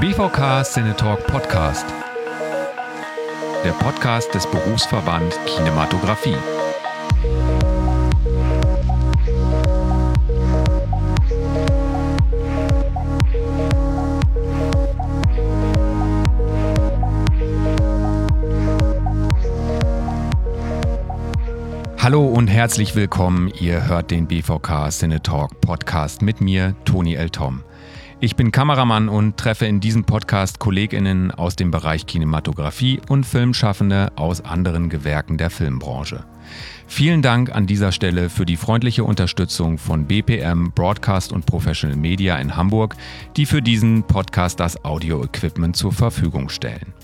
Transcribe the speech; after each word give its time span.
BVK 0.00 0.64
Cinetalk 0.64 1.24
Podcast. 1.28 1.86
Der 3.64 3.70
Podcast 3.70 4.34
des 4.34 4.44
Berufsverband 4.44 5.38
Kinematografie. 5.46 6.34
Hallo 21.98 22.26
und 22.26 22.48
herzlich 22.48 22.96
willkommen. 22.96 23.52
Ihr 23.60 23.86
hört 23.86 24.10
den 24.10 24.26
BVK 24.26 24.90
Cinetalk 24.90 25.60
Podcast 25.60 26.20
mit 26.20 26.40
mir, 26.40 26.74
Toni 26.84 27.14
L. 27.14 27.30
Tom. 27.30 27.62
Ich 28.20 28.36
bin 28.36 28.52
Kameramann 28.52 29.08
und 29.08 29.36
treffe 29.36 29.66
in 29.66 29.80
diesem 29.80 30.04
Podcast 30.04 30.58
KollegInnen 30.58 31.30
aus 31.32 31.56
dem 31.56 31.70
Bereich 31.70 32.06
Kinematografie 32.06 33.00
und 33.08 33.24
Filmschaffende 33.24 34.12
aus 34.16 34.40
anderen 34.40 34.88
Gewerken 34.88 35.36
der 35.36 35.50
Filmbranche. 35.50 36.24
Vielen 36.86 37.22
Dank 37.22 37.54
an 37.54 37.66
dieser 37.66 37.92
Stelle 37.92 38.30
für 38.30 38.46
die 38.46 38.56
freundliche 38.56 39.04
Unterstützung 39.04 39.78
von 39.78 40.06
BPM 40.06 40.70
Broadcast 40.72 41.32
und 41.32 41.44
Professional 41.44 41.96
Media 41.96 42.36
in 42.36 42.56
Hamburg, 42.56 42.94
die 43.36 43.46
für 43.46 43.62
diesen 43.62 44.04
Podcast 44.04 44.60
das 44.60 44.84
Audio-Equipment 44.84 45.76
zur 45.76 45.92
Verfügung 45.92 46.48
stellen. 46.48 46.94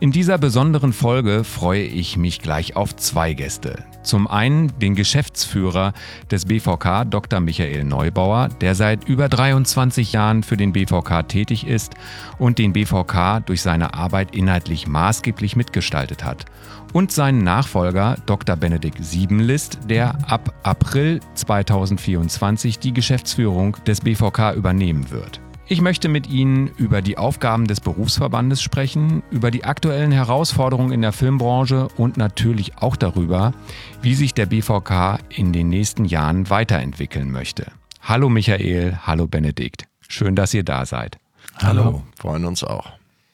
In 0.00 0.12
dieser 0.12 0.38
besonderen 0.38 0.92
Folge 0.92 1.42
freue 1.42 1.82
ich 1.82 2.16
mich 2.16 2.40
gleich 2.40 2.76
auf 2.76 2.94
zwei 2.94 3.34
Gäste. 3.34 3.82
Zum 4.04 4.28
einen 4.28 4.78
den 4.78 4.94
Geschäftsführer 4.94 5.92
des 6.30 6.44
BVK, 6.44 7.04
Dr. 7.04 7.40
Michael 7.40 7.82
Neubauer, 7.82 8.48
der 8.60 8.76
seit 8.76 9.08
über 9.08 9.28
23 9.28 10.12
Jahren 10.12 10.44
für 10.44 10.56
den 10.56 10.72
BVK 10.72 11.26
tätig 11.26 11.66
ist 11.66 11.94
und 12.38 12.58
den 12.58 12.74
BVK 12.74 13.40
durch 13.44 13.60
seine 13.60 13.94
Arbeit 13.94 14.36
inhaltlich 14.36 14.86
maßgeblich 14.86 15.56
mitgestaltet 15.56 16.22
hat. 16.22 16.44
Und 16.92 17.10
seinen 17.10 17.42
Nachfolger, 17.42 18.18
Dr. 18.24 18.54
Benedikt 18.54 19.04
Siebenlist, 19.04 19.80
der 19.90 20.16
ab 20.30 20.54
April 20.62 21.18
2024 21.34 22.78
die 22.78 22.94
Geschäftsführung 22.94 23.76
des 23.84 24.00
BVK 24.02 24.54
übernehmen 24.54 25.10
wird. 25.10 25.40
Ich 25.70 25.82
möchte 25.82 26.08
mit 26.08 26.26
Ihnen 26.30 26.68
über 26.78 27.02
die 27.02 27.18
Aufgaben 27.18 27.66
des 27.66 27.80
Berufsverbandes 27.80 28.62
sprechen, 28.62 29.22
über 29.30 29.50
die 29.50 29.64
aktuellen 29.64 30.12
Herausforderungen 30.12 30.92
in 30.92 31.02
der 31.02 31.12
Filmbranche 31.12 31.88
und 31.98 32.16
natürlich 32.16 32.78
auch 32.78 32.96
darüber, 32.96 33.52
wie 34.00 34.14
sich 34.14 34.32
der 34.32 34.46
BVK 34.46 35.18
in 35.28 35.52
den 35.52 35.68
nächsten 35.68 36.06
Jahren 36.06 36.48
weiterentwickeln 36.48 37.30
möchte. 37.30 37.66
Hallo 38.00 38.30
Michael, 38.30 38.96
hallo 39.02 39.26
Benedikt. 39.26 39.84
Schön, 40.08 40.34
dass 40.36 40.54
ihr 40.54 40.64
da 40.64 40.86
seid. 40.86 41.18
Hallo, 41.58 41.84
hallo. 41.84 42.02
freuen 42.16 42.46
uns 42.46 42.64
auch. 42.64 42.88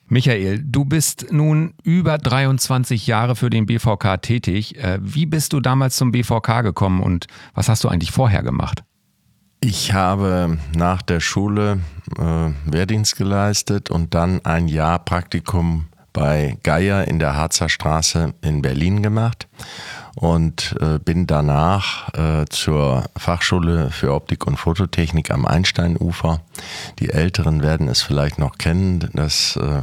Michael, 0.08 0.58
du 0.58 0.84
bist 0.84 1.28
nun 1.30 1.74
über 1.84 2.18
23 2.18 3.06
Jahre 3.06 3.36
für 3.36 3.48
den 3.48 3.66
BVK 3.66 4.20
tätig. 4.20 4.76
Äh, 4.76 4.98
wie 5.00 5.26
bist 5.26 5.52
du 5.52 5.60
damals 5.60 5.94
zum 5.94 6.10
BVK 6.10 6.62
gekommen 6.62 7.00
und 7.00 7.28
was 7.54 7.68
hast 7.68 7.84
du 7.84 7.88
eigentlich 7.88 8.10
vorher 8.10 8.42
gemacht? 8.42 8.82
Ich 9.66 9.94
habe 9.94 10.58
nach 10.76 11.00
der 11.00 11.20
Schule 11.20 11.80
äh, 12.18 12.50
Wehrdienst 12.66 13.16
geleistet 13.16 13.88
und 13.88 14.12
dann 14.12 14.44
ein 14.44 14.68
Jahr 14.68 14.98
Praktikum 14.98 15.86
bei 16.12 16.58
Geier 16.62 17.08
in 17.08 17.18
der 17.18 17.34
Harzer 17.34 17.70
Straße 17.70 18.34
in 18.42 18.60
Berlin 18.60 19.02
gemacht 19.02 19.48
und 20.16 20.76
äh, 20.80 20.98
bin 20.98 21.26
danach 21.26 22.12
äh, 22.14 22.44
zur 22.48 23.04
Fachschule 23.16 23.90
für 23.90 24.14
Optik 24.14 24.46
und 24.46 24.56
Fototechnik 24.56 25.30
am 25.30 25.44
Einsteinufer. 25.44 26.40
Die 27.00 27.10
Älteren 27.10 27.62
werden 27.62 27.88
es 27.88 28.02
vielleicht 28.02 28.38
noch 28.38 28.58
kennen, 28.58 29.10
das 29.12 29.56
äh, 29.56 29.82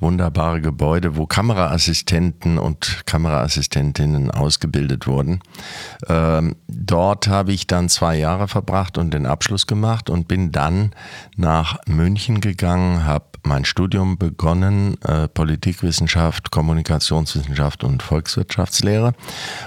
wunderbare 0.00 0.60
Gebäude, 0.60 1.16
wo 1.16 1.26
Kameraassistenten 1.26 2.58
und 2.58 3.06
Kameraassistentinnen 3.06 4.30
ausgebildet 4.30 5.06
wurden. 5.06 5.40
Ähm, 6.08 6.56
dort 6.66 7.28
habe 7.28 7.52
ich 7.52 7.66
dann 7.66 7.88
zwei 7.88 8.16
Jahre 8.16 8.48
verbracht 8.48 8.98
und 8.98 9.14
den 9.14 9.26
Abschluss 9.26 9.66
gemacht 9.66 10.10
und 10.10 10.26
bin 10.26 10.50
dann 10.50 10.92
nach 11.36 11.78
München 11.86 12.40
gegangen, 12.40 13.04
habe 13.04 13.26
mein 13.44 13.64
Studium 13.64 14.18
begonnen, 14.18 15.00
äh, 15.02 15.28
Politikwissenschaft, 15.28 16.50
Kommunikationswissenschaft 16.50 17.84
und 17.84 18.02
Volkswirtschaftslehre 18.02 19.14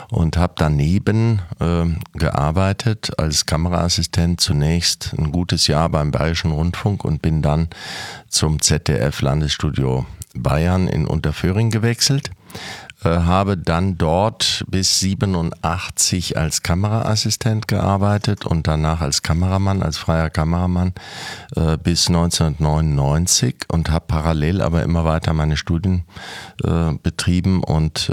und 0.10 0.38
habe 0.38 0.54
daneben 0.58 1.42
äh, 1.60 1.86
gearbeitet 2.18 3.12
als 3.18 3.46
Kameraassistent 3.46 4.42
zunächst 4.42 5.14
ein 5.18 5.32
gutes 5.32 5.68
Jahr 5.68 5.90
beim 5.90 6.12
Bayerischen 6.12 6.52
Rundfunk 6.52 7.04
und 7.06 7.22
bin 7.22 7.42
dann 7.42 7.68
zum 8.28 8.62
ZDF 8.62 9.22
Landesstudio 9.22 10.06
Bayern 10.34 10.88
in 10.88 11.06
Unterföhring 11.06 11.70
gewechselt 11.72 12.32
habe 13.10 13.58
dann 13.58 13.98
dort 13.98 14.64
bis 14.68 15.00
87 15.00 16.38
als 16.38 16.62
Kameraassistent 16.62 17.68
gearbeitet 17.68 18.46
und 18.46 18.68
danach 18.68 19.02
als 19.02 19.24
Kameramann, 19.24 19.82
als 19.82 19.98
freier 19.98 20.30
Kameramann 20.30 20.94
äh, 21.56 21.78
bis 21.78 22.08
1999 22.08 23.66
und 23.70 23.90
habe 23.90 24.06
parallel 24.08 24.62
aber 24.62 24.84
immer 24.84 25.04
weiter 25.04 25.34
meine 25.34 25.58
Studien 25.58 26.04
äh, 26.64 26.92
betrieben 27.02 27.64
und 27.64 28.12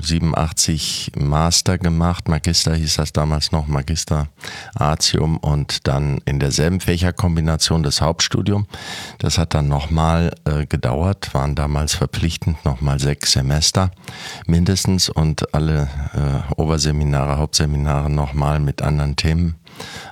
87 0.00 1.12
Master 1.16 1.78
gemacht. 1.78 2.28
Magister 2.28 2.74
hieß 2.74 2.96
das 2.96 3.12
damals 3.12 3.52
noch, 3.52 3.66
Magister 3.66 4.28
Artium 4.74 5.36
und 5.36 5.86
dann 5.86 6.18
in 6.24 6.38
derselben 6.38 6.80
Fächerkombination 6.80 7.82
das 7.82 8.00
Hauptstudium. 8.00 8.66
Das 9.18 9.38
hat 9.38 9.54
dann 9.54 9.68
nochmal 9.68 10.32
gedauert, 10.68 11.34
waren 11.34 11.54
damals 11.54 11.94
verpflichtend 11.94 12.64
nochmal 12.64 12.98
sechs 12.98 13.32
Semester 13.32 13.90
mindestens 14.46 15.08
und 15.08 15.54
alle 15.54 15.88
äh, 16.14 16.52
Oberseminare, 16.60 17.38
Hauptseminare 17.38 18.10
nochmal 18.10 18.60
mit 18.60 18.82
anderen 18.82 19.16
Themen. 19.16 19.56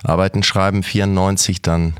Arbeiten 0.03 0.43
schreiben 0.43 0.83
94 0.83 1.61
dann 1.61 1.93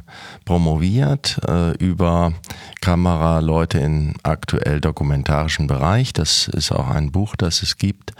promoviert 0.46 1.40
äh, 1.48 1.72
über 1.78 2.34
Kameraleute 2.82 3.80
im 3.80 4.16
aktuell 4.24 4.82
dokumentarischen 4.82 5.68
Bereich. 5.68 6.14
Das 6.14 6.48
ist 6.48 6.72
auch 6.72 6.90
ein 6.90 7.12
Buch, 7.12 7.36
das 7.36 7.62
es 7.62 7.78
gibt. 7.78 8.14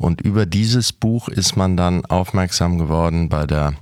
Und 0.00 0.20
über 0.20 0.44
dieses 0.44 0.92
Buch 0.92 1.28
ist 1.28 1.56
man 1.56 1.76
dann 1.76 2.04
aufmerksam 2.06 2.78
geworden 2.78 3.28
bei 3.28 3.46
der 3.46 3.74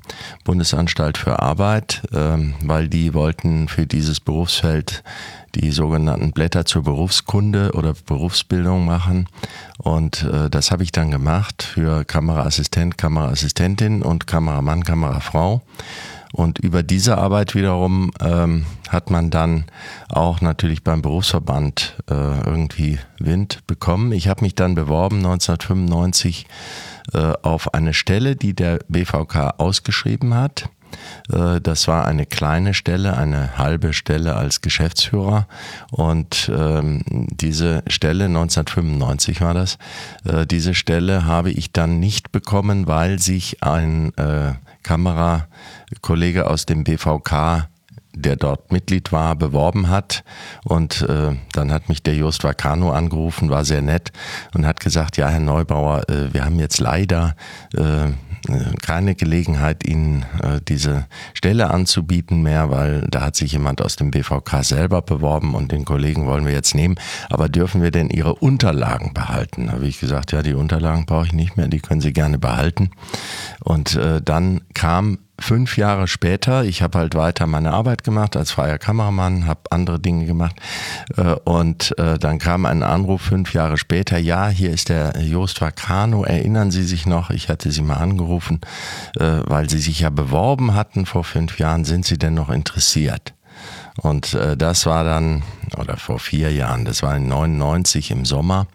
Bundesanstalt 0.45 1.19
für 1.19 1.41
Arbeit, 1.41 2.03
äh, 2.12 2.37
weil 2.62 2.89
die 2.89 3.15
wollten 3.15 3.69
für 3.69 3.87
dieses 3.87 4.21
Berufsfeld 4.21 5.03
die 5.56 5.71
sogenannten 5.71 6.33
Blätter 6.33 6.67
zur 6.67 6.83
Berufskunde 6.83 7.73
oder 7.73 7.95
Berufsbildung 7.95 8.85
machen. 8.85 9.27
Und 9.79 10.23
äh, 10.25 10.51
das 10.51 10.71
habe 10.71 10.83
ich 10.83 10.93
dann 10.93 11.11
gemacht 11.11 11.62
für 11.62 12.05
Kameraassistent, 12.05 12.99
Kameraassistentin 12.99 14.03
und 14.03 14.27
Kameramann, 14.27 14.85
Kamerafrau. 14.85 15.62
Und 16.37 16.59
über 16.59 16.83
diese 16.83 17.17
Arbeit 17.17 17.55
wiederum 17.55 18.11
ähm, 18.21 18.67
hat 18.91 19.11
man 19.11 19.31
dann 19.31 19.65
auch 20.11 20.43
natürlich 20.43 20.85
beim 20.85 21.01
Berufsverband 21.01 21.97
äh, 22.11 22.15
irgendwie 22.15 22.99
Wind 23.19 23.67
bekommen. 23.67 24.13
Ich 24.13 24.29
habe 24.29 24.45
mich 24.45 24.55
dann 24.55 24.75
beworben 24.75 25.17
1995 25.25 26.47
äh, 27.15 27.33
auf 27.41 27.73
eine 27.73 27.95
Stelle, 27.95 28.37
die 28.37 28.53
der 28.53 28.81
BVK 28.89 29.55
ausgeschrieben 29.57 30.35
hat. 30.35 30.69
Äh, 31.33 31.61
das 31.61 31.89
war 31.89 32.07
eine 32.07 32.27
kleine 32.27 32.75
Stelle, 32.75 33.17
eine 33.17 33.59
halbe 33.59 33.93
Stelle 33.93 34.37
als 34.37 34.61
Geschäftsführer. 34.61 35.47
Und 35.91 36.51
ähm, 36.55 37.03
diese 37.07 37.83
Stelle, 37.87 38.25
1995 38.25 39.41
war 39.41 39.55
das, 39.55 39.79
äh, 40.25 40.47
diese 40.47 40.75
Stelle 40.75 41.25
habe 41.25 41.51
ich 41.51 41.73
dann 41.73 41.99
nicht 42.01 42.33
bekommen, 42.33 42.87
weil 42.87 43.19
sich 43.19 43.62
ein 43.62 44.12
äh, 44.17 44.53
Kamerakollege 44.82 46.49
aus 46.49 46.67
dem 46.67 46.85
BVK 46.85 47.69
der 48.17 48.37
dort 48.37 48.73
Mitglied 48.73 49.12
war, 49.12 49.37
beworben 49.37 49.88
hat. 49.88 50.25
Und 50.65 51.03
äh, 51.03 51.37
dann 51.53 51.70
hat 51.73 51.88
mich 51.88 52.03
der 52.03 52.15
Jost 52.15 52.43
Vacano 52.44 52.91
angerufen, 52.91 53.50
war 53.50 53.65
sehr 53.65 53.82
nett 53.82 54.11
und 54.55 54.67
hat 54.67 54.81
gesagt, 54.81 55.19
ja, 55.19 55.29
Herr 55.29 55.41
Neubauer, 55.41 56.09
äh, 56.09 56.32
wir 56.32 56.44
haben 56.44 56.59
jetzt 56.59 56.81
leider 56.81 57.37
äh, 57.75 58.09
keine 58.82 59.14
Gelegenheit, 59.14 59.84
Ihnen 59.87 60.25
äh, 60.43 60.60
diese 60.66 61.06
Stelle 61.34 61.70
anzubieten 61.70 62.43
mehr, 62.43 62.70
weil 62.70 63.06
da 63.10 63.22
hat 63.22 63.37
sich 63.37 63.52
jemand 63.52 63.82
aus 63.82 63.96
dem 63.96 64.10
BVK 64.10 64.62
selber 64.64 65.02
beworben 65.02 65.54
und 65.54 65.72
den 65.72 65.84
Kollegen 65.84 66.26
wollen 66.26 66.44
wir 66.44 66.52
jetzt 66.52 66.75
nehmen. 66.75 66.96
Aber 67.31 67.48
dürfen 67.48 67.82
wir 67.82 67.90
denn 67.90 68.10
Ihre 68.10 68.34
Unterlagen 68.34 69.14
behalten? 69.14 69.70
Habe 69.72 69.87
ich 69.87 70.00
gesagt, 70.00 70.32
ja, 70.32 70.43
die 70.43 70.54
Unterlagen 70.54 71.06
brauche 71.06 71.26
ich 71.26 71.32
nicht 71.32 71.56
mehr, 71.56 71.69
die 71.69 71.81
können 71.81 72.00
Sie 72.00 72.12
gerne 72.12 72.38
behalten. 72.38 72.90
Und 73.62 73.96
äh, 73.96 74.20
dann 74.22 74.62
kam 74.75 75.19
fünf 75.38 75.77
Jahre 75.77 76.09
später, 76.09 76.65
ich 76.65 76.83
habe 76.83 76.99
halt 76.99 77.15
weiter 77.15 77.47
meine 77.47 77.73
Arbeit 77.73 78.05
gemacht 78.05 78.37
als 78.37 78.50
freier 78.50 78.79
Kameramann, 78.79 79.47
habe 79.47 79.61
andere 79.71 80.00
Dinge 80.00 80.27
gemacht 80.27 80.56
äh, 81.17 81.35
und 81.44 81.97
äh, 81.99 82.19
dann 82.19 82.38
kam 82.38 82.67
ein 82.67 82.83
Anruf 82.83 83.23
fünf 83.23 83.53
Jahre 83.53 83.77
später, 83.77 84.19
ja, 84.19 84.49
hier 84.49 84.71
ist 84.71 84.88
der 84.88 85.21
Jost 85.21 85.61
Vacano, 85.61 86.25
erinnern 86.25 86.71
Sie 86.71 86.85
sich 86.85 87.06
noch, 87.06 87.31
ich 87.31 87.49
hatte 87.49 87.71
Sie 87.71 87.83
mal 87.83 87.97
angerufen, 87.97 88.61
äh, 89.19 89.41
weil 89.44 89.69
Sie 89.69 89.79
sich 89.79 90.00
ja 90.00 90.11
beworben 90.11 90.75
hatten 90.75 91.06
vor 91.06 91.25
fünf 91.25 91.59
Jahren, 91.59 91.85
sind 91.85 92.06
Sie 92.06 92.19
denn 92.19 92.35
noch 92.35 92.50
interessiert? 92.50 93.35
Und 94.03 94.35
äh, 94.35 94.56
das 94.56 94.87
war 94.87 95.05
dann, 95.05 95.43
oder 95.79 95.97
vor 95.97 96.19
vier 96.19 96.53
Jahren, 96.53 96.85
das 96.85 97.03
war 97.03 97.17
in 97.17 97.29
99 97.29 98.11
im 98.11 98.25
Sommer. 98.25 98.67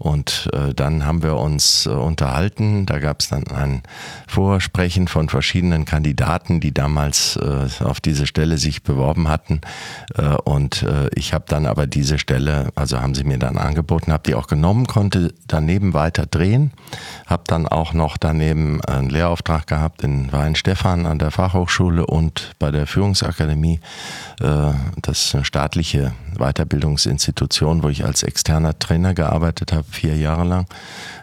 Und 0.00 0.48
äh, 0.54 0.72
dann 0.72 1.04
haben 1.04 1.22
wir 1.22 1.36
uns 1.36 1.84
äh, 1.84 1.90
unterhalten. 1.90 2.86
Da 2.86 2.98
gab 3.00 3.20
es 3.20 3.28
dann 3.28 3.46
ein 3.48 3.82
Vorsprechen 4.26 5.08
von 5.08 5.28
verschiedenen 5.28 5.84
Kandidaten, 5.84 6.58
die 6.58 6.72
damals 6.72 7.36
äh, 7.36 7.84
auf 7.84 8.00
diese 8.00 8.26
Stelle 8.26 8.56
sich 8.56 8.82
beworben 8.82 9.28
hatten. 9.28 9.60
Äh, 10.16 10.36
und 10.44 10.84
äh, 10.84 11.10
ich 11.14 11.34
habe 11.34 11.44
dann 11.48 11.66
aber 11.66 11.86
diese 11.86 12.18
Stelle, 12.18 12.70
also 12.76 12.98
haben 13.02 13.14
sie 13.14 13.24
mir 13.24 13.38
dann 13.38 13.58
angeboten, 13.58 14.10
habe 14.10 14.22
die 14.24 14.34
auch 14.34 14.46
genommen, 14.46 14.86
konnte 14.86 15.34
daneben 15.46 15.92
weiter 15.92 16.24
drehen, 16.24 16.72
habe 17.26 17.42
dann 17.46 17.68
auch 17.68 17.92
noch 17.92 18.16
daneben 18.16 18.82
einen 18.82 19.10
Lehrauftrag 19.10 19.66
gehabt 19.66 20.02
in 20.02 20.32
Weinstefan 20.32 21.04
an 21.04 21.18
der 21.18 21.30
Fachhochschule 21.30 22.06
und 22.06 22.52
bei 22.58 22.70
der 22.70 22.86
Führungsakademie. 22.86 23.80
Äh, 24.40 24.72
das 25.02 25.26
ist 25.26 25.34
eine 25.34 25.44
staatliche 25.44 26.12
Weiterbildungsinstitution, 26.38 27.82
wo 27.82 27.90
ich 27.90 28.06
als 28.06 28.22
externer 28.22 28.78
Trainer 28.78 29.12
gearbeitet 29.12 29.49
habe 29.72 29.84
vier 29.90 30.16
Jahre 30.16 30.44
lang. 30.44 30.66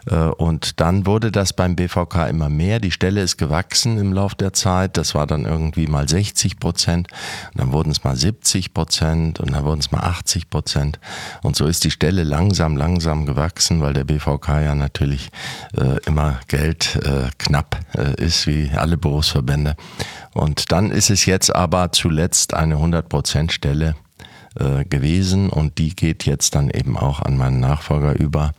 Äh, 0.06 0.14
und 0.14 0.80
dann 0.80 1.06
wurde 1.06 1.30
das 1.30 1.52
beim 1.52 1.76
BVK 1.76 2.28
immer 2.28 2.48
mehr. 2.48 2.80
Die 2.80 2.90
Stelle 2.90 3.22
ist 3.22 3.36
gewachsen 3.36 3.98
im 3.98 4.12
Laufe 4.12 4.36
der 4.36 4.52
Zeit. 4.52 4.96
Das 4.96 5.14
war 5.14 5.26
dann 5.26 5.44
irgendwie 5.44 5.86
mal 5.86 6.08
60 6.08 6.58
Prozent. 6.58 7.08
dann 7.54 7.72
wurden 7.72 7.90
es 7.90 8.04
mal 8.04 8.16
70 8.16 8.74
Prozent 8.74 9.40
und 9.40 9.52
dann 9.52 9.64
wurden 9.64 9.80
es 9.80 9.90
mal 9.90 10.00
80 10.00 10.50
Prozent. 10.50 10.98
Und 11.42 11.56
so 11.56 11.66
ist 11.66 11.84
die 11.84 11.90
Stelle 11.90 12.22
langsam, 12.22 12.76
langsam 12.76 13.26
gewachsen, 13.26 13.80
weil 13.80 13.94
der 13.94 14.04
BVK 14.04 14.60
ja 14.60 14.74
natürlich 14.74 15.30
äh, 15.76 15.98
immer 16.06 16.40
Geld 16.48 16.96
äh, 17.04 17.30
knapp 17.38 17.80
ist, 18.18 18.46
wie 18.46 18.70
alle 18.74 18.96
Berufsverbände. 18.96 19.76
Und 20.34 20.72
dann 20.72 20.90
ist 20.90 21.10
es 21.10 21.26
jetzt 21.26 21.54
aber 21.54 21.92
zuletzt 21.92 22.54
eine 22.54 22.74
100 22.76 23.08
Prozent 23.08 23.52
Stelle 23.52 23.94
äh, 24.56 24.84
gewesen 24.84 25.50
und 25.50 25.78
die 25.78 25.94
geht 25.94 26.26
jetzt 26.26 26.54
dann 26.54 26.70
eben 26.70 26.96
auch 26.96 27.20
an 27.20 27.36
meinen 27.36 27.60
Nachfolger 27.60 28.18
über, 28.18 28.52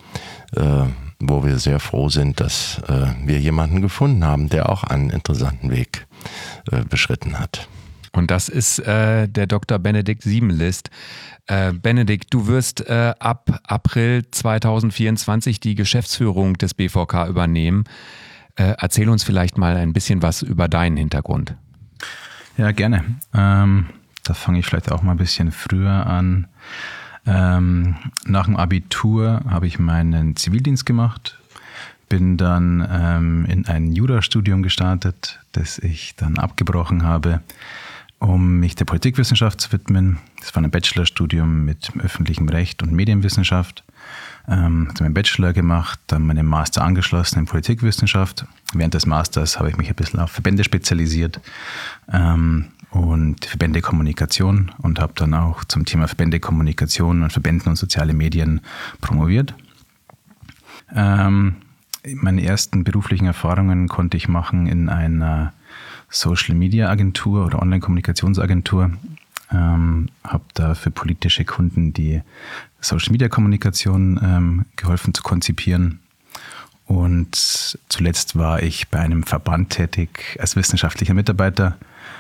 äh, 0.56 0.86
wo 1.20 1.44
wir 1.44 1.60
sehr 1.60 1.80
froh 1.80 2.10
sind, 2.10 2.40
dass 2.40 2.82
äh, 2.88 3.08
wir 3.26 3.40
jemanden 3.40 3.82
gefunden 3.82 4.24
haben, 4.24 4.50
der 4.50 4.70
auch 4.70 4.84
einen 4.84 5.10
interessanten 5.10 5.72
Weg 5.72 6.08
äh, 6.72 6.84
beschritten 6.84 7.40
hat. 7.40 7.68
Und 8.12 8.32
das 8.32 8.50
ist 8.50 8.80
äh, 8.80 9.28
der 9.28 9.48
Dr. 9.48 9.80
Benedikt 9.80 10.24
Siebenlist. 10.24 10.90
Äh, 11.48 11.74
Benedikt, 11.74 12.34
du 12.34 12.48
wirst 12.48 12.90
ab 12.90 13.60
April 13.64 14.24
2024 14.30 15.60
die 15.60 15.76
Geschäftsführung 15.76 16.56
des 16.56 16.74
BVK 16.74 17.28
übernehmen. 17.28 17.84
erzähl 18.56 19.10
uns 19.10 19.24
vielleicht 19.24 19.58
mal 19.58 19.76
ein 19.78 19.94
bisschen 19.94 20.22
was 20.22 20.42
über 20.42 20.68
deinen 20.68 20.98
Hintergrund. 20.98 21.56
Ja, 22.58 22.72
gerne. 22.72 23.04
Ähm, 23.34 23.86
da 24.24 24.34
fange 24.34 24.60
ich 24.60 24.66
vielleicht 24.66 24.92
auch 24.92 25.02
mal 25.02 25.12
ein 25.12 25.18
bisschen 25.18 25.52
früher 25.52 26.06
an. 26.06 26.48
Ähm, 27.26 27.96
nach 28.26 28.46
dem 28.46 28.56
Abitur 28.56 29.42
habe 29.50 29.68
ich 29.68 29.80
meinen 29.80 30.36
Zivildienst 30.36 30.86
gemacht, 30.86 31.38
bin 32.08 32.38
dann 32.38 32.88
ähm, 32.90 33.46
in 33.46 33.68
ein 33.68 33.92
Jurastudium 33.92 34.64
gestartet, 34.64 35.40
das 35.52 35.78
ich 35.80 36.16
dann 36.16 36.38
abgebrochen 36.38 37.04
habe, 37.04 37.42
um 38.20 38.60
mich 38.60 38.76
der 38.76 38.86
Politikwissenschaft 38.86 39.62
zu 39.62 39.72
widmen. 39.72 40.18
Das 40.40 40.56
war 40.56 40.64
ein 40.64 40.72
Bachelorstudium 40.72 41.66
mit 41.66 41.92
öffentlichem 42.00 42.50
Recht 42.50 42.82
und 42.82 42.92
Medienwissenschaft. 42.92 43.84
Ähm, 44.48 44.88
habe 44.90 45.04
meinen 45.04 45.14
Bachelor 45.14 45.54
gemacht, 45.54 46.00
dann 46.08 46.26
meinen 46.26 46.48
Master 46.48 46.84
angeschlossen 46.84 47.40
in 47.40 47.46
Politikwissenschaft. 47.46 48.46
Während 48.74 48.96
des 48.96 49.06
Masters 49.06 49.60
habe 49.60 49.70
ich 49.70 49.78
mich 49.78 49.90
ein 49.90 49.96
bisschen 49.96 50.20
auf 50.20 50.32
Verbände 50.32 50.64
spezialisiert. 50.64 51.40
Ähm, 52.12 52.70
und 52.92 53.46
Verbändekommunikation 53.46 54.72
und 54.82 55.00
habe 55.00 55.14
dann 55.16 55.34
auch 55.34 55.64
zum 55.66 55.86
Thema 55.86 56.08
Verbändekommunikation 56.08 57.24
und 57.24 57.32
Verbänden 57.32 57.70
und 57.70 57.76
soziale 57.76 58.14
Medien 58.14 58.62
promoviert. 59.02 59.54
Ähm, 60.94 61.56
meine 62.16 62.44
ersten 62.44 62.84
beruflichen 62.84 63.26
Erfahrungen 63.26 63.88
konnte 63.88 64.18
ich 64.18 64.28
machen 64.28 64.68
in 64.68 64.90
einer 64.90 65.54
Social 66.10 66.56
Media 66.56 66.90
Agentur 66.90 67.46
oder 67.46 67.62
Online-Kommunikationsagentur. 67.62 68.92
Ähm, 69.52 70.10
habe 70.24 70.44
da 70.54 70.76
für 70.76 70.92
politische 70.92 71.46
Kunden 71.46 71.94
die 71.94 72.22
Social 72.82 73.12
Media 73.12 73.30
Kommunikation 73.30 74.20
ähm, 74.24 74.66
geholfen 74.76 75.14
zu 75.14 75.22
konzipieren. 75.24 76.00
Und 76.90 77.78
zuletzt 77.88 78.36
war 78.36 78.64
ich 78.64 78.88
bei 78.88 78.98
einem 78.98 79.22
Verband 79.22 79.70
tätig 79.70 80.36
als 80.40 80.56
wissenschaftlicher 80.56 81.14
Mitarbeiter 81.14 81.78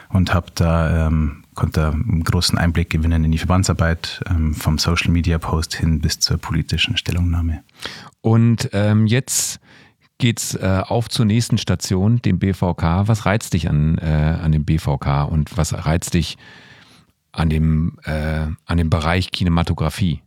und 0.09 0.31
habe 0.31 0.51
da 0.53 1.07
ähm, 1.07 1.43
konnte 1.55 1.87
einen 1.87 2.23
großen 2.23 2.55
Einblick 2.55 2.91
gewinnen 2.91 3.23
in 3.23 3.31
die 3.31 3.39
Verbandsarbeit 3.39 4.23
ähm, 4.29 4.53
vom 4.53 4.77
Social 4.77 5.09
Media 5.09 5.39
Post 5.39 5.73
hin 5.73 6.01
bis 6.01 6.19
zur 6.19 6.37
politischen 6.37 6.97
Stellungnahme. 6.97 7.63
Und 8.21 8.69
ähm, 8.73 9.07
jetzt 9.07 9.59
geht's 10.19 10.53
äh, 10.53 10.83
auf 10.85 11.09
zur 11.09 11.25
nächsten 11.25 11.57
Station, 11.57 12.21
dem 12.21 12.37
BVK. 12.37 13.07
Was 13.07 13.25
reizt 13.25 13.53
dich 13.53 13.71
an, 13.71 13.97
äh, 13.97 14.37
an 14.39 14.51
dem 14.51 14.65
BVK 14.65 15.23
und 15.23 15.57
was 15.57 15.73
reizt 15.73 16.13
dich 16.13 16.37
an 17.31 17.49
dem, 17.49 17.97
äh, 18.03 18.45
an 18.67 18.77
dem 18.77 18.91
Bereich 18.91 19.31
Kinematografie? 19.31 20.21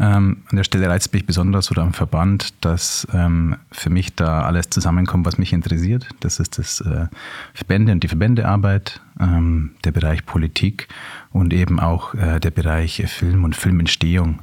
Ähm, 0.00 0.38
an 0.50 0.56
der 0.56 0.64
Stelle 0.64 0.88
reizt 0.88 1.12
mich 1.12 1.24
besonders 1.24 1.70
oder 1.70 1.82
am 1.82 1.92
Verband, 1.92 2.52
dass 2.60 3.06
ähm, 3.12 3.56
für 3.70 3.90
mich 3.90 4.14
da 4.14 4.42
alles 4.42 4.68
zusammenkommt, 4.70 5.24
was 5.24 5.38
mich 5.38 5.52
interessiert. 5.52 6.08
Das 6.20 6.40
ist 6.40 6.58
das 6.58 6.80
äh, 6.80 7.06
Verbände 7.52 7.92
und 7.92 8.02
die 8.02 8.08
Verbändearbeit, 8.08 9.00
ähm, 9.20 9.70
der 9.84 9.92
Bereich 9.92 10.26
Politik 10.26 10.88
und 11.30 11.52
eben 11.52 11.78
auch 11.78 12.14
äh, 12.14 12.40
der 12.40 12.50
Bereich 12.50 13.04
Film 13.06 13.44
und 13.44 13.54
Filmentstehung. 13.54 14.40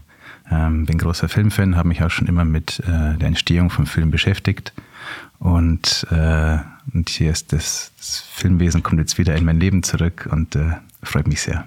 Ähm, 0.50 0.86
bin 0.86 0.98
großer 0.98 1.28
Filmfan, 1.28 1.76
habe 1.76 1.90
mich 1.90 2.04
auch 2.04 2.12
schon 2.12 2.28
immer 2.28 2.46
mit 2.46 2.80
äh, 2.80 3.18
der 3.18 3.28
Entstehung 3.28 3.70
von 3.70 3.86
Filmen 3.86 4.12
beschäftigt. 4.12 4.74
Und, 5.40 6.06
äh, 6.12 6.60
und 6.94 7.10
hier 7.10 7.32
ist 7.32 7.52
das, 7.52 7.92
das, 7.98 8.20
Filmwesen 8.20 8.84
kommt 8.84 9.00
jetzt 9.00 9.18
wieder 9.18 9.36
in 9.36 9.44
mein 9.46 9.60
Leben 9.60 9.84
zurück 9.84 10.30
und 10.32 10.56
äh, 10.56 10.74
freut 11.04 11.28
mich 11.28 11.42
sehr. 11.42 11.66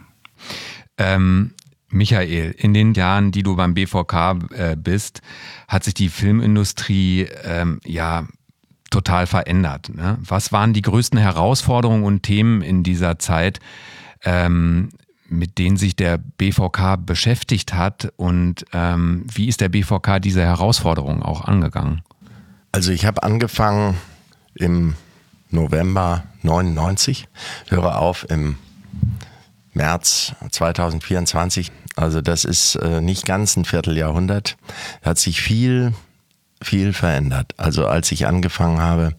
Ähm, 0.96 1.50
Michael, 1.94 2.50
in 2.58 2.74
den 2.74 2.92
Jahren, 2.94 3.30
die 3.30 3.44
du 3.44 3.54
beim 3.54 3.74
BVK 3.74 4.38
äh, 4.50 4.76
bist, 4.76 5.22
hat 5.68 5.84
sich 5.84 5.94
die 5.94 6.08
Filmindustrie 6.08 7.28
ähm, 7.44 7.80
ja 7.84 8.26
total 8.90 9.26
verändert. 9.26 9.94
Ne? 9.94 10.18
Was 10.20 10.50
waren 10.50 10.72
die 10.72 10.82
größten 10.82 11.18
Herausforderungen 11.18 12.02
und 12.02 12.22
Themen 12.22 12.62
in 12.62 12.82
dieser 12.82 13.20
Zeit, 13.20 13.60
ähm, 14.24 14.88
mit 15.28 15.58
denen 15.58 15.76
sich 15.76 15.94
der 15.94 16.18
BVK 16.18 16.96
beschäftigt 16.96 17.74
hat 17.74 18.12
und 18.16 18.64
ähm, 18.72 19.24
wie 19.32 19.46
ist 19.46 19.60
der 19.60 19.68
BVK 19.68 20.20
diese 20.20 20.42
Herausforderungen 20.42 21.22
auch 21.22 21.44
angegangen? 21.44 22.02
Also 22.72 22.90
ich 22.90 23.06
habe 23.06 23.22
angefangen 23.22 23.96
im 24.56 24.94
November 25.50 26.24
99, 26.42 27.28
höre 27.68 27.98
auf 27.98 28.28
im 28.28 28.56
März 29.74 30.34
2024. 30.50 31.72
Also 31.96 32.20
das 32.20 32.44
ist 32.44 32.76
äh, 32.76 33.00
nicht 33.00 33.26
ganz 33.26 33.56
ein 33.56 33.64
Vierteljahrhundert. 33.64 34.56
Hat 35.02 35.18
sich 35.18 35.40
viel, 35.40 35.94
viel 36.62 36.92
verändert. 36.92 37.52
Also 37.56 37.86
als 37.86 38.10
ich 38.12 38.26
angefangen 38.26 38.80
habe, 38.80 39.14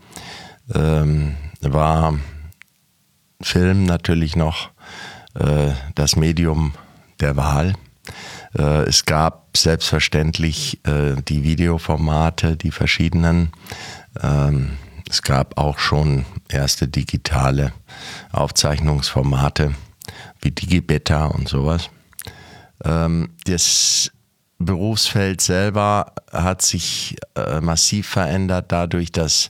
ähm, 0.74 1.36
war 1.62 2.20
Film 3.42 3.86
natürlich 3.86 4.36
noch 4.36 4.70
äh, 5.36 5.72
das 5.96 6.16
Medium 6.16 6.74
der 7.20 7.36
Wahl. 7.36 7.74
Äh, 8.58 8.84
es 8.84 9.06
gab 9.06 9.56
selbstverständlich 9.56 10.80
äh, 10.86 11.16
die 11.28 11.44
Videoformate, 11.44 12.58
die 12.58 12.72
verschiedenen. 12.72 13.52
Ähm, 14.22 14.78
es 15.10 15.22
gab 15.22 15.58
auch 15.58 15.78
schon 15.78 16.26
erste 16.50 16.88
digitale 16.88 17.72
Aufzeichnungsformate 18.32 19.76
wie 20.42 20.52
Digibeta 20.52 21.26
und 21.26 21.48
sowas. 21.48 21.90
Ähm, 22.86 23.30
das 23.46 24.12
Berufsfeld 24.58 25.42
selber 25.42 26.14
hat 26.32 26.62
sich 26.62 27.16
äh, 27.36 27.60
massiv 27.60 28.08
verändert 28.08 28.72
dadurch, 28.72 29.12
dass 29.12 29.50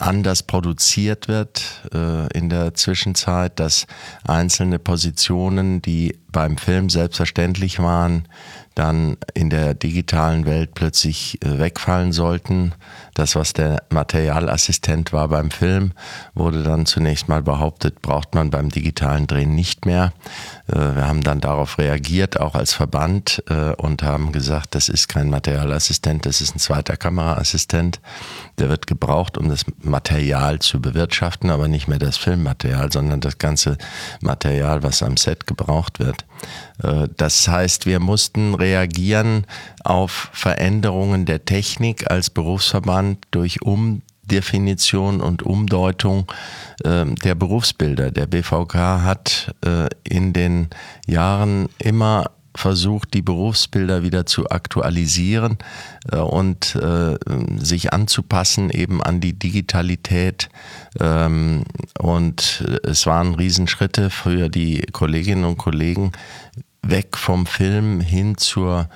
anders 0.00 0.42
produziert 0.42 1.28
wird 1.28 1.62
äh, 1.92 2.26
in 2.36 2.48
der 2.48 2.74
Zwischenzeit, 2.74 3.60
dass 3.60 3.86
einzelne 4.26 4.78
Positionen, 4.78 5.82
die 5.82 6.18
beim 6.32 6.56
Film 6.56 6.88
selbstverständlich 6.88 7.78
waren, 7.80 8.26
dann 8.74 9.18
in 9.34 9.50
der 9.50 9.74
digitalen 9.74 10.46
Welt 10.46 10.74
plötzlich 10.74 11.38
äh, 11.44 11.58
wegfallen 11.58 12.12
sollten. 12.12 12.72
Das, 13.20 13.36
was 13.36 13.52
der 13.52 13.82
Materialassistent 13.90 15.12
war 15.12 15.28
beim 15.28 15.50
Film, 15.50 15.92
wurde 16.32 16.62
dann 16.62 16.86
zunächst 16.86 17.28
mal 17.28 17.42
behauptet, 17.42 18.00
braucht 18.00 18.34
man 18.34 18.48
beim 18.48 18.70
digitalen 18.70 19.26
Drehen 19.26 19.54
nicht 19.54 19.84
mehr. 19.84 20.14
Äh, 20.68 20.96
wir 20.96 21.06
haben 21.06 21.22
dann 21.22 21.42
darauf 21.42 21.76
reagiert, 21.76 22.40
auch 22.40 22.54
als 22.54 22.72
Verband, 22.72 23.44
äh, 23.50 23.74
und 23.74 24.02
haben 24.02 24.32
gesagt, 24.32 24.74
das 24.74 24.88
ist 24.88 25.08
kein 25.08 25.28
Materialassistent, 25.28 26.24
das 26.24 26.40
ist 26.40 26.56
ein 26.56 26.60
zweiter 26.60 26.96
Kameraassistent. 26.96 28.00
Der 28.58 28.70
wird 28.70 28.86
gebraucht, 28.86 29.36
um 29.36 29.50
das 29.50 29.66
Material 29.82 30.58
zu 30.60 30.80
bewirtschaften, 30.80 31.50
aber 31.50 31.68
nicht 31.68 31.88
mehr 31.88 31.98
das 31.98 32.16
Filmmaterial, 32.16 32.90
sondern 32.90 33.20
das 33.20 33.36
ganze 33.36 33.76
Material, 34.22 34.82
was 34.82 35.02
am 35.02 35.18
Set 35.18 35.46
gebraucht 35.46 35.98
wird. 35.98 36.24
Äh, 36.82 37.08
das 37.18 37.46
heißt, 37.48 37.84
wir 37.84 38.00
mussten 38.00 38.54
reagieren 38.54 39.46
auf 39.84 40.30
Veränderungen 40.32 41.26
der 41.26 41.44
Technik 41.44 42.10
als 42.10 42.30
Berufsverband 42.30 43.09
durch 43.30 43.62
Umdefinition 43.62 45.20
und 45.20 45.42
Umdeutung 45.42 46.30
ähm, 46.84 47.14
der 47.16 47.34
Berufsbilder. 47.34 48.10
Der 48.10 48.26
BVK 48.26 48.74
hat 49.02 49.54
äh, 49.64 49.88
in 50.04 50.32
den 50.32 50.68
Jahren 51.06 51.68
immer 51.78 52.30
versucht, 52.54 53.14
die 53.14 53.22
Berufsbilder 53.22 54.02
wieder 54.02 54.26
zu 54.26 54.50
aktualisieren 54.50 55.58
äh, 56.10 56.16
und 56.16 56.74
äh, 56.76 57.16
sich 57.58 57.92
anzupassen 57.92 58.70
eben 58.70 59.02
an 59.02 59.20
die 59.20 59.38
Digitalität. 59.38 60.48
Ähm, 60.98 61.64
und 61.98 62.64
es 62.82 63.06
waren 63.06 63.34
Riesenschritte 63.34 64.10
für 64.10 64.48
die 64.48 64.82
Kolleginnen 64.92 65.44
und 65.44 65.58
Kollegen 65.58 66.12
weg 66.82 67.16
vom 67.16 67.46
Film 67.46 68.00
hin 68.00 68.36
zur 68.36 68.88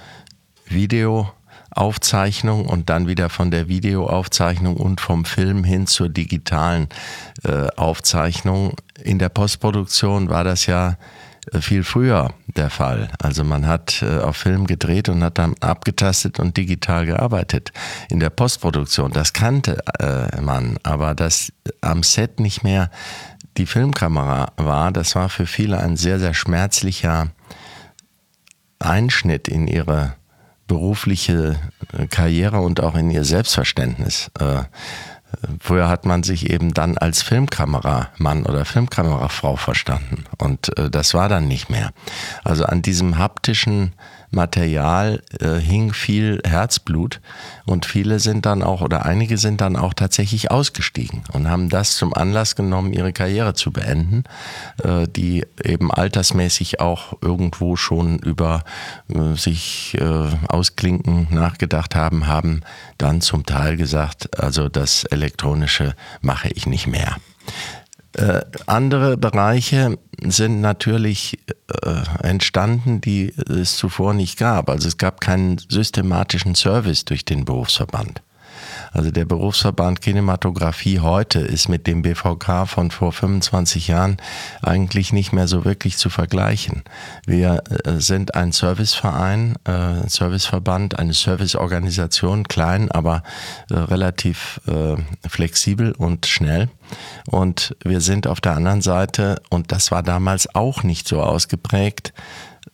Videoaufzeichnung 1.75 2.67
und 2.67 2.89
dann 2.89 3.07
wieder 3.09 3.29
von 3.29 3.51
der 3.51 3.69
Videoaufzeichnung 3.69 4.77
und 4.77 5.01
vom 5.01 5.25
Film 5.25 5.65
hin 5.65 5.87
zur 5.87 6.09
digitalen 6.09 6.89
äh, 7.45 7.67
Aufzeichnung. 7.77 8.75
In 9.03 9.19
der 9.19 9.29
Postproduktion 9.29 10.29
war 10.29 10.45
das 10.45 10.67
ja 10.67 10.97
äh, 11.53 11.61
viel 11.61 11.83
früher 11.83 12.33
der 12.47 12.71
Fall. 12.71 13.11
Also 13.19 13.45
man 13.45 13.67
hat 13.67 14.03
äh, 14.03 14.19
auf 14.19 14.37
Film 14.37 14.67
gedreht 14.67 15.09
und 15.09 15.23
hat 15.23 15.39
dann 15.39 15.55
abgetastet 15.61 16.39
und 16.39 16.57
digital 16.57 17.07
gearbeitet. 17.07 17.73
In 18.09 18.21
der 18.21 18.31
Postproduktion, 18.31 19.13
das 19.13 19.33
kannte 19.33 19.83
äh, 19.99 20.41
man, 20.41 20.79
aber 20.83 21.15
dass 21.15 21.53
am 21.81 22.03
Set 22.03 22.41
nicht 22.41 22.63
mehr 22.63 22.91
die 23.57 23.67
Filmkamera 23.67 24.53
war, 24.57 24.91
das 24.91 25.15
war 25.15 25.29
für 25.29 25.47
viele 25.47 25.79
ein 25.79 25.97
sehr, 25.97 26.19
sehr 26.19 26.35
schmerzlicher 26.35 27.29
Einschnitt 28.81 29.49
in 29.49 29.69
ihre 29.69 30.15
berufliche 30.67 31.57
Karriere 32.11 32.61
und 32.61 32.81
auch 32.81 32.95
in 32.95 33.11
ihr 33.11 33.25
Selbstverständnis. 33.25 34.31
Früher 35.61 35.89
hat 35.89 36.07
man 36.07 36.23
sich 36.23 36.51
eben 36.51 36.75
dann 36.75 36.99
als 36.99 37.23
Filmkameramann 37.23 38.47
oder 38.47 38.65
Filmkamerafrau 38.65 39.57
verstanden 39.57 40.25
und 40.39 40.77
äh, 40.79 40.91
das 40.91 41.15
war 41.15 41.29
dann 41.29 41.49
nicht 41.49 41.71
mehr. 41.71 41.91
Also 42.43 42.65
an 42.65 42.83
diesem 42.83 43.19
haptischen 43.19 43.93
Material 44.35 45.23
äh, 45.41 45.57
hing 45.57 45.93
viel 45.93 46.41
Herzblut 46.45 47.21
und 47.65 47.87
viele 47.87 48.19
sind 48.21 48.47
dann 48.47 48.63
auch 48.63 48.81
oder 48.81 49.07
einige 49.07 49.39
sind 49.39 49.61
dann 49.61 49.77
auch 49.77 49.95
tatsächlich 49.95 50.51
ausgestiegen 50.51 51.23
und 51.33 51.49
haben 51.49 51.69
das 51.69 51.97
zum 51.97 52.15
Anlass 52.15 52.57
genommen, 52.57 52.93
ihre 52.93 53.13
Karriere 53.13 53.55
zu 53.55 53.73
beenden, 53.73 54.25
äh, 54.83 55.07
die 55.09 55.47
eben 55.63 55.91
altersmäßig 55.91 56.81
auch 56.81 57.15
irgendwo 57.23 57.77
schon 57.77 58.19
über 58.19 58.65
äh, 59.09 59.35
sich 59.35 59.97
äh, 60.01 60.29
ausklinken 60.49 61.29
nachgedacht 61.31 61.95
haben, 61.95 62.27
haben 62.27 62.63
dann 62.99 63.21
zum 63.21 63.47
Teil 63.47 63.77
gesagt, 63.77 64.39
also 64.39 64.69
das 64.69 65.05
elektronische 65.05 65.95
mache 66.21 66.49
ich 66.49 66.67
nicht 66.67 66.87
mehr. 66.87 67.17
Äh, 68.15 68.43
andere 68.67 69.17
Bereiche 69.17 69.99
sind 70.23 70.61
natürlich 70.61 71.39
äh, 71.83 72.27
entstanden, 72.27 73.01
die 73.01 73.35
es 73.49 73.77
zuvor 73.77 74.15
nicht 74.15 74.39
gab. 74.39 74.71
Also 74.71 74.89
es 74.89 74.99
gab 74.99 75.21
keinen 75.21 75.59
systematischen 75.59 76.55
Service 76.55 77.05
durch 77.05 77.25
den 77.25 77.45
Berufsverband. 77.45 78.23
Also 78.95 79.11
der 79.11 79.25
Berufsverband 79.25 80.01
Kinematografie 80.01 81.01
heute 81.01 81.41
ist 81.41 81.69
mit 81.69 81.89
dem 81.89 82.03
BVK 82.03 82.69
von 82.69 82.93
vor 82.93 83.13
25 83.13 83.89
Jahren 83.89 84.19
eigentlich 84.63 85.13
nicht 85.13 85.33
mehr 85.33 85.49
so 85.49 85.65
wirklich 85.65 85.99
zu 85.99 86.11
vergleichen. 86.11 86.85
Wir 87.27 87.65
äh, 87.85 87.99
sind 87.99 88.37
ein 88.37 88.53
Serviceverein, 88.53 89.57
äh, 89.65 89.73
ein 89.73 90.09
Serviceverband, 90.09 90.97
eine 90.97 91.13
Serviceorganisation, 91.13 92.47
klein, 92.47 92.91
aber 92.91 93.25
äh, 93.69 93.75
relativ 93.75 94.61
flexibel 95.27 95.93
und 95.93 96.27
schnell. 96.27 96.69
Und 97.27 97.75
wir 97.83 98.01
sind 98.01 98.29
auf 98.29 98.41
der 98.41 98.55
anderen 98.55 98.81
Seite, 98.81 99.43
und 99.51 99.73
das 99.73 99.91
war 99.91 100.05
damals 100.05 100.55
auch 100.55 100.85
nicht 100.85 101.09
so 101.09 101.21
ausgeprägt, 101.21 102.13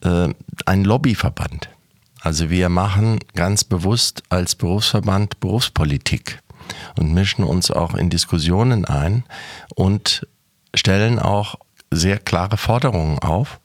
ein 0.02 0.84
Lobbyverband. 0.84 1.69
Also 2.20 2.50
wir 2.50 2.68
machen 2.68 3.18
ganz 3.34 3.64
bewusst 3.64 4.22
als 4.28 4.54
Berufsverband 4.54 5.40
Berufspolitik 5.40 6.42
und 6.98 7.12
mischen 7.14 7.44
uns 7.44 7.70
auch 7.70 7.94
in 7.94 8.10
Diskussionen 8.10 8.84
ein 8.84 9.24
und 9.74 10.26
stellen 10.74 11.18
auch 11.18 11.56
sehr 11.90 12.18
klare 12.18 12.56
Forderungen 12.56 13.18
auf, 13.18 13.60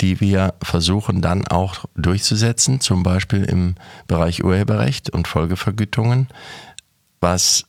die 0.00 0.20
wir 0.20 0.54
versuchen 0.62 1.20
dann 1.22 1.46
auch 1.46 1.84
durchzusetzen, 1.96 2.80
zum 2.80 3.02
Beispiel 3.02 3.44
im 3.44 3.74
Bereich 4.06 4.42
Urheberrecht 4.42 5.10
und 5.10 5.28
Folgevergütungen, 5.28 6.28
was 7.20 7.64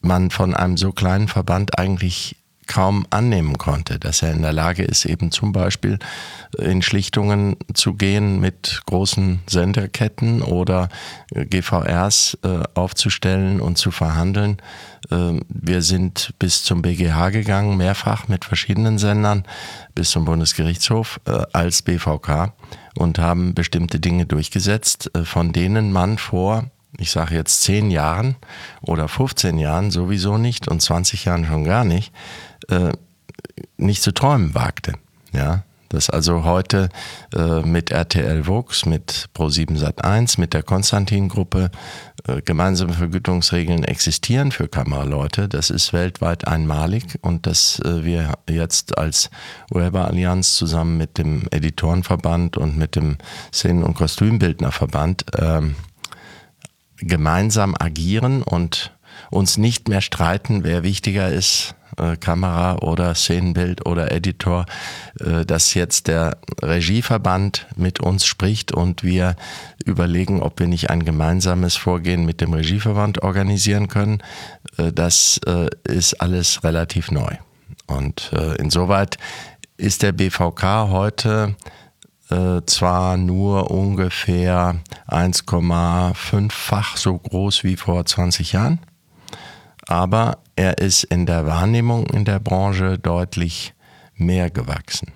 man 0.00 0.30
von 0.30 0.54
einem 0.54 0.76
so 0.76 0.92
kleinen 0.92 1.28
Verband 1.28 1.78
eigentlich 1.78 2.36
kaum 2.72 3.06
annehmen 3.10 3.58
konnte, 3.58 3.98
dass 3.98 4.22
er 4.22 4.32
in 4.32 4.40
der 4.40 4.54
Lage 4.54 4.82
ist, 4.82 5.04
eben 5.04 5.30
zum 5.30 5.52
Beispiel 5.52 5.98
in 6.56 6.80
Schlichtungen 6.80 7.56
zu 7.74 7.92
gehen 7.92 8.40
mit 8.40 8.80
großen 8.86 9.40
Senderketten 9.46 10.40
oder 10.40 10.88
GVRs 11.34 12.38
äh, 12.42 12.62
aufzustellen 12.74 13.60
und 13.60 13.76
zu 13.76 13.90
verhandeln. 13.90 14.56
Äh, 15.10 15.40
wir 15.48 15.82
sind 15.82 16.32
bis 16.38 16.64
zum 16.64 16.80
BGH 16.80 17.28
gegangen, 17.30 17.76
mehrfach 17.76 18.28
mit 18.28 18.46
verschiedenen 18.46 18.96
Sendern, 18.96 19.44
bis 19.94 20.10
zum 20.10 20.24
Bundesgerichtshof 20.24 21.20
äh, 21.26 21.42
als 21.52 21.82
BVK 21.82 22.54
und 22.96 23.18
haben 23.18 23.52
bestimmte 23.54 24.00
Dinge 24.00 24.24
durchgesetzt, 24.24 25.10
äh, 25.14 25.24
von 25.24 25.52
denen 25.52 25.92
man 25.92 26.16
vor 26.16 26.70
ich 26.98 27.10
sage 27.10 27.34
jetzt 27.34 27.62
zehn 27.62 27.90
Jahren 27.90 28.36
oder 28.82 29.08
15 29.08 29.58
Jahren 29.58 29.90
sowieso 29.90 30.36
nicht 30.36 30.68
und 30.68 30.82
20 30.82 31.24
Jahren 31.24 31.46
schon 31.46 31.64
gar 31.64 31.84
nicht, 31.84 32.12
äh, 32.68 32.92
nicht 33.76 34.02
zu 34.02 34.12
träumen 34.12 34.54
wagte. 34.54 34.94
Ja, 35.32 35.64
dass 35.92 36.08
also 36.08 36.44
heute 36.44 36.88
äh, 37.34 37.60
mit 37.60 37.90
RTL 37.90 38.46
Vox, 38.46 38.86
mit 38.86 39.28
Pro7 39.36 39.78
Sat1, 39.78 40.40
mit 40.40 40.54
der 40.54 40.62
Konstantin-Gruppe 40.62 41.70
äh, 42.26 42.40
gemeinsame 42.42 42.94
Vergütungsregeln 42.94 43.84
existieren 43.84 44.52
für 44.52 44.68
Kameraleute. 44.68 45.48
Das 45.48 45.70
ist 45.70 45.92
weltweit 45.92 46.46
einmalig 46.46 47.18
und 47.20 47.46
dass 47.46 47.78
äh, 47.80 48.04
wir 48.04 48.32
jetzt 48.48 48.96
als 48.96 49.30
Urheberallianz 49.70 50.54
zusammen 50.54 50.96
mit 50.96 51.18
dem 51.18 51.46
Editorenverband 51.50 52.56
und 52.56 52.78
mit 52.78 52.96
dem 52.96 53.18
Szenen- 53.52 53.84
und 53.84 53.94
Kostümbildnerverband 53.94 55.26
ähm, 55.38 55.76
gemeinsam 56.96 57.74
agieren 57.78 58.42
und 58.42 58.96
uns 59.30 59.58
nicht 59.58 59.88
mehr 59.88 60.00
streiten, 60.00 60.64
wer 60.64 60.82
wichtiger 60.82 61.28
ist 61.30 61.74
äh, 61.98 62.16
Kamera 62.16 62.76
oder 62.76 63.14
Szenenbild 63.14 63.86
oder 63.86 64.12
Editor, 64.12 64.64
äh, 65.20 65.44
dass 65.44 65.74
jetzt 65.74 66.08
der 66.08 66.38
Regieverband 66.62 67.66
mit 67.76 68.00
uns 68.00 68.24
spricht 68.24 68.72
und 68.72 69.02
wir 69.02 69.36
überlegen, 69.84 70.40
ob 70.40 70.58
wir 70.58 70.68
nicht 70.68 70.88
ein 70.90 71.04
gemeinsames 71.04 71.76
Vorgehen 71.76 72.24
mit 72.24 72.40
dem 72.40 72.54
Regieverband 72.54 73.22
organisieren 73.22 73.88
können. 73.88 74.22
Äh, 74.78 74.92
das 74.92 75.40
ist 75.84 76.20
alles 76.20 76.64
relativ 76.64 77.10
neu. 77.10 77.36
Und 77.86 78.32
insoweit 78.58 79.18
ist 79.76 80.02
der 80.02 80.12
BVK 80.12 80.88
heute 80.88 81.56
zwar 82.66 83.16
nur 83.16 83.70
ungefähr 83.70 84.76
1,5-fach 85.08 86.96
so 86.96 87.18
groß 87.18 87.64
wie 87.64 87.76
vor 87.76 88.06
20 88.06 88.52
Jahren, 88.52 88.78
aber 89.92 90.38
er 90.56 90.78
ist 90.78 91.04
in 91.04 91.26
der 91.26 91.46
Wahrnehmung 91.46 92.06
in 92.06 92.24
der 92.24 92.40
Branche 92.40 92.98
deutlich 92.98 93.74
mehr 94.14 94.48
gewachsen. 94.48 95.12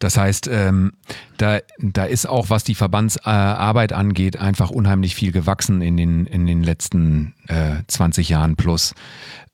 Das 0.00 0.16
heißt, 0.16 0.48
ähm, 0.50 0.94
da, 1.36 1.60
da 1.78 2.06
ist 2.06 2.26
auch, 2.26 2.50
was 2.50 2.64
die 2.64 2.74
Verbandsarbeit 2.74 3.92
angeht, 3.92 4.36
einfach 4.36 4.70
unheimlich 4.70 5.14
viel 5.14 5.30
gewachsen 5.30 5.80
in 5.80 5.96
den, 5.96 6.26
in 6.26 6.46
den 6.46 6.64
letzten 6.64 7.34
äh, 7.46 7.84
20 7.86 8.28
Jahren 8.30 8.56
plus 8.56 8.94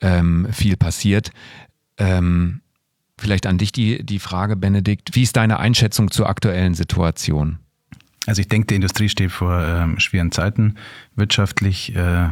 ähm, 0.01 0.49
viel 0.53 0.79
passiert. 0.79 1.33
Ähm, 1.99 2.63
vielleicht 3.19 3.47
an 3.47 3.59
dich 3.59 3.73
die, 3.73 4.07
die 4.07 4.21
Frage, 4.21 4.57
Benedikt. 4.57 5.11
Wie 5.15 5.23
ist 5.23 5.37
deine 5.37 5.59
Einschätzung 5.59 6.11
zur 6.11 6.31
aktuellen 6.31 6.73
Situation? 6.73 7.59
Also 8.25 8.41
ich 8.41 8.49
denke, 8.49 8.69
die 8.69 8.77
Industrie 8.77 9.11
steht 9.11 9.33
vor 9.33 9.61
ähm, 9.63 10.01
schweren 10.01 10.33
Zeiten. 10.33 10.77
Wirtschaftlich 11.15 11.95
äh, 11.95 12.29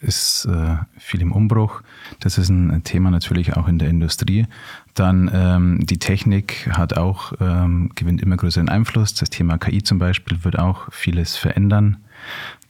ist 0.00 0.46
äh, 0.46 0.76
viel 0.96 1.22
im 1.22 1.32
Umbruch. 1.32 1.82
Das 2.20 2.38
ist 2.38 2.48
ein 2.48 2.84
Thema 2.84 3.10
natürlich 3.10 3.56
auch 3.56 3.68
in 3.68 3.78
der 3.78 3.88
Industrie. 3.88 4.46
Dann 4.94 5.30
ähm, 5.32 5.86
die 5.86 5.98
Technik 5.98 6.68
hat 6.72 6.96
auch, 6.96 7.32
ähm, 7.40 7.90
gewinnt 7.94 8.22
immer 8.22 8.36
größeren 8.36 8.68
Einfluss. 8.68 9.14
Das 9.14 9.30
Thema 9.30 9.58
KI 9.58 9.82
zum 9.82 9.98
Beispiel 9.98 10.44
wird 10.44 10.58
auch 10.58 10.92
vieles 10.92 11.36
verändern. 11.36 11.98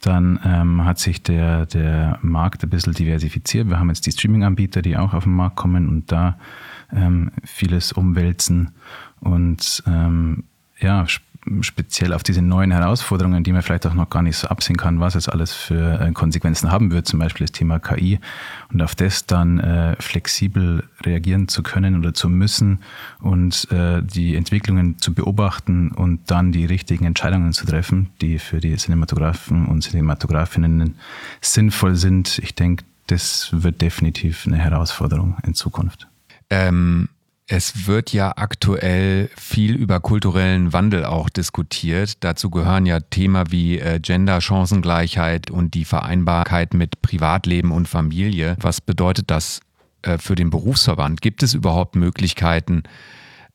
Dann 0.01 0.39
ähm, 0.45 0.85
hat 0.85 0.99
sich 0.99 1.21
der, 1.23 1.65
der 1.65 2.19
Markt 2.21 2.63
ein 2.63 2.69
bisschen 2.69 2.93
diversifiziert. 2.93 3.69
Wir 3.69 3.79
haben 3.79 3.89
jetzt 3.89 4.05
die 4.05 4.11
Streaming-Anbieter, 4.11 4.81
die 4.81 4.97
auch 4.97 5.13
auf 5.13 5.23
den 5.23 5.33
Markt 5.33 5.57
kommen 5.57 5.89
und 5.89 6.11
da 6.11 6.37
ähm, 6.93 7.31
vieles 7.43 7.91
umwälzen. 7.91 8.71
Und 9.19 9.83
ähm, 9.85 10.45
ja, 10.79 11.05
speziell 11.61 12.13
auf 12.13 12.23
diese 12.23 12.41
neuen 12.41 12.71
Herausforderungen, 12.71 13.43
die 13.43 13.53
man 13.53 13.61
vielleicht 13.61 13.85
auch 13.87 13.93
noch 13.93 14.09
gar 14.09 14.21
nicht 14.21 14.37
so 14.37 14.47
absehen 14.47 14.77
kann, 14.77 14.99
was 14.99 15.15
es 15.15 15.29
alles 15.29 15.53
für 15.53 15.99
äh, 15.99 16.11
Konsequenzen 16.11 16.71
haben 16.71 16.91
wird, 16.91 17.07
zum 17.07 17.19
Beispiel 17.19 17.47
das 17.47 17.53
Thema 17.53 17.79
KI, 17.79 18.19
und 18.71 18.81
auf 18.81 18.95
das 18.95 19.25
dann 19.25 19.59
äh, 19.59 19.95
flexibel 19.99 20.83
reagieren 21.03 21.47
zu 21.47 21.63
können 21.63 21.97
oder 21.97 22.13
zu 22.13 22.29
müssen 22.29 22.79
und 23.21 23.71
äh, 23.71 24.03
die 24.03 24.35
Entwicklungen 24.35 24.99
zu 24.99 25.13
beobachten 25.13 25.91
und 25.91 26.29
dann 26.29 26.51
die 26.51 26.65
richtigen 26.65 27.05
Entscheidungen 27.05 27.53
zu 27.53 27.65
treffen, 27.65 28.09
die 28.21 28.37
für 28.37 28.59
die 28.59 28.75
Cinematografen 28.75 29.65
und 29.65 29.81
Cinematografinnen 29.81 30.95
sinnvoll 31.41 31.95
sind. 31.95 32.39
Ich 32.39 32.53
denke, 32.53 32.83
das 33.07 33.49
wird 33.51 33.81
definitiv 33.81 34.45
eine 34.45 34.57
Herausforderung 34.57 35.37
in 35.43 35.53
Zukunft. 35.55 36.07
Ähm 36.49 37.09
es 37.51 37.87
wird 37.87 38.13
ja 38.13 38.33
aktuell 38.35 39.29
viel 39.35 39.75
über 39.75 39.99
kulturellen 39.99 40.71
Wandel 40.71 41.03
auch 41.03 41.29
diskutiert. 41.29 42.23
Dazu 42.23 42.51
gehören 42.51 42.85
ja 42.85 42.99
Themen 42.99 43.51
wie 43.51 43.79
äh, 43.79 43.99
Gender, 43.99 44.39
Chancengleichheit 44.39 45.49
und 45.49 45.73
die 45.73 45.83
Vereinbarkeit 45.83 46.75
mit 46.75 47.01
Privatleben 47.01 47.71
und 47.71 47.87
Familie. 47.87 48.55
Was 48.61 48.81
bedeutet 48.81 49.31
das 49.31 49.61
äh, 50.03 50.19
für 50.19 50.35
den 50.35 50.51
Berufsverband? 50.51 51.23
Gibt 51.23 51.41
es 51.41 51.55
überhaupt 51.55 51.95
Möglichkeiten, 51.95 52.83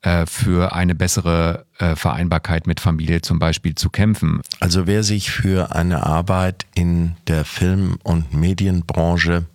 äh, 0.02 0.26
für 0.26 0.74
eine 0.74 0.94
bessere 0.96 1.64
Vereinbarkeit 1.96 2.68
mit 2.68 2.78
Familie 2.78 3.20
zum 3.20 3.40
Beispiel 3.40 3.74
zu 3.74 3.90
kämpfen? 3.90 4.40
Also 4.60 4.86
wer 4.86 5.02
sich 5.02 5.32
für 5.32 5.74
eine 5.74 6.06
Arbeit 6.06 6.66
in 6.76 7.16
der 7.26 7.44
Film- 7.44 7.98
und 8.04 8.32
Medienbranche 8.32 9.46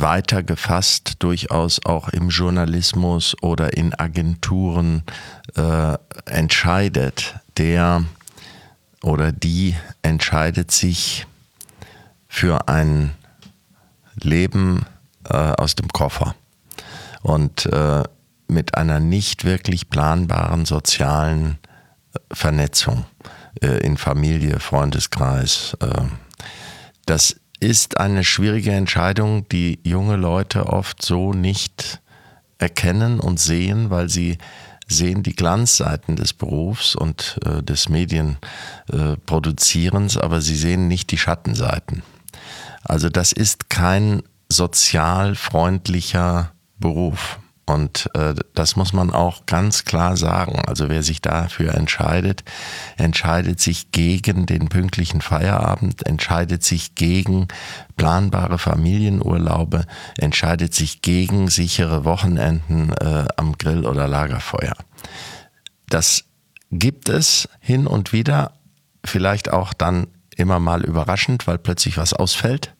weiter 0.00 0.42
gefasst, 0.42 1.14
durchaus 1.18 1.84
auch 1.84 2.08
im 2.08 2.28
Journalismus 2.28 3.36
oder 3.42 3.76
in 3.76 3.94
Agenturen 3.94 5.02
äh, 5.56 5.96
entscheidet, 6.26 7.34
der 7.56 8.04
oder 9.02 9.32
die 9.32 9.76
entscheidet 10.02 10.70
sich 10.70 11.26
für 12.28 12.68
ein 12.68 13.12
Leben 14.14 14.86
äh, 15.28 15.34
aus 15.34 15.74
dem 15.74 15.88
Koffer 15.88 16.34
und 17.22 17.66
äh, 17.66 18.02
mit 18.48 18.74
einer 18.76 19.00
nicht 19.00 19.44
wirklich 19.44 19.88
planbaren 19.88 20.64
sozialen 20.64 21.58
äh, 22.12 22.34
Vernetzung 22.34 23.04
äh, 23.62 23.78
in 23.84 23.96
Familie, 23.96 24.60
Freundeskreis. 24.60 25.76
Äh, 25.80 26.02
das 27.06 27.39
ist 27.60 27.98
eine 27.98 28.24
schwierige 28.24 28.72
Entscheidung, 28.72 29.48
die 29.48 29.78
junge 29.84 30.16
Leute 30.16 30.66
oft 30.66 31.00
so 31.02 31.32
nicht 31.32 32.00
erkennen 32.58 33.20
und 33.20 33.38
sehen, 33.38 33.90
weil 33.90 34.08
sie 34.08 34.38
sehen 34.88 35.22
die 35.22 35.36
Glanzseiten 35.36 36.16
des 36.16 36.32
Berufs 36.32 36.96
und 36.96 37.38
äh, 37.44 37.62
des 37.62 37.88
Medienproduzierens, 37.88 40.16
äh, 40.16 40.20
aber 40.20 40.40
sie 40.40 40.56
sehen 40.56 40.88
nicht 40.88 41.12
die 41.12 41.18
Schattenseiten. 41.18 42.02
Also 42.82 43.08
das 43.08 43.30
ist 43.32 43.70
kein 43.70 44.24
sozial 44.48 45.36
freundlicher 45.36 46.50
Beruf. 46.78 47.38
Und 47.66 48.10
äh, 48.14 48.34
das 48.54 48.74
muss 48.74 48.92
man 48.92 49.10
auch 49.10 49.46
ganz 49.46 49.84
klar 49.84 50.16
sagen. 50.16 50.60
Also 50.66 50.88
wer 50.88 51.02
sich 51.02 51.22
dafür 51.22 51.74
entscheidet, 51.74 52.42
entscheidet 52.96 53.60
sich 53.60 53.92
gegen 53.92 54.46
den 54.46 54.68
pünktlichen 54.68 55.20
Feierabend, 55.20 56.04
entscheidet 56.06 56.64
sich 56.64 56.96
gegen 56.96 57.46
planbare 57.96 58.58
Familienurlaube, 58.58 59.84
entscheidet 60.18 60.74
sich 60.74 61.00
gegen 61.00 61.48
sichere 61.48 62.04
Wochenenden 62.04 62.92
äh, 62.94 63.26
am 63.36 63.56
Grill 63.56 63.86
oder 63.86 64.08
Lagerfeuer. 64.08 64.74
Das 65.88 66.24
gibt 66.72 67.08
es 67.08 67.48
hin 67.60 67.86
und 67.86 68.12
wieder, 68.12 68.52
vielleicht 69.04 69.52
auch 69.52 69.72
dann 69.74 70.08
immer 70.36 70.58
mal 70.58 70.84
überraschend, 70.84 71.46
weil 71.46 71.58
plötzlich 71.58 71.98
was 71.98 72.12
ausfällt. 72.14 72.74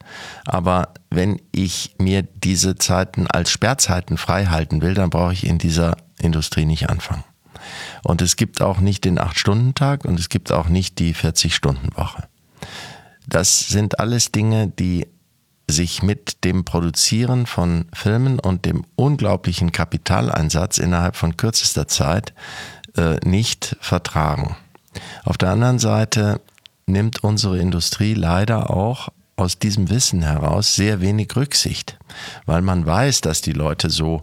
Aber 0.46 0.94
wenn 1.10 1.40
ich 1.52 1.94
mir 1.98 2.22
diese 2.22 2.76
Zeiten 2.76 3.26
als 3.26 3.50
Sperrzeiten 3.50 4.16
frei 4.16 4.46
halten 4.46 4.80
will, 4.80 4.94
dann 4.94 5.10
brauche 5.10 5.32
ich 5.32 5.44
in 5.44 5.58
dieser 5.58 5.96
Industrie 6.18 6.64
nicht 6.64 6.88
anfangen. 6.88 7.24
Und 8.02 8.22
es 8.22 8.36
gibt 8.36 8.62
auch 8.62 8.78
nicht 8.78 9.04
den 9.04 9.18
8-Stunden-Tag 9.18 10.04
und 10.04 10.18
es 10.18 10.28
gibt 10.28 10.52
auch 10.52 10.68
nicht 10.68 10.98
die 10.98 11.14
40-Stunden-Woche. 11.14 12.28
Das 13.26 13.68
sind 13.68 13.98
alles 13.98 14.32
Dinge, 14.32 14.68
die 14.68 15.06
sich 15.68 16.02
mit 16.02 16.44
dem 16.44 16.64
Produzieren 16.64 17.46
von 17.46 17.86
Filmen 17.92 18.38
und 18.38 18.64
dem 18.64 18.84
unglaublichen 18.96 19.72
Kapitaleinsatz 19.72 20.78
innerhalb 20.78 21.16
von 21.16 21.36
kürzester 21.36 21.86
Zeit 21.86 22.32
äh, 22.96 23.16
nicht 23.24 23.76
vertragen. 23.80 24.56
Auf 25.24 25.38
der 25.38 25.50
anderen 25.50 25.78
Seite 25.78 26.40
nimmt 26.86 27.22
unsere 27.22 27.58
Industrie 27.58 28.14
leider 28.14 28.70
auch 28.70 29.10
aus 29.40 29.59
diesem 29.59 29.90
Wissen 29.90 30.22
heraus 30.22 30.74
sehr 30.74 31.00
wenig 31.00 31.35
Rücksicht, 31.37 31.98
weil 32.46 32.62
man 32.62 32.87
weiß, 32.87 33.20
dass 33.22 33.40
die 33.40 33.53
Leute 33.53 33.90
so 33.90 34.22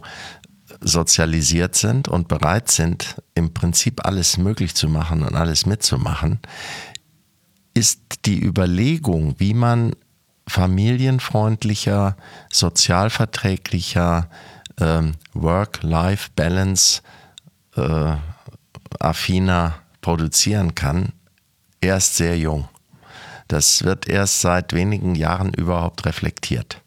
sozialisiert 0.80 1.74
sind 1.74 2.08
und 2.08 2.28
bereit 2.28 2.70
sind, 2.70 3.16
im 3.34 3.52
Prinzip 3.52 4.04
alles 4.06 4.38
möglich 4.38 4.74
zu 4.74 4.88
machen 4.88 5.22
und 5.22 5.34
alles 5.34 5.66
mitzumachen, 5.66 6.40
ist 7.74 8.00
die 8.26 8.42
Überlegung, 8.42 9.34
wie 9.38 9.54
man 9.54 9.92
familienfreundlicher, 10.46 12.16
sozialverträglicher, 12.50 14.30
ähm, 14.80 15.14
Work-Life-Balance 15.34 17.02
äh, 17.76 18.14
affiner 19.00 19.74
produzieren 20.00 20.74
kann, 20.74 21.12
erst 21.80 22.16
sehr 22.16 22.38
jung. 22.38 22.68
Das 23.48 23.82
wird 23.82 24.08
erst 24.08 24.40
seit 24.40 24.72
wenigen 24.72 25.14
Jahren 25.14 25.52
überhaupt 25.52 26.04
reflektiert. 26.06 26.82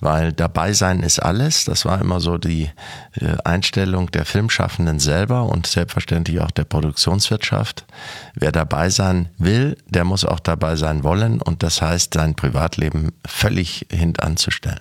Weil 0.00 0.32
dabei 0.32 0.72
sein 0.72 1.02
ist 1.02 1.20
alles. 1.20 1.64
Das 1.64 1.84
war 1.84 2.00
immer 2.00 2.20
so 2.20 2.38
die 2.38 2.70
äh, 3.14 3.36
Einstellung 3.44 4.10
der 4.10 4.24
Filmschaffenden 4.24 4.98
selber 4.98 5.44
und 5.44 5.66
selbstverständlich 5.66 6.40
auch 6.40 6.50
der 6.50 6.64
Produktionswirtschaft. 6.64 7.86
Wer 8.34 8.52
dabei 8.52 8.90
sein 8.90 9.28
will, 9.38 9.76
der 9.88 10.04
muss 10.04 10.24
auch 10.24 10.40
dabei 10.40 10.76
sein 10.76 11.04
wollen 11.04 11.40
und 11.40 11.62
das 11.62 11.80
heißt, 11.80 12.14
sein 12.14 12.34
Privatleben 12.34 13.12
völlig 13.26 13.86
hintanzustellen. 13.90 14.80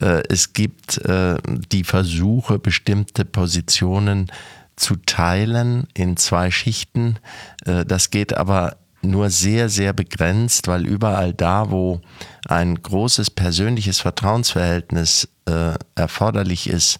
Äh, 0.00 0.22
es 0.28 0.52
gibt 0.52 0.98
äh, 0.98 1.38
die 1.72 1.84
Versuche, 1.84 2.58
bestimmte 2.58 3.24
Positionen 3.24 4.30
zu 4.76 4.96
teilen 4.96 5.88
in 5.94 6.18
zwei 6.18 6.50
Schichten. 6.50 7.18
Äh, 7.64 7.86
das 7.86 8.10
geht 8.10 8.36
aber 8.36 8.76
nur 9.02 9.30
sehr, 9.30 9.68
sehr 9.68 9.92
begrenzt, 9.92 10.68
weil 10.68 10.86
überall 10.86 11.32
da, 11.32 11.70
wo 11.70 12.00
ein 12.46 12.82
großes 12.82 13.30
persönliches 13.30 14.00
Vertrauensverhältnis 14.00 15.28
äh, 15.46 15.74
erforderlich 15.94 16.68
ist, 16.68 16.98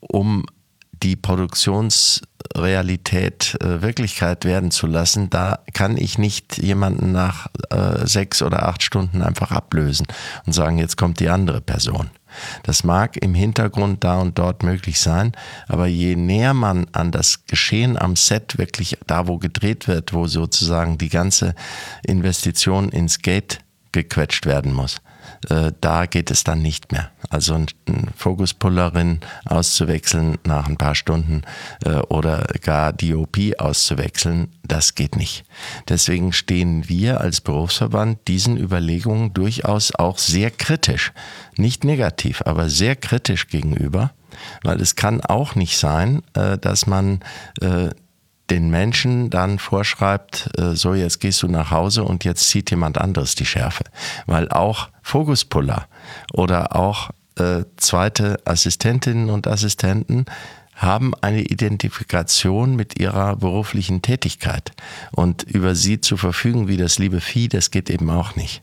um 0.00 0.44
die 1.02 1.16
Produktionsrealität 1.16 3.56
äh, 3.60 3.82
Wirklichkeit 3.82 4.44
werden 4.44 4.70
zu 4.70 4.86
lassen, 4.86 5.30
da 5.30 5.58
kann 5.72 5.96
ich 5.96 6.18
nicht 6.18 6.58
jemanden 6.58 7.10
nach 7.12 7.48
äh, 7.70 8.06
sechs 8.06 8.42
oder 8.42 8.68
acht 8.68 8.82
Stunden 8.82 9.22
einfach 9.22 9.50
ablösen 9.50 10.06
und 10.46 10.52
sagen, 10.52 10.78
jetzt 10.78 10.96
kommt 10.96 11.18
die 11.20 11.28
andere 11.28 11.60
Person. 11.60 12.10
Das 12.62 12.84
mag 12.84 13.18
im 13.18 13.34
Hintergrund 13.34 14.04
da 14.04 14.18
und 14.18 14.38
dort 14.38 14.62
möglich 14.62 15.00
sein, 15.00 15.32
aber 15.68 15.86
je 15.86 16.16
näher 16.16 16.54
man 16.54 16.86
an 16.92 17.10
das 17.10 17.44
Geschehen 17.46 17.98
am 17.98 18.16
Set 18.16 18.56
wirklich 18.58 18.96
da, 19.06 19.26
wo 19.26 19.36
gedreht 19.38 19.88
wird, 19.88 20.14
wo 20.14 20.26
sozusagen 20.26 20.98
die 20.98 21.10
ganze 21.10 21.54
Investition 22.06 22.88
ins 22.88 23.18
Gate 23.18 23.58
gequetscht 23.92 24.46
werden 24.46 24.72
muss, 24.72 25.02
äh, 25.48 25.72
da 25.80 26.06
geht 26.06 26.30
es 26.30 26.44
dann 26.44 26.62
nicht 26.62 26.92
mehr. 26.92 27.10
Also 27.30 27.54
ein, 27.54 27.66
ein 27.88 28.08
Fokuspullerin 28.16 29.20
auszuwechseln 29.44 30.38
nach 30.44 30.68
ein 30.68 30.76
paar 30.76 30.94
Stunden 30.94 31.42
äh, 31.84 31.96
oder 32.08 32.46
gar 32.60 32.92
DOP 32.92 33.38
auszuwechseln, 33.58 34.48
das 34.62 34.94
geht 34.94 35.16
nicht. 35.16 35.44
Deswegen 35.88 36.32
stehen 36.32 36.88
wir 36.88 37.20
als 37.20 37.40
Berufsverband 37.40 38.26
diesen 38.28 38.56
Überlegungen 38.56 39.32
durchaus 39.32 39.94
auch 39.94 40.18
sehr 40.18 40.50
kritisch, 40.50 41.12
nicht 41.56 41.84
negativ, 41.84 42.42
aber 42.44 42.68
sehr 42.68 42.96
kritisch 42.96 43.48
gegenüber, 43.48 44.12
weil 44.62 44.80
es 44.80 44.96
kann 44.96 45.20
auch 45.20 45.54
nicht 45.54 45.76
sein, 45.76 46.22
äh, 46.34 46.58
dass 46.58 46.86
man 46.86 47.20
äh, 47.60 47.90
den 48.50 48.70
Menschen 48.70 49.30
dann 49.30 49.58
vorschreibt, 49.58 50.50
äh, 50.58 50.74
so 50.74 50.94
jetzt 50.94 51.20
gehst 51.20 51.42
du 51.42 51.48
nach 51.48 51.70
Hause 51.70 52.04
und 52.04 52.24
jetzt 52.24 52.48
zieht 52.48 52.70
jemand 52.70 52.98
anderes 52.98 53.34
die 53.34 53.46
Schärfe. 53.46 53.84
Weil 54.26 54.48
auch 54.48 54.88
Fokuspuller 55.02 55.86
oder 56.32 56.76
auch 56.76 57.10
äh, 57.38 57.64
zweite 57.76 58.38
Assistentinnen 58.44 59.30
und 59.30 59.46
Assistenten 59.46 60.26
haben 60.74 61.12
eine 61.20 61.42
Identifikation 61.42 62.74
mit 62.76 62.98
ihrer 62.98 63.36
beruflichen 63.36 64.02
Tätigkeit. 64.02 64.72
Und 65.12 65.44
über 65.44 65.74
sie 65.74 66.00
zu 66.00 66.16
verfügen 66.16 66.66
wie 66.66 66.76
das 66.76 66.98
liebe 66.98 67.20
Vieh, 67.20 67.48
das 67.48 67.70
geht 67.70 67.88
eben 67.88 68.10
auch 68.10 68.36
nicht. 68.36 68.62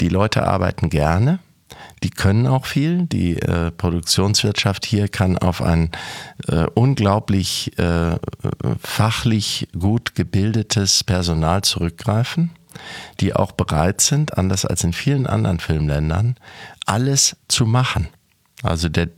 Die 0.00 0.08
Leute 0.08 0.46
arbeiten 0.46 0.90
gerne, 0.90 1.38
die 2.02 2.10
können 2.10 2.46
auch 2.46 2.66
viel. 2.66 3.06
Die 3.06 3.40
äh, 3.40 3.70
Produktionswirtschaft 3.70 4.84
hier 4.84 5.08
kann 5.08 5.38
auf 5.38 5.62
ein 5.62 5.90
äh, 6.48 6.66
unglaublich 6.74 7.78
äh, 7.78 8.16
fachlich 8.82 9.68
gut 9.78 10.14
gebildetes 10.14 11.04
Personal 11.04 11.62
zurückgreifen, 11.62 12.50
die 13.20 13.34
auch 13.34 13.52
bereit 13.52 14.00
sind, 14.00 14.36
anders 14.36 14.64
als 14.64 14.84
in 14.84 14.92
vielen 14.92 15.26
anderen 15.26 15.60
Filmländern, 15.60 16.36
alles 16.84 17.36
zu 17.48 17.66
machen. 17.66 18.08
Also 18.62 18.88
der 18.88 19.08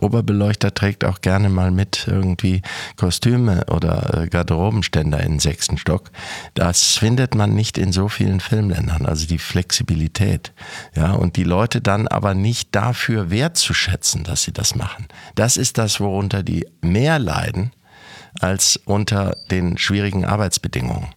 Oberbeleuchter 0.00 0.74
trägt 0.74 1.04
auch 1.04 1.20
gerne 1.20 1.48
mal 1.48 1.70
mit 1.70 2.06
irgendwie 2.08 2.62
Kostüme 2.96 3.64
oder 3.70 4.22
äh, 4.22 4.28
Garderobenständer 4.28 5.20
in 5.20 5.34
den 5.34 5.38
sechsten 5.38 5.78
Stock. 5.78 6.10
Das 6.54 6.96
findet 6.96 7.36
man 7.36 7.54
nicht 7.54 7.78
in 7.78 7.92
so 7.92 8.08
vielen 8.08 8.40
Filmländern, 8.40 9.06
also 9.06 9.26
die 9.26 9.38
Flexibilität. 9.38 10.52
Ja, 10.94 11.12
und 11.12 11.36
die 11.36 11.44
Leute 11.44 11.80
dann 11.80 12.08
aber 12.08 12.34
nicht 12.34 12.74
dafür 12.74 13.30
wertzuschätzen, 13.30 14.24
dass 14.24 14.42
sie 14.42 14.52
das 14.52 14.74
machen. 14.74 15.06
Das 15.36 15.56
ist 15.56 15.78
das, 15.78 16.00
worunter 16.00 16.42
die 16.42 16.66
mehr 16.80 17.20
leiden 17.20 17.72
als 18.40 18.76
unter 18.84 19.36
den 19.50 19.78
schwierigen 19.78 20.24
Arbeitsbedingungen. 20.24 21.08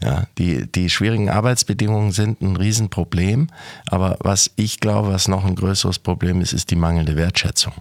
Ja, 0.00 0.26
die, 0.38 0.70
die 0.70 0.90
schwierigen 0.90 1.28
Arbeitsbedingungen 1.28 2.12
sind 2.12 2.40
ein 2.40 2.56
Riesenproblem, 2.56 3.48
aber 3.86 4.16
was 4.20 4.50
ich 4.54 4.78
glaube, 4.78 5.12
was 5.12 5.26
noch 5.26 5.44
ein 5.44 5.56
größeres 5.56 5.98
Problem 5.98 6.40
ist, 6.40 6.52
ist 6.52 6.70
die 6.70 6.76
mangelnde 6.76 7.16
Wertschätzung. 7.16 7.72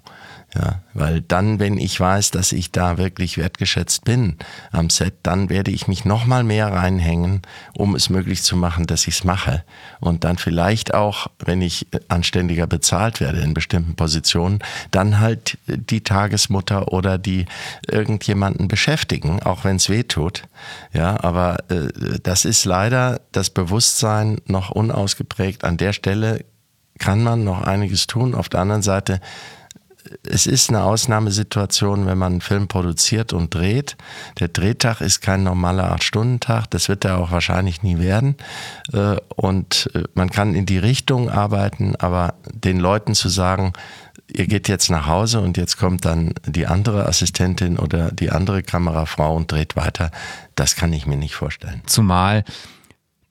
Ja, 0.56 0.82
weil 0.94 1.20
dann, 1.22 1.60
wenn 1.60 1.78
ich 1.78 2.00
weiß, 2.00 2.32
dass 2.32 2.54
ich 2.54 2.72
da 2.72 2.98
wirklich 2.98 3.38
wertgeschätzt 3.38 4.06
bin 4.06 4.38
am 4.72 4.90
Set, 4.90 5.16
dann 5.24 5.50
werde 5.50 5.72
ich 5.72 5.90
mich 5.90 6.06
noch 6.06 6.26
mal 6.26 6.44
mehr 6.46 6.72
reinhängen, 6.72 7.42
um 7.74 7.96
es 7.96 8.10
möglich 8.10 8.44
zu 8.44 8.56
machen, 8.56 8.88
dass 8.88 9.08
ich 9.08 9.16
es 9.16 9.24
mache. 9.26 9.64
Und 10.00 10.24
dann 10.24 10.38
vielleicht 10.38 10.94
auch, 10.94 11.28
wenn 11.40 11.62
ich 11.62 11.88
anständiger 12.08 12.66
bezahlt 12.66 13.20
werde 13.20 13.42
in 13.42 13.54
bestimmten 13.54 13.96
Positionen, 13.96 14.60
dann 14.90 15.20
halt 15.20 15.58
die 15.68 16.02
Tagesmutter 16.02 16.94
oder 16.94 17.18
die 17.18 17.46
irgendjemanden 17.86 18.70
beschäftigen, 18.70 19.44
auch 19.44 19.66
wenn 19.66 19.76
es 19.76 19.90
weh 19.90 20.04
tut. 20.04 20.44
Ja, 20.94 21.22
aber 21.24 21.58
äh, 21.70 21.90
das 22.24 22.46
ist 22.46 22.64
leider 22.64 23.20
das 23.34 23.50
Bewusstsein 23.50 24.40
noch 24.46 24.72
unausgeprägt. 24.72 25.66
An 25.66 25.76
der 25.76 25.92
Stelle 25.92 26.46
kann 27.00 27.22
man 27.22 27.44
noch 27.44 27.62
einiges 27.62 28.08
tun. 28.08 28.34
Auf 28.34 28.50
der 28.50 28.62
anderen 28.62 28.82
Seite 28.82 29.20
es 30.24 30.48
ist 30.48 30.70
eine 30.70 30.84
Ausnahmesituation, 30.84 32.06
wenn 32.06 32.18
man 32.18 32.34
einen 32.34 32.42
Film 32.42 32.68
produziert 32.68 33.34
und 33.34 33.54
dreht. 33.54 33.98
Der 34.40 34.48
Drehtag 34.48 35.02
ist 35.02 35.22
kein 35.22 35.44
normaler 35.44 35.92
Acht-Stunden-Tag, 35.92 36.70
das 36.72 36.90
wird 36.90 37.06
er 37.06 37.18
auch 37.18 37.32
wahrscheinlich 37.32 37.84
nie 37.84 38.00
werden. 38.00 38.36
Äh, 38.94 39.18
und 39.36 39.90
äh, 39.94 40.04
man 40.14 40.30
kann 40.30 40.56
in 40.56 40.66
die 40.66 40.78
Richtung 40.78 41.30
arbeiten, 41.30 41.96
aber 41.96 42.36
den 42.52 42.80
Leuten 42.80 43.16
zu 43.16 43.30
sagen, 43.30 43.74
ihr 44.32 44.48
geht 44.48 44.68
jetzt 44.68 44.90
nach 44.90 45.08
Hause 45.08 45.40
und 45.40 45.58
jetzt 45.58 45.78
kommt 45.78 46.06
dann 46.06 46.34
die 46.46 46.68
andere 46.68 47.06
Assistentin 47.06 47.78
oder 47.78 48.12
die 48.12 48.32
andere 48.32 48.64
Kamerafrau 48.64 49.36
und 49.36 49.52
dreht 49.52 49.76
weiter, 49.76 50.12
das 50.56 50.76
kann 50.76 50.94
ich 50.94 51.06
mir 51.06 51.18
nicht 51.18 51.36
vorstellen. 51.36 51.82
Zumal 51.86 52.44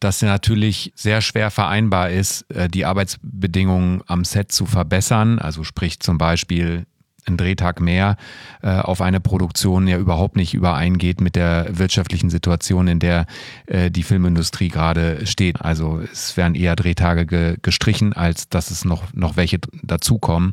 dass 0.01 0.23
natürlich 0.23 0.93
sehr 0.95 1.21
schwer 1.21 1.51
vereinbar 1.51 2.11
ist, 2.11 2.43
äh, 2.51 2.69
die 2.69 2.85
Arbeitsbedingungen 2.85 4.03
am 4.07 4.25
Set 4.25 4.53
zu 4.53 4.67
verbessern. 4.67 5.39
Also 5.39 5.65
sprich 5.65 6.01
zum 6.01 6.19
Beispiel 6.19 6.87
ein 7.27 7.37
Drehtag 7.37 7.81
mehr 7.81 8.17
äh, 8.63 8.69
auf 8.69 9.01
eine 9.01 9.21
Produktion 9.21 9.89
ja 9.89 9.99
überhaupt 9.99 10.37
nicht 10.37 10.55
übereingeht 10.55 11.21
mit 11.21 11.37
der 11.37 11.67
wirtschaftlichen 11.77 12.31
Situation, 12.31 12.89
in 12.89 12.99
der 13.01 13.27
äh, 13.67 13.91
die 13.91 14.03
Filmindustrie 14.03 14.69
gerade 14.69 15.27
steht. 15.27 15.61
Also 15.61 16.01
es 16.01 16.37
werden 16.37 16.55
eher 16.55 16.77
Drehtage 16.77 17.27
ge 17.27 17.57
gestrichen, 17.63 18.13
als 18.13 18.49
dass 18.49 18.71
es 18.71 18.85
noch, 18.85 19.13
noch 19.13 19.37
welche 19.37 19.59
dazukommen. 19.83 20.53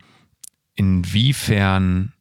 Inwiefern 0.75 2.13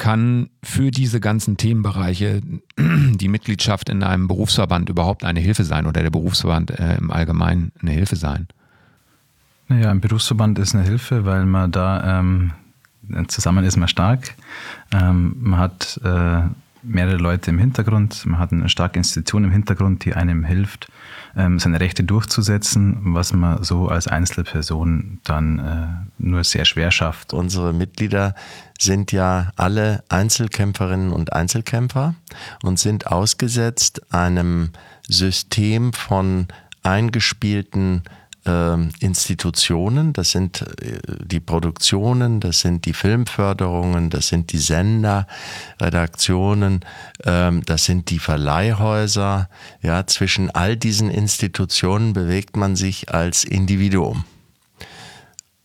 kann 0.00 0.48
für 0.64 0.90
diese 0.90 1.20
ganzen 1.20 1.58
Themenbereiche 1.58 2.40
die 2.78 3.28
Mitgliedschaft 3.28 3.88
in 3.88 4.02
einem 4.02 4.26
Berufsverband 4.26 4.88
überhaupt 4.88 5.24
eine 5.24 5.38
Hilfe 5.38 5.62
sein 5.62 5.86
oder 5.86 6.02
der 6.02 6.10
Berufsverband 6.10 6.70
äh, 6.70 6.96
im 6.96 7.12
Allgemeinen 7.12 7.70
eine 7.80 7.92
Hilfe 7.92 8.16
sein? 8.16 8.48
Naja, 9.68 9.90
ein 9.90 10.00
Berufsverband 10.00 10.58
ist 10.58 10.74
eine 10.74 10.84
Hilfe, 10.84 11.26
weil 11.26 11.44
man 11.44 11.70
da 11.70 12.18
ähm, 12.18 12.52
zusammen 13.28 13.64
ist 13.64 13.76
man 13.76 13.88
stark. 13.88 14.34
Ähm, 14.90 15.36
man 15.38 15.60
hat 15.60 16.00
äh, 16.02 16.42
mehrere 16.82 17.16
Leute 17.16 17.50
im 17.50 17.58
Hintergrund, 17.58 18.24
man 18.26 18.40
hat 18.40 18.52
eine 18.52 18.68
starke 18.68 18.98
Institution 18.98 19.44
im 19.44 19.50
Hintergrund, 19.50 20.04
die 20.04 20.14
einem 20.14 20.44
hilft, 20.44 20.88
ähm, 21.36 21.58
seine 21.58 21.78
Rechte 21.78 22.04
durchzusetzen, 22.04 22.98
was 23.14 23.32
man 23.32 23.62
so 23.62 23.88
als 23.88 24.08
Einzelperson 24.08 25.20
dann 25.24 25.58
äh, 25.58 25.86
nur 26.18 26.42
sehr 26.42 26.64
schwer 26.64 26.90
schafft. 26.90 27.32
Unsere 27.32 27.72
Mitglieder 27.72 28.34
sind 28.82 29.12
ja 29.12 29.52
alle 29.56 30.02
Einzelkämpferinnen 30.08 31.12
und 31.12 31.32
Einzelkämpfer 31.32 32.14
und 32.62 32.78
sind 32.78 33.06
ausgesetzt 33.06 34.12
einem 34.12 34.70
System 35.06 35.92
von 35.92 36.48
eingespielten 36.82 38.02
äh, 38.46 38.88
Institutionen, 39.00 40.14
das 40.14 40.30
sind 40.30 40.62
äh, 40.62 40.98
die 41.22 41.40
Produktionen, 41.40 42.40
das 42.40 42.60
sind 42.60 42.86
die 42.86 42.94
Filmförderungen, 42.94 44.08
das 44.08 44.28
sind 44.28 44.52
die 44.52 44.58
Sender, 44.58 45.26
Redaktionen, 45.80 46.80
äh, 47.24 47.52
das 47.66 47.84
sind 47.84 48.08
die 48.08 48.18
Verleihhäuser. 48.18 49.50
Ja, 49.82 50.06
zwischen 50.06 50.50
all 50.50 50.76
diesen 50.76 51.10
Institutionen 51.10 52.14
bewegt 52.14 52.56
man 52.56 52.76
sich 52.76 53.12
als 53.12 53.44
Individuum. 53.44 54.24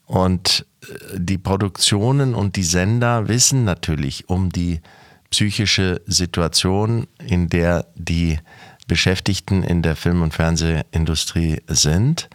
Und 0.05 0.65
die 1.13 1.37
Produktionen 1.37 2.35
und 2.35 2.55
die 2.55 2.63
Sender 2.63 3.27
wissen 3.27 3.63
natürlich 3.63 4.29
um 4.29 4.51
die 4.51 4.81
psychische 5.29 6.01
Situation, 6.05 7.07
in 7.19 7.49
der 7.49 7.87
die 7.95 8.39
Beschäftigten 8.87 9.63
in 9.63 9.81
der 9.81 9.95
Film- 9.95 10.21
und 10.21 10.33
Fernsehindustrie 10.33 11.61
sind. 11.67 12.29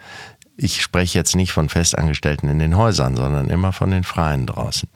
Ich 0.56 0.82
spreche 0.82 1.16
jetzt 1.16 1.36
nicht 1.36 1.52
von 1.52 1.68
Festangestellten 1.68 2.50
in 2.50 2.58
den 2.58 2.76
Häusern, 2.76 3.16
sondern 3.16 3.48
immer 3.48 3.72
von 3.72 3.90
den 3.90 4.04
Freien 4.04 4.46
draußen. 4.46 4.88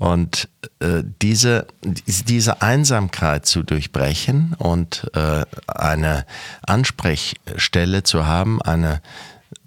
Und 0.00 0.48
äh, 0.80 1.04
diese, 1.22 1.68
diese 1.84 2.62
Einsamkeit 2.62 3.46
zu 3.46 3.62
durchbrechen 3.62 4.54
und 4.58 5.08
äh, 5.14 5.44
eine 5.68 6.26
Ansprechstelle 6.66 8.02
zu 8.02 8.26
haben, 8.26 8.60
eine 8.60 9.00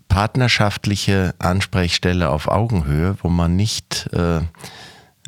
partnerschaftliche 0.07 1.35
Ansprechstelle 1.39 2.29
auf 2.29 2.47
Augenhöhe, 2.47 3.17
wo 3.21 3.29
man 3.29 3.55
nicht 3.55 4.09
äh, 4.13 4.41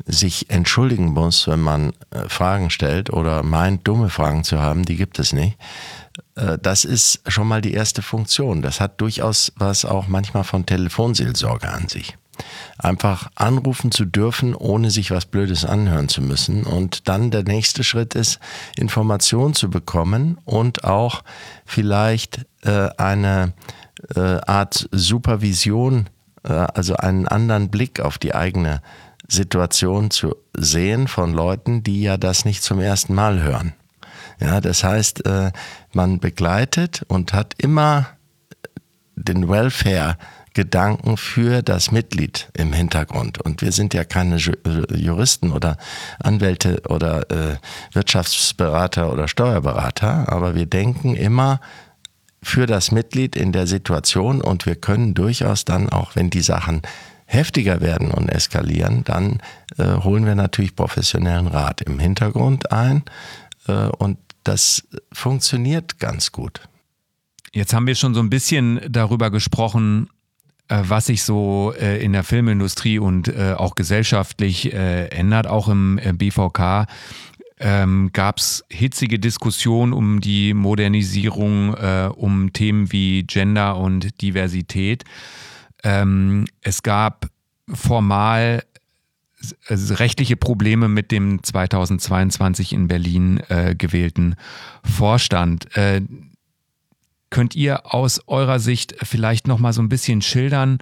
sich 0.06 0.50
entschuldigen 0.50 1.12
muss, 1.12 1.46
wenn 1.46 1.60
man 1.60 1.92
äh, 2.10 2.28
Fragen 2.28 2.70
stellt 2.70 3.10
oder 3.10 3.42
meint, 3.42 3.86
dumme 3.86 4.08
Fragen 4.08 4.44
zu 4.44 4.58
haben, 4.58 4.84
die 4.84 4.96
gibt 4.96 5.18
es 5.18 5.32
nicht. 5.32 5.58
Äh, 6.36 6.58
das 6.60 6.84
ist 6.84 7.20
schon 7.26 7.48
mal 7.48 7.60
die 7.60 7.74
erste 7.74 8.02
Funktion. 8.02 8.62
Das 8.62 8.80
hat 8.80 9.00
durchaus 9.00 9.52
was 9.56 9.84
auch 9.84 10.08
manchmal 10.08 10.44
von 10.44 10.66
Telefonseelsorge 10.66 11.68
an 11.68 11.88
sich. 11.88 12.16
Einfach 12.78 13.30
anrufen 13.34 13.92
zu 13.92 14.06
dürfen, 14.06 14.54
ohne 14.54 14.90
sich 14.90 15.10
was 15.10 15.26
Blödes 15.26 15.66
anhören 15.66 16.08
zu 16.08 16.22
müssen. 16.22 16.64
Und 16.64 17.08
dann 17.08 17.30
der 17.30 17.42
nächste 17.42 17.84
Schritt 17.84 18.14
ist, 18.14 18.38
Informationen 18.76 19.52
zu 19.52 19.68
bekommen 19.68 20.38
und 20.46 20.84
auch 20.84 21.22
vielleicht 21.66 22.46
äh, 22.62 22.88
eine 22.96 23.52
äh, 24.14 24.40
Art 24.46 24.88
Supervision, 24.92 26.08
äh, 26.42 26.52
also 26.52 26.96
einen 26.96 27.28
anderen 27.28 27.70
Blick 27.70 28.00
auf 28.00 28.18
die 28.18 28.34
eigene 28.34 28.82
Situation 29.28 30.10
zu 30.10 30.36
sehen 30.56 31.08
von 31.08 31.32
Leuten, 31.32 31.82
die 31.82 32.02
ja 32.02 32.16
das 32.16 32.44
nicht 32.44 32.62
zum 32.62 32.80
ersten 32.80 33.14
Mal 33.14 33.42
hören. 33.42 33.74
Ja, 34.40 34.60
das 34.60 34.82
heißt, 34.82 35.26
äh, 35.26 35.52
man 35.92 36.18
begleitet 36.18 37.04
und 37.08 37.32
hat 37.32 37.54
immer 37.58 38.06
den 39.14 39.48
Welfare 39.48 40.16
Gedanken 40.52 41.16
für 41.16 41.62
das 41.62 41.92
Mitglied 41.92 42.50
im 42.54 42.72
Hintergrund. 42.72 43.40
Und 43.40 43.62
wir 43.62 43.70
sind 43.70 43.94
ja 43.94 44.04
keine 44.04 44.36
äh, 44.36 44.96
Juristen 44.96 45.52
oder 45.52 45.76
Anwälte 46.18 46.82
oder 46.88 47.30
äh, 47.30 47.56
Wirtschaftsberater 47.92 49.12
oder 49.12 49.28
Steuerberater, 49.28 50.30
aber 50.30 50.56
wir 50.56 50.66
denken 50.66 51.14
immer 51.14 51.60
für 52.42 52.66
das 52.66 52.90
Mitglied 52.90 53.36
in 53.36 53.52
der 53.52 53.66
Situation 53.66 54.40
und 54.40 54.66
wir 54.66 54.76
können 54.76 55.14
durchaus 55.14 55.64
dann 55.64 55.88
auch, 55.88 56.16
wenn 56.16 56.30
die 56.30 56.42
Sachen 56.42 56.82
heftiger 57.26 57.80
werden 57.80 58.10
und 58.10 58.28
eskalieren, 58.28 59.04
dann 59.04 59.40
äh, 59.78 59.96
holen 60.02 60.26
wir 60.26 60.34
natürlich 60.34 60.74
professionellen 60.74 61.46
Rat 61.46 61.80
im 61.82 61.98
Hintergrund 61.98 62.72
ein 62.72 63.04
äh, 63.68 63.86
und 63.86 64.18
das 64.44 64.88
funktioniert 65.12 65.98
ganz 65.98 66.32
gut. 66.32 66.62
Jetzt 67.52 67.74
haben 67.74 67.86
wir 67.86 67.94
schon 67.94 68.14
so 68.14 68.20
ein 68.20 68.30
bisschen 68.30 68.80
darüber 68.88 69.30
gesprochen, 69.30 70.08
äh, 70.68 70.82
was 70.84 71.06
sich 71.06 71.24
so 71.24 71.74
äh, 71.78 72.02
in 72.02 72.12
der 72.12 72.22
Filmindustrie 72.22 72.98
und 72.98 73.28
äh, 73.28 73.54
auch 73.56 73.74
gesellschaftlich 73.74 74.72
ändert, 74.72 75.46
auch 75.46 75.68
im 75.68 76.00
BVK. 76.14 76.86
Ähm, 77.62 78.10
gab 78.14 78.38
es 78.38 78.64
hitzige 78.70 79.18
Diskussionen 79.18 79.92
um 79.92 80.20
die 80.20 80.54
Modernisierung, 80.54 81.74
äh, 81.74 82.08
um 82.14 82.54
Themen 82.54 82.90
wie 82.90 83.24
Gender 83.24 83.76
und 83.76 84.22
Diversität. 84.22 85.04
Ähm, 85.84 86.46
es 86.62 86.82
gab 86.82 87.28
formal 87.72 88.62
rechtliche 89.68 90.36
Probleme 90.36 90.88
mit 90.88 91.12
dem 91.12 91.42
2022 91.42 92.72
in 92.72 92.88
Berlin 92.88 93.40
äh, 93.48 93.74
gewählten 93.74 94.36
Vorstand. 94.82 95.76
Äh, 95.76 96.02
könnt 97.30 97.54
ihr 97.54 97.94
aus 97.94 98.20
eurer 98.26 98.58
Sicht 98.58 98.94
vielleicht 99.02 99.46
noch 99.46 99.58
mal 99.58 99.72
so 99.72 99.82
ein 99.82 99.88
bisschen 99.88 100.20
schildern, 100.20 100.78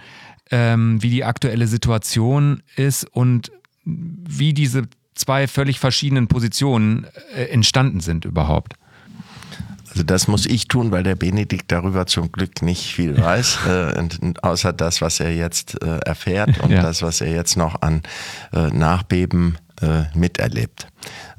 ähm, 0.51 1.03
wie 1.03 1.11
die 1.11 1.25
aktuelle 1.25 1.67
Situation 1.67 2.63
ist 2.77 3.05
und 3.05 3.53
wie 3.85 4.55
diese 4.55 4.89
zwei 5.19 5.49
völlig 5.49 5.81
verschiedenen 5.81 6.29
Positionen 6.29 7.07
äh, 7.35 7.45
entstanden 7.45 8.01
sind 8.01 8.25
überhaupt? 8.25 8.75
Also 9.91 10.03
das 10.03 10.29
muss 10.29 10.47
ich 10.47 10.69
tun, 10.69 10.91
weil 10.93 11.03
der 11.03 11.17
Benedikt 11.17 11.73
darüber 11.73 12.07
zum 12.07 12.31
Glück 12.31 12.63
nicht 12.63 12.93
viel 12.93 13.21
weiß, 13.21 13.59
äh, 13.69 13.99
und, 13.99 14.45
außer 14.45 14.73
das, 14.73 15.01
was 15.01 15.21
er 15.21 15.35
jetzt 15.35 15.83
äh, 15.83 15.99
erfährt 15.99 16.61
und 16.61 16.71
ja. 16.71 16.83
das, 16.83 17.03
was 17.03 17.21
er 17.21 17.33
jetzt 17.33 17.57
noch 17.57 17.83
an 17.83 18.03
äh, 18.53 18.69
Nachbeben 18.69 19.59
äh, 19.81 20.05
miterlebt. 20.15 20.89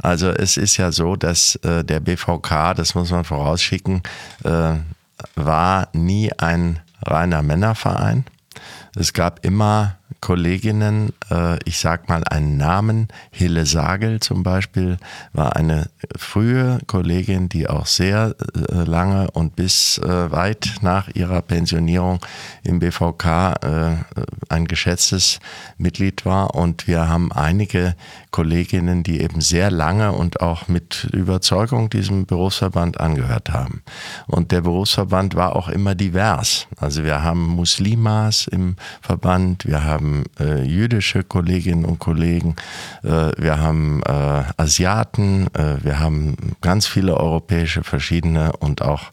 Also 0.01 0.29
es 0.29 0.57
ist 0.57 0.77
ja 0.77 0.91
so, 0.91 1.15
dass 1.15 1.55
äh, 1.57 1.83
der 1.83 1.99
BVK, 1.99 2.73
das 2.75 2.95
muss 2.95 3.11
man 3.11 3.23
vorausschicken, 3.23 4.01
äh, 4.43 4.75
war 5.35 5.89
nie 5.93 6.31
ein 6.37 6.79
reiner 7.01 7.41
Männerverein. 7.41 8.25
Es 8.95 9.13
gab 9.13 9.45
immer 9.45 9.98
Kolleginnen, 10.21 11.13
äh, 11.31 11.57
ich 11.65 11.79
sag 11.79 12.09
mal 12.09 12.23
einen 12.23 12.57
Namen, 12.57 13.07
Hille 13.31 13.65
Sagel 13.65 14.19
zum 14.19 14.43
Beispiel, 14.43 14.97
war 15.33 15.55
eine 15.55 15.89
frühe 16.17 16.79
Kollegin, 16.87 17.47
die 17.49 17.69
auch 17.69 17.85
sehr 17.85 18.35
äh, 18.55 18.83
lange 18.83 19.29
und 19.31 19.55
bis 19.55 19.97
äh, 19.99 20.31
weit 20.31 20.75
nach 20.81 21.07
ihrer 21.09 21.41
Pensionierung 21.41 22.19
im 22.63 22.79
BVK 22.79 23.19
ein 24.49 24.67
geschätztes 24.67 25.39
Mitglied 25.77 26.25
war. 26.25 26.55
Und 26.55 26.87
wir 26.87 27.07
haben 27.07 27.31
einige 27.31 27.95
Kolleginnen, 28.31 29.03
die 29.03 29.21
eben 29.21 29.41
sehr 29.41 29.71
lange 29.71 30.11
und 30.11 30.41
auch 30.41 30.67
mit 30.67 31.05
Überzeugung 31.11 31.89
diesem 31.89 32.25
Berufsverband 32.25 32.99
angehört 32.99 33.51
haben. 33.51 33.81
Und 34.27 34.51
der 34.51 34.61
Berufsverband 34.61 35.35
war 35.35 35.55
auch 35.55 35.69
immer 35.69 35.95
divers. 35.95 36.67
Also 36.77 37.03
wir 37.03 37.23
haben 37.23 37.47
Muslimas 37.47 38.47
im 38.47 38.75
Verband, 39.01 39.65
wir 39.65 39.83
haben 39.83 39.98
äh, 40.39 40.63
jüdische 40.63 41.23
Kolleginnen 41.23 41.85
und 41.85 41.99
Kollegen, 41.99 42.55
äh, 43.03 43.31
wir 43.37 43.59
haben 43.59 44.01
äh, 44.03 44.43
Asiaten, 44.57 45.47
äh, 45.53 45.83
wir 45.83 45.99
haben 45.99 46.35
ganz 46.61 46.87
viele 46.87 47.17
europäische 47.17 47.83
verschiedene 47.83 48.53
und 48.53 48.81
auch 48.81 49.11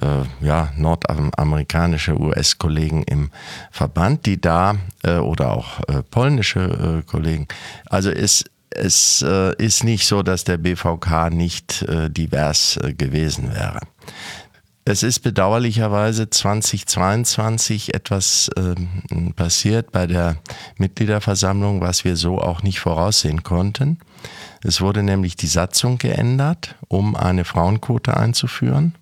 äh, 0.00 0.44
ja, 0.44 0.72
nordamerikanische 0.76 2.18
US-Kollegen 2.18 3.02
im 3.04 3.30
Verband, 3.70 4.26
die 4.26 4.40
da 4.40 4.76
äh, 5.02 5.16
oder 5.16 5.52
auch 5.52 5.80
polnische 6.10 7.02
Kollegen. 7.06 7.46
Also 7.88 8.10
es 8.10 8.44
äh, 9.22 9.54
ist 9.56 9.84
nicht 9.84 10.06
so, 10.06 10.22
dass 10.22 10.44
der 10.44 10.58
BVK 10.58 11.30
nicht 11.30 11.84
divers 11.88 12.78
gewesen 12.96 13.54
wäre. 13.54 13.80
Es 14.90 15.02
ist 15.02 15.18
bedauerlicherweise 15.18 16.30
2022 16.30 17.92
etwas 17.92 18.50
ähm, 18.56 19.34
passiert 19.36 19.92
bei 19.92 20.06
der 20.06 20.38
Mitgliederversammlung, 20.78 21.82
was 21.82 22.04
wir 22.04 22.16
so 22.16 22.40
auch 22.40 22.62
nicht 22.62 22.80
voraussehen 22.80 23.42
konnten. 23.42 23.98
Es 24.64 24.80
wurde 24.80 25.02
nämlich 25.02 25.36
die 25.36 25.46
Satzung 25.46 25.98
geändert, 25.98 26.74
um 26.88 27.16
eine 27.16 27.44
Frauenquote 27.44 28.16
einzuführen. 28.16 28.94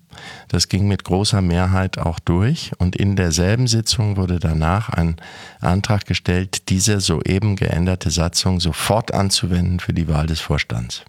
Das 0.49 0.67
ging 0.67 0.89
mit 0.89 1.05
großer 1.05 1.41
Mehrheit 1.41 1.99
auch 1.99 2.19
durch 2.19 2.73
und 2.79 2.97
in 2.97 3.15
derselben 3.15 3.67
Sitzung 3.67 4.17
wurde 4.17 4.39
danach 4.39 4.89
ein 4.89 5.15
Antrag 5.61 6.05
gestellt, 6.05 6.67
diese 6.67 6.99
soeben 6.99 7.55
geänderte 7.55 8.11
Satzung 8.11 8.59
sofort 8.59 9.13
anzuwenden 9.13 9.79
für 9.79 9.93
die 9.93 10.09
Wahl 10.09 10.27
des 10.27 10.41
Vorstands. 10.41 11.05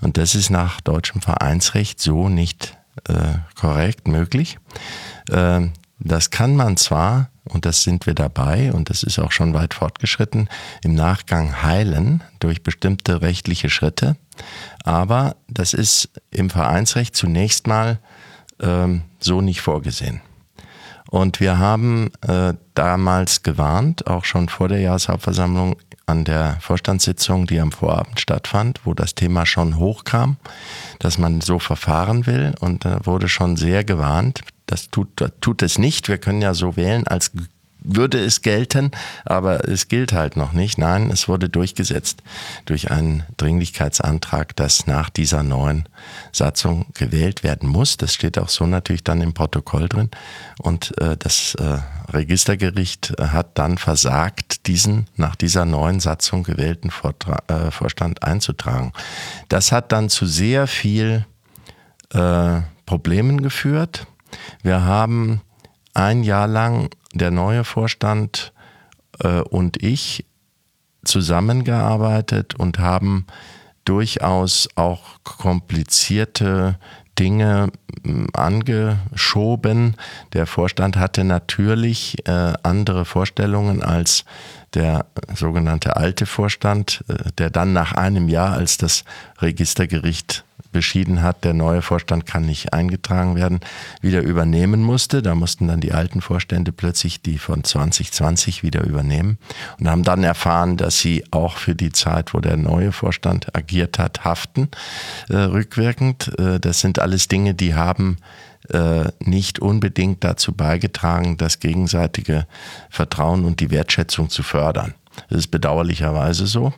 Und 0.00 0.16
das 0.16 0.34
ist 0.34 0.48
nach 0.48 0.80
deutschem 0.80 1.20
Vereinsrecht 1.20 2.00
so 2.00 2.30
nicht 2.30 2.79
korrekt 3.54 4.08
möglich. 4.08 4.58
Äh, 5.30 5.68
das 5.98 6.30
kann 6.30 6.56
man 6.56 6.76
zwar, 6.76 7.30
und 7.44 7.66
das 7.66 7.82
sind 7.82 8.06
wir 8.06 8.14
dabei, 8.14 8.72
und 8.72 8.88
das 8.88 9.02
ist 9.02 9.18
auch 9.18 9.32
schon 9.32 9.52
weit 9.52 9.74
fortgeschritten, 9.74 10.48
im 10.82 10.94
Nachgang 10.94 11.62
heilen 11.62 12.22
durch 12.38 12.62
bestimmte 12.62 13.20
rechtliche 13.20 13.68
Schritte, 13.68 14.16
aber 14.82 15.36
das 15.46 15.74
ist 15.74 16.08
im 16.30 16.48
Vereinsrecht 16.48 17.14
zunächst 17.14 17.66
mal 17.66 17.98
ähm, 18.60 19.02
so 19.18 19.42
nicht 19.42 19.60
vorgesehen. 19.60 20.22
Und 21.10 21.40
wir 21.40 21.58
haben 21.58 22.10
äh, 22.26 22.54
damals 22.74 23.42
gewarnt, 23.42 24.06
auch 24.06 24.24
schon 24.24 24.48
vor 24.48 24.68
der 24.68 24.80
Jahreshauptversammlung 24.80 25.76
an 26.06 26.24
der 26.24 26.56
Vorstandssitzung, 26.60 27.46
die 27.46 27.60
am 27.60 27.72
Vorabend 27.72 28.20
stattfand, 28.20 28.80
wo 28.84 28.94
das 28.94 29.14
Thema 29.14 29.44
schon 29.44 29.76
hochkam, 29.76 30.36
dass 30.98 31.18
man 31.18 31.40
so 31.40 31.58
verfahren 31.58 32.26
will. 32.26 32.54
Und 32.60 32.84
da 32.84 33.00
wurde 33.04 33.28
schon 33.28 33.56
sehr 33.56 33.84
gewarnt, 33.84 34.40
das 34.66 34.90
tut, 34.90 35.08
das 35.16 35.32
tut 35.40 35.62
es 35.62 35.78
nicht. 35.78 36.08
Wir 36.08 36.18
können 36.18 36.42
ja 36.42 36.54
so 36.54 36.76
wählen, 36.76 37.06
als 37.06 37.32
würde 37.82 38.18
es 38.18 38.42
gelten, 38.42 38.90
aber 39.24 39.68
es 39.68 39.88
gilt 39.88 40.12
halt 40.12 40.36
noch 40.36 40.52
nicht. 40.52 40.78
Nein, 40.78 41.10
es 41.10 41.28
wurde 41.28 41.48
durchgesetzt 41.48 42.22
durch 42.66 42.90
einen 42.90 43.24
Dringlichkeitsantrag, 43.36 44.54
dass 44.56 44.86
nach 44.86 45.10
dieser 45.10 45.42
neuen 45.42 45.88
Satzung 46.32 46.86
gewählt 46.94 47.42
werden 47.42 47.68
muss. 47.68 47.96
Das 47.96 48.14
steht 48.14 48.38
auch 48.38 48.48
so 48.48 48.66
natürlich 48.66 49.04
dann 49.04 49.20
im 49.20 49.32
Protokoll 49.32 49.88
drin. 49.88 50.10
Und 50.58 50.96
äh, 51.00 51.16
das 51.16 51.54
äh, 51.56 51.78
Registergericht 52.12 53.14
hat 53.18 53.58
dann 53.58 53.78
versagt, 53.78 54.66
diesen 54.66 55.06
nach 55.16 55.36
dieser 55.36 55.64
neuen 55.64 56.00
Satzung 56.00 56.42
gewählten 56.42 56.90
Vortra 56.90 57.38
äh, 57.48 57.70
Vorstand 57.70 58.22
einzutragen. 58.22 58.92
Das 59.48 59.72
hat 59.72 59.92
dann 59.92 60.08
zu 60.08 60.26
sehr 60.26 60.66
viel 60.66 61.24
äh, 62.12 62.60
Problemen 62.86 63.42
geführt. 63.42 64.06
Wir 64.62 64.82
haben 64.82 65.40
ein 65.94 66.22
Jahr 66.22 66.46
lang 66.46 66.90
der 67.14 67.30
neue 67.30 67.64
Vorstand 67.64 68.52
äh, 69.20 69.40
und 69.40 69.82
ich 69.82 70.24
zusammengearbeitet 71.04 72.54
und 72.54 72.78
haben 72.78 73.26
durchaus 73.84 74.68
auch 74.76 75.02
komplizierte 75.24 76.78
Dinge 77.18 77.70
hm, 78.04 78.28
angeschoben. 78.32 79.96
Der 80.32 80.46
Vorstand 80.46 80.96
hatte 80.96 81.24
natürlich 81.24 82.26
äh, 82.26 82.52
andere 82.62 83.04
Vorstellungen 83.04 83.82
als 83.82 84.24
der 84.74 85.06
sogenannte 85.34 85.96
alte 85.96 86.26
Vorstand, 86.26 87.04
äh, 87.08 87.30
der 87.38 87.50
dann 87.50 87.72
nach 87.72 87.92
einem 87.92 88.28
Jahr, 88.28 88.52
als 88.52 88.78
das 88.78 89.04
Registergericht 89.40 90.44
beschieden 90.72 91.22
hat, 91.22 91.44
der 91.44 91.54
neue 91.54 91.82
Vorstand 91.82 92.26
kann 92.26 92.46
nicht 92.46 92.72
eingetragen 92.72 93.34
werden, 93.34 93.60
wieder 94.00 94.22
übernehmen 94.22 94.82
musste. 94.82 95.22
Da 95.22 95.34
mussten 95.34 95.68
dann 95.68 95.80
die 95.80 95.92
alten 95.92 96.20
Vorstände 96.20 96.72
plötzlich 96.72 97.22
die 97.22 97.38
von 97.38 97.64
2020 97.64 98.62
wieder 98.62 98.84
übernehmen 98.84 99.38
und 99.78 99.88
haben 99.88 100.02
dann 100.02 100.24
erfahren, 100.24 100.76
dass 100.76 100.98
sie 100.98 101.24
auch 101.30 101.56
für 101.56 101.74
die 101.74 101.92
Zeit, 101.92 102.34
wo 102.34 102.40
der 102.40 102.56
neue 102.56 102.92
Vorstand 102.92 103.54
agiert 103.56 103.98
hat, 103.98 104.24
haften 104.24 104.68
äh, 105.28 105.36
rückwirkend. 105.36 106.32
Äh, 106.38 106.60
das 106.60 106.80
sind 106.80 106.98
alles 106.98 107.28
Dinge, 107.28 107.54
die 107.54 107.74
haben 107.74 108.18
äh, 108.68 109.10
nicht 109.20 109.58
unbedingt 109.58 110.22
dazu 110.22 110.52
beigetragen, 110.52 111.36
das 111.36 111.58
gegenseitige 111.60 112.46
Vertrauen 112.88 113.44
und 113.44 113.60
die 113.60 113.70
Wertschätzung 113.70 114.30
zu 114.30 114.42
fördern. 114.42 114.94
Das 115.28 115.38
ist 115.38 115.48
bedauerlicherweise 115.48 116.46
so. 116.46 116.72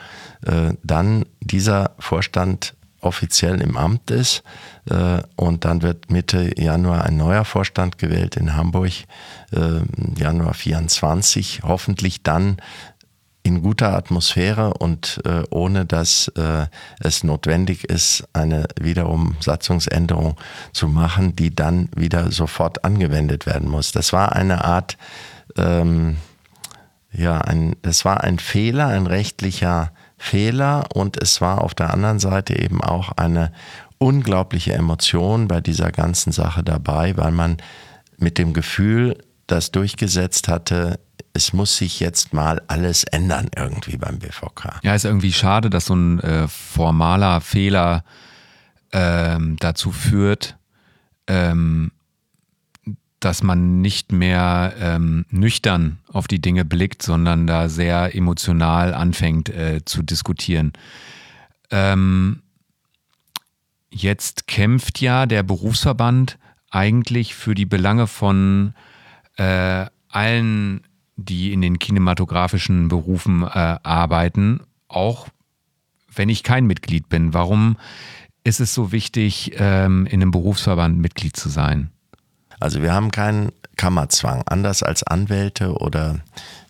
äh, 0.45 0.71
dann 0.84 1.26
dieser 1.41 1.91
Vorstand 1.99 2.73
offiziell 3.04 3.62
im 3.62 3.78
Amt 3.78 4.12
ist. 4.12 4.44
Äh, 4.89 5.22
und 5.36 5.66
dann 5.66 5.82
wird 5.82 6.12
Mitte 6.12 6.60
Januar 6.60 7.06
ein 7.06 7.18
neuer 7.18 7.46
Vorstand 7.46 7.98
gewählt 7.98 8.36
in 8.36 8.56
Hamburg, 8.56 8.92
äh, 9.52 9.82
Januar 10.18 10.54
24. 10.54 11.62
Hoffentlich 11.63 12.24
dann 12.24 12.58
in 13.46 13.62
guter 13.62 13.94
Atmosphäre 13.94 14.74
und 14.74 15.22
äh, 15.26 15.44
ohne 15.50 15.86
dass 15.86 16.32
es 17.02 17.24
notwendig 17.26 17.84
ist, 17.84 18.24
eine 18.32 18.68
wiederum 18.80 19.36
Satzungsänderung 19.42 20.38
zu 20.72 20.88
machen, 20.88 21.36
die 21.36 21.54
dann 21.54 21.89
wieder 21.94 22.32
sofort 22.32 22.86
angewendet 22.86 23.46
werden 23.46 23.70
muss. 23.70 23.92
Das 23.92 24.13
war 24.13 24.32
eine 24.32 24.63
Art, 24.63 24.98
ähm, 25.58 26.16
ja, 27.12 27.39
ein, 27.39 27.76
das 27.82 28.06
war 28.06 28.24
ein 28.24 28.39
Fehler, 28.39 28.88
ein 28.88 29.08
rechtlicher 29.08 29.92
Fehler 30.24 30.86
und 30.94 31.22
es 31.22 31.42
war 31.42 31.62
auf 31.62 31.76
der 31.76 31.94
anderen 31.94 32.18
Seite 32.18 32.58
eben 32.58 32.82
auch 32.82 33.12
eine 33.18 33.52
unglaubliche 33.98 34.72
Emotion 34.74 35.50
bei 35.50 35.60
dieser 35.60 35.92
ganzen 35.92 36.32
Sache 36.32 36.64
dabei, 36.64 37.18
weil 37.18 37.32
man 37.32 37.58
mit 38.18 38.38
dem 38.38 38.54
Gefühl 38.54 39.18
das 39.48 39.72
durchgesetzt 39.72 40.48
hatte, 40.48 40.98
es 41.34 41.52
muss 41.52 41.76
sich 41.76 42.00
jetzt 42.00 42.34
mal 42.34 42.62
alles 42.68 43.04
ändern 43.04 43.50
irgendwie 43.54 43.98
beim 43.98 44.20
BVK. 44.20 44.80
Ja, 44.82 44.96
ist 44.96 45.04
irgendwie 45.04 45.34
schade, 45.34 45.70
dass 45.70 45.88
so 45.88 45.96
ein 45.96 46.22
äh, 46.22 46.48
formaler 46.48 47.42
Fehler 47.42 48.06
ähm, 48.94 49.58
dazu 49.60 49.92
führt, 49.92 50.56
ähm, 51.28 51.92
dass 53.24 53.44
man 53.44 53.82
nicht 53.82 54.12
mehr 54.12 54.74
ähm, 54.80 55.26
nüchtern 55.30 56.00
auf 56.08 56.28
die 56.28 56.42
Dinge 56.42 56.66
blickt, 56.66 57.02
sondern 57.02 57.48
da 57.48 57.70
sehr 57.70 58.16
emotional 58.16 58.94
anfängt 58.94 59.50
äh, 59.50 59.82
zu 59.86 60.04
diskutieren. 60.04 60.74
Ähm, 61.72 62.42
jetzt 63.90 64.48
kämpft 64.48 65.00
ja 65.02 65.26
der 65.26 65.44
Berufsverband 65.44 66.38
eigentlich 66.70 67.36
für 67.36 67.56
die 67.56 67.66
Belange 67.66 68.08
von 68.08 68.74
äh, 69.38 69.86
allen, 70.10 70.82
die 71.16 71.54
in 71.54 71.62
den 71.62 71.80
kinematografischen 71.80 72.88
Berufen 72.88 73.44
äh, 73.44 73.48
arbeiten, 73.84 74.62
auch 74.88 75.28
wenn 76.14 76.30
ich 76.30 76.44
kein 76.44 76.66
Mitglied 76.66 77.10
bin. 77.10 77.34
Warum 77.34 77.78
ist 78.44 78.60
es 78.60 78.74
so 78.74 78.92
wichtig, 78.92 79.54
ähm, 79.58 80.06
in 80.08 80.22
einem 80.22 80.32
Berufsverband 80.32 80.98
Mitglied 80.98 81.38
zu 81.38 81.50
sein? 81.50 81.92
Also 82.60 82.82
wir 82.82 82.94
haben 82.94 83.12
keinen 83.12 83.52
Kammerzwang, 83.76 84.44
anders 84.46 84.84
als 84.84 85.04
Anwälte 85.04 85.74
oder 85.74 86.20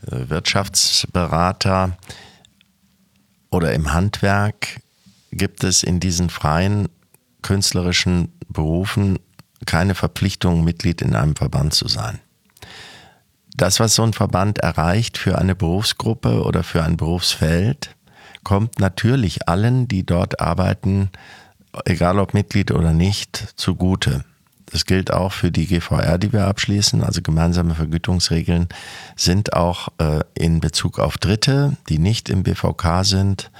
äh, 0.08 0.30
Wirtschaftsberater 0.30 1.98
oder 3.52 3.74
im 3.74 3.94
Handwerk 3.94 4.80
gibt 5.32 5.64
es 5.64 5.84
in 5.84 6.00
diesen 6.00 6.30
freien 6.30 6.90
künstlerischen 7.42 8.32
Berufen 8.48 9.20
keine 9.66 9.96
Verpflichtung, 9.96 10.64
Mitglied 10.64 11.02
in 11.02 11.16
einem 11.16 11.36
Verband 11.36 11.74
zu 11.74 11.88
sein. 11.88 12.20
Das, 13.56 13.80
was 13.80 13.96
so 13.96 14.04
ein 14.04 14.14
Verband 14.14 14.60
erreicht 14.60 15.18
für 15.18 15.38
eine 15.38 15.56
Berufsgruppe 15.56 16.44
oder 16.44 16.64
für 16.64 16.84
ein 16.84 16.98
Berufsfeld, 16.98 17.96
kommt 18.44 18.80
natürlich 18.80 19.48
allen, 19.48 19.88
die 19.88 20.06
dort 20.06 20.40
arbeiten, 20.40 21.10
egal 21.86 22.20
ob 22.20 22.34
Mitglied 22.34 22.72
oder 22.72 22.94
nicht, 22.94 23.54
zugute. 23.56 24.26
Das 24.68 24.86
gilt 24.86 25.12
auch 25.12 25.32
für 25.32 25.52
die 25.52 25.68
GVR, 25.68 26.18
die 26.18 26.34
wir 26.34 26.48
abschließen. 26.48 27.04
Also 27.04 27.22
gemeinsame 27.22 27.76
Vergütungsregeln 27.76 28.70
sind 29.16 29.54
auch 29.54 29.90
äh, 30.00 30.22
in 30.34 30.60
Bezug 30.60 31.00
auf 31.00 31.18
Dritte, 31.18 31.78
die 31.90 32.00
nicht 32.00 32.30
im 32.30 32.44
BVK 32.44 33.04
sind, 33.04 33.52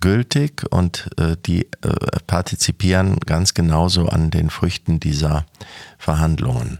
gültig 0.00 0.64
und 0.70 1.10
äh, 1.18 1.36
die 1.44 1.64
äh, 1.82 1.90
partizipieren 2.26 3.18
ganz 3.20 3.54
genauso 3.54 4.06
an 4.06 4.30
den 4.30 4.50
Früchten 4.50 5.00
dieser 5.00 5.44
Verhandlungen. 5.98 6.78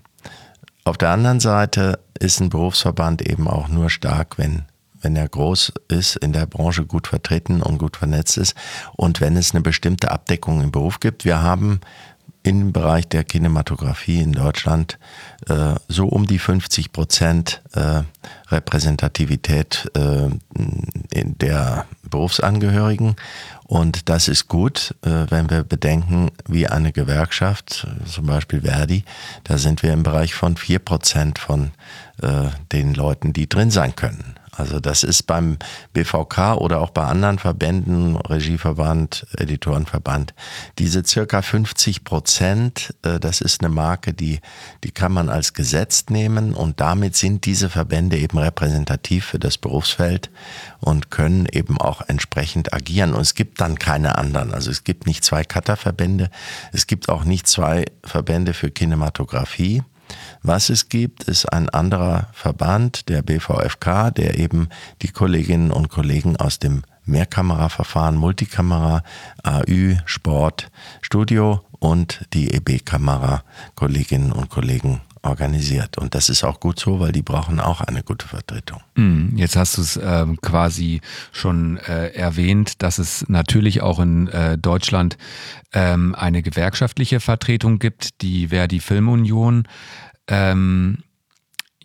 Auf 0.85 0.97
der 0.97 1.11
anderen 1.11 1.41
Seite 1.41 1.99
ist 2.19 2.41
ein 2.41 2.49
Berufsverband 2.49 3.29
eben 3.29 3.49
auch 3.49 3.69
nur 3.69 3.91
stark, 3.91 4.39
wenn 4.39 4.65
wenn 5.01 5.17
er 5.17 5.29
groß 5.29 5.73
ist, 5.89 6.17
in 6.17 6.33
der 6.33 6.47
Branche 6.47 6.85
gut 6.85 7.07
vertreten 7.07 7.63
und 7.63 7.79
gut 7.79 7.97
vernetzt 7.97 8.37
ist 8.37 8.57
und 8.97 9.21
wenn 9.21 9.37
es 9.37 9.55
eine 9.55 9.63
bestimmte 9.63 10.11
Abdeckung 10.11 10.61
im 10.61 10.73
Beruf 10.73 10.99
gibt. 10.99 11.25
Wir 11.25 11.41
haben 11.41 11.81
im 12.43 12.73
Bereich 12.73 13.09
der 13.09 13.25
Kinematografie 13.25 14.21
in 14.21 14.33
Deutschland 14.33 14.99
äh, 15.49 15.75
so 15.89 16.07
um 16.07 16.27
die 16.27 16.39
50 16.39 16.93
Prozent 16.93 17.63
äh, 17.75 18.03
Repräsentativität 18.49 19.91
äh, 19.95 20.31
der 21.13 21.87
Berufsangehörigen. 22.09 23.17
Und 23.65 24.09
das 24.09 24.29
ist 24.29 24.49
gut, 24.49 24.95
äh, 25.03 25.27
wenn 25.29 25.51
wir 25.51 25.63
bedenken, 25.63 26.31
wie 26.49 26.67
eine 26.67 26.93
Gewerkschaft, 26.93 27.87
zum 28.07 28.27
Beispiel 28.27 28.63
Verdi, 28.63 29.05
da 29.45 29.59
sind 29.59 29.83
wir 29.83 29.93
im 29.93 30.03
Bereich 30.03 30.35
von 30.35 30.57
4 30.57 30.79
Prozent 30.79 31.39
von 31.39 31.73
äh, 32.23 32.49
den 32.73 32.95
Leuten, 32.95 33.33
die 33.33 33.49
drin 33.49 33.71
sein 33.71 33.95
können. 33.95 34.38
Also 34.59 34.81
das 34.81 35.05
ist 35.05 35.23
beim 35.23 35.57
BVK 35.93 36.57
oder 36.57 36.81
auch 36.81 36.91
bei 36.91 37.05
anderen 37.05 37.39
Verbänden, 37.39 38.17
Regieverband, 38.17 39.27
Editorenverband, 39.37 40.35
diese 40.79 41.05
circa 41.05 41.43
50 41.43 42.03
Prozent, 42.03 42.95
äh, 43.03 43.21
das 43.21 43.41
ist 43.41 43.63
eine 43.63 43.73
Marke, 43.73 44.13
die, 44.13 44.41
die 44.83 44.91
kann 44.91 45.13
man 45.13 45.29
als 45.29 45.55
Gesetz 45.55 46.07
nehmen 46.11 46.55
und 46.55 46.81
damit 46.81 47.15
sind 47.15 47.47
diese 47.47 47.71
Verbände 47.71 48.19
eben 48.19 48.39
repräsentativ 48.39 49.27
für 49.27 49.39
das 49.39 49.59
Berufsfeld 49.59 50.31
und 50.81 51.11
können 51.11 51.47
eben 51.51 51.81
auch 51.81 52.03
entsprechend 52.09 52.73
agieren. 52.73 53.15
Und 53.15 53.21
es 53.21 53.35
gibt 53.35 53.61
dann 53.61 53.79
keine 53.79 54.19
anderen. 54.19 54.53
Also 54.53 54.71
es 54.71 54.83
gibt 54.83 55.07
nicht 55.07 55.25
zwei 55.25 55.45
Cutterverbände, 55.45 56.31
es 56.73 56.87
gibt 56.87 57.09
auch 57.09 57.25
nicht 57.25 57.47
zwei 57.47 57.85
Verbände 58.03 58.55
für 58.55 58.71
Kinematografie. 58.71 59.83
Was 60.43 60.71
es 60.71 60.89
gibt, 60.89 61.25
ist 61.25 61.53
ein 61.53 61.69
anderer 61.69 62.29
Verband, 62.33 63.09
der 63.09 63.23
BVFK, 63.23 64.11
der 64.11 64.39
eben 64.39 64.69
die 65.03 65.09
Kolleginnen 65.09 65.71
und 65.71 65.89
Kollegen 65.89 66.37
aus 66.37 66.59
dem 66.59 66.83
Mehrkameraverfahren, 67.05 68.17
Multikamera, 68.17 69.03
AÜ, 69.43 69.97
Sport, 70.05 70.71
Studio 71.01 71.65
und 71.79 72.27
die 72.35 72.53
EB-Kamera 72.53 73.43
Kolleginnen 73.75 74.33
und 74.33 74.51
Kollegen 74.51 75.01
organisiert. 75.23 75.99
Und 75.99 76.15
das 76.15 76.29
ist 76.29 76.45
auch 76.45 76.61
gut 76.61 76.79
so, 76.79 77.01
weil 77.01 77.13
die 77.13 77.23
brauchen 77.23 77.61
auch 77.61 77.81
eine 77.81 78.03
gute 78.03 78.27
Vertretung. 78.27 78.81
Hm, 78.97 79.33
jetzt 79.37 79.57
hast 79.57 79.77
du 79.77 79.83
es 79.83 79.97
äh, 79.97 80.27
quasi 80.43 81.01
schon 81.33 81.79
äh, 81.79 82.09
erwähnt, 82.09 82.83
dass 82.83 82.99
es 82.99 83.29
natürlich 83.29 83.83
auch 83.83 84.01
in 84.01 84.29
äh, 84.29 84.59
Deutschland 84.59 85.17
ähm, 85.73 86.15
eine 86.15 86.43
gewerkschaftliche 86.43 87.21
Vertretung 87.21 87.79
gibt, 87.79 88.23
die 88.23 88.49
Verdi 88.49 88.81
Filmunion. 88.81 89.67
Ähm, 90.29 90.99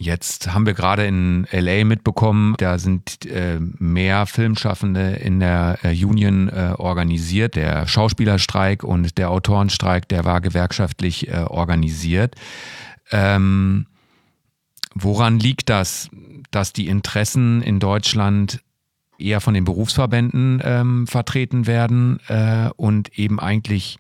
Jetzt 0.04 0.54
haben 0.54 0.66
wir 0.66 0.74
gerade 0.74 1.06
in 1.06 1.48
LA 1.52 1.86
mitbekommen, 1.86 2.56
da 2.58 2.78
sind 2.80 3.26
äh, 3.26 3.60
mehr 3.60 4.26
Filmschaffende 4.26 5.14
in 5.14 5.40
der 5.40 5.78
äh, 5.84 6.04
Union 6.04 6.50
äh, 6.50 6.74
organisiert. 6.78 7.56
Der 7.56 7.88
Schauspielerstreik 7.88 8.84
und 8.84 9.18
der 9.18 9.30
Autorenstreik, 9.30 10.10
der 10.10 10.26
war 10.26 10.42
gewerkschaftlich 10.42 11.30
äh, 11.30 11.44
organisiert. 11.48 12.36
Ähm, 13.14 13.86
woran 14.96 15.40
liegt 15.40 15.70
das, 15.70 16.10
dass 16.50 16.74
die 16.74 16.88
Interessen 16.88 17.62
in 17.62 17.80
Deutschland 17.80 18.60
eher 19.20 19.40
von 19.40 19.54
den 19.54 19.66
Berufsverbänden 19.66 20.62
ähm, 20.64 21.08
vertreten 21.08 21.68
werden 21.68 22.20
äh, 22.28 22.70
und 22.76 23.18
eben 23.18 23.40
eigentlich 23.40 24.00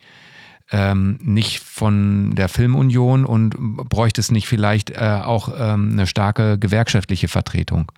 ähm, 0.72 1.20
nicht 1.22 1.60
von 1.60 2.34
der 2.34 2.50
Filmunion 2.50 3.24
und 3.26 3.56
bräuchte 3.90 4.20
es 4.20 4.32
nicht 4.32 4.48
vielleicht 4.48 4.90
äh, 4.90 5.22
auch 5.24 5.50
ähm, 5.56 5.92
eine 5.92 6.08
starke 6.08 6.58
gewerkschaftliche 6.58 7.28
Vertretung? 7.28 7.92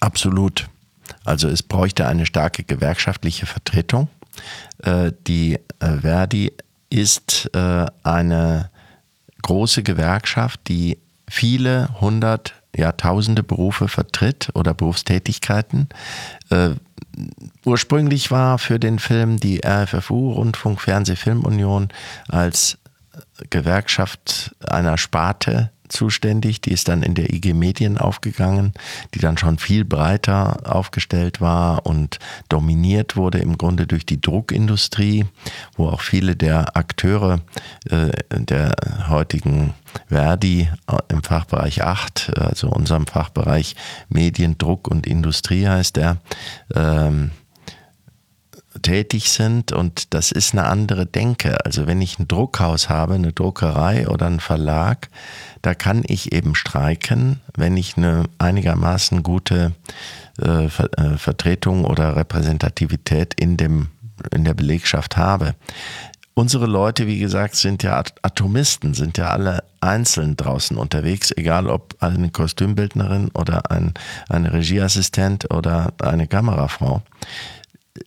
Absolut. 0.00 0.68
Also 1.24 1.48
es 1.48 1.62
bräuchte 1.62 2.08
eine 2.08 2.26
starke 2.26 2.64
gewerkschaftliche 2.64 3.46
Vertretung. 3.46 4.08
Äh, 4.82 5.12
die 5.28 5.58
äh, 5.78 5.98
Verdi 6.00 6.52
ist 6.90 7.48
äh, 7.54 7.86
eine 8.02 8.70
große 9.42 9.82
Gewerkschaft, 9.82 10.60
die 10.68 10.98
viele 11.28 11.88
hundert, 12.00 12.54
ja 12.74 12.92
tausende 12.92 13.42
Berufe 13.42 13.88
vertritt 13.88 14.50
oder 14.54 14.74
Berufstätigkeiten. 14.74 15.88
ursprünglich 17.64 18.30
war 18.30 18.58
für 18.58 18.78
den 18.78 18.98
Film 18.98 19.38
die 19.40 19.60
RFFU, 19.64 20.32
Rundfunk 20.32 20.80
Fernseh 20.80 21.16
Filmunion, 21.16 21.88
als 22.28 22.78
Gewerkschaft 23.50 24.54
einer 24.66 24.98
Sparte 24.98 25.70
zuständig. 25.88 26.60
Die 26.60 26.72
ist 26.72 26.88
dann 26.88 27.02
in 27.02 27.14
der 27.14 27.32
IG 27.32 27.52
Medien 27.54 27.98
aufgegangen, 27.98 28.72
die 29.14 29.18
dann 29.18 29.38
schon 29.38 29.58
viel 29.58 29.84
breiter 29.84 30.60
aufgestellt 30.64 31.40
war 31.40 31.86
und 31.86 32.18
dominiert 32.48 33.16
wurde 33.16 33.38
im 33.38 33.58
Grunde 33.58 33.86
durch 33.86 34.06
die 34.06 34.20
Druckindustrie, 34.20 35.26
wo 35.76 35.88
auch 35.88 36.00
viele 36.00 36.36
der 36.36 36.76
Akteure 36.76 37.40
äh, 37.90 38.10
der 38.30 38.74
heutigen 39.08 39.74
Verdi 40.08 40.68
äh, 40.86 40.96
im 41.08 41.22
Fachbereich 41.22 41.82
8, 41.82 42.32
also 42.38 42.68
unserem 42.68 43.06
Fachbereich 43.06 43.76
Medien, 44.08 44.58
Druck 44.58 44.88
und 44.88 45.06
Industrie 45.06 45.66
heißt 45.66 45.96
der, 45.96 46.18
ähm, 46.74 47.30
tätig 48.78 49.30
sind 49.30 49.72
und 49.72 50.14
das 50.14 50.32
ist 50.32 50.52
eine 50.52 50.64
andere 50.64 51.06
Denke. 51.06 51.64
Also 51.64 51.86
wenn 51.86 52.00
ich 52.00 52.18
ein 52.18 52.28
Druckhaus 52.28 52.88
habe, 52.88 53.14
eine 53.14 53.32
Druckerei 53.32 54.08
oder 54.08 54.26
einen 54.26 54.40
Verlag, 54.40 55.08
da 55.62 55.74
kann 55.74 56.02
ich 56.06 56.32
eben 56.32 56.54
streiken, 56.54 57.40
wenn 57.56 57.76
ich 57.76 57.96
eine 57.96 58.24
einigermaßen 58.38 59.22
gute 59.22 59.72
äh, 60.40 60.68
Ver 60.68 60.90
äh, 60.98 61.18
Vertretung 61.18 61.84
oder 61.84 62.16
Repräsentativität 62.16 63.34
in, 63.34 63.56
dem, 63.56 63.88
in 64.32 64.44
der 64.44 64.54
Belegschaft 64.54 65.16
habe. 65.16 65.54
Unsere 66.34 66.66
Leute, 66.66 67.08
wie 67.08 67.18
gesagt, 67.18 67.56
sind 67.56 67.82
ja 67.82 68.00
Atomisten, 68.22 68.94
sind 68.94 69.18
ja 69.18 69.30
alle 69.30 69.64
einzeln 69.80 70.36
draußen 70.36 70.76
unterwegs, 70.76 71.32
egal 71.36 71.66
ob 71.66 71.96
eine 71.98 72.30
Kostümbildnerin 72.30 73.30
oder 73.34 73.72
ein, 73.72 73.94
eine 74.28 74.52
Regieassistent 74.52 75.52
oder 75.52 75.92
eine 76.00 76.28
Kamerafrau 76.28 77.02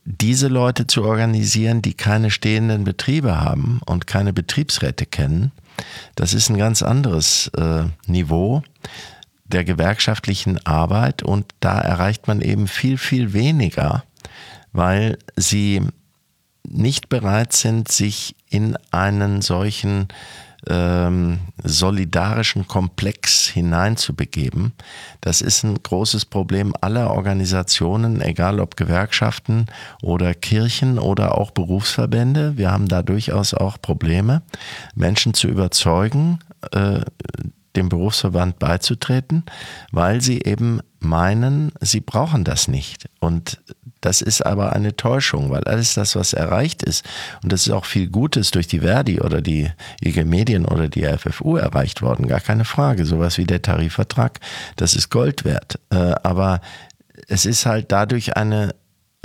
diese 0.05 0.47
Leute 0.47 0.87
zu 0.87 1.03
organisieren, 1.03 1.81
die 1.81 1.93
keine 1.93 2.31
stehenden 2.31 2.83
Betriebe 2.83 3.39
haben 3.39 3.81
und 3.85 4.07
keine 4.07 4.33
Betriebsräte 4.33 5.05
kennen, 5.05 5.51
das 6.15 6.33
ist 6.33 6.49
ein 6.49 6.57
ganz 6.57 6.81
anderes 6.81 7.49
äh, 7.57 7.83
Niveau 8.05 8.63
der 9.45 9.63
gewerkschaftlichen 9.63 10.65
Arbeit 10.65 11.23
und 11.23 11.45
da 11.59 11.79
erreicht 11.79 12.27
man 12.27 12.41
eben 12.41 12.67
viel, 12.67 12.97
viel 12.97 13.33
weniger, 13.33 14.03
weil 14.71 15.17
sie 15.35 15.81
nicht 16.67 17.09
bereit 17.09 17.53
sind, 17.53 17.91
sich 17.91 18.35
in 18.49 18.77
einen 18.91 19.41
solchen 19.41 20.07
ähm, 20.70 21.39
solidarischen 21.64 22.68
Komplex 22.68 23.47
hineinzubegeben. 23.47 24.74
Das 25.20 25.41
ist 25.41 25.64
ein 25.64 25.82
großes 25.82 26.26
Problem 26.26 26.74
aller 26.82 27.12
Organisationen, 27.12 28.22
egal 28.22 28.59
ob 28.59 28.78
Gewerkschaften 28.78 29.66
oder 30.01 30.34
Kirchen 30.34 30.99
oder 30.99 31.38
auch 31.38 31.51
Berufsverbände. 31.51 32.57
Wir 32.57 32.72
haben 32.72 32.88
da 32.88 33.01
durchaus 33.01 33.53
auch 33.53 33.82
Probleme, 33.82 34.43
Menschen 34.95 35.34
zu 35.34 35.47
überzeugen, 35.47 36.39
äh, 36.72 37.01
dem 37.76 37.89
Berufsverband 37.89 38.59
beizutreten, 38.59 39.43
weil 39.91 40.22
sie 40.22 40.41
eben 40.41 40.82
meinen, 40.99 41.72
sie 41.80 42.01
brauchen 42.01 42.43
das 42.43 42.67
nicht. 42.67 43.09
Und 43.19 43.61
das 44.01 44.22
ist 44.22 44.45
aber 44.45 44.74
eine 44.74 44.95
Täuschung, 44.95 45.49
weil 45.49 45.63
alles 45.63 45.93
das, 45.93 46.15
was 46.15 46.34
erreicht 46.34 46.84
ist, 46.84 47.05
und 47.43 47.51
das 47.51 47.67
ist 47.67 47.74
auch 47.74 47.86
viel 47.86 48.07
Gutes 48.09 48.51
durch 48.51 48.67
die 48.67 48.80
Verdi 48.80 49.22
oder 49.22 49.41
die 49.41 49.72
IG 50.03 50.24
Medien 50.26 50.65
oder 50.65 50.88
die 50.89 51.05
FFU 51.05 51.57
erreicht 51.57 52.01
worden, 52.01 52.28
gar 52.28 52.39
keine 52.39 52.65
Frage. 52.65 53.05
Sowas 53.05 53.38
wie 53.38 53.45
der 53.45 53.61
Tarifvertrag, 53.61 54.39
das 54.76 54.95
ist 54.95 55.09
Gold 55.09 55.45
wert. 55.45 55.80
Äh, 55.91 56.13
aber 56.24 56.61
es 57.28 57.45
ist 57.45 57.65
halt 57.65 57.91
dadurch 57.91 58.36
eine 58.38 58.76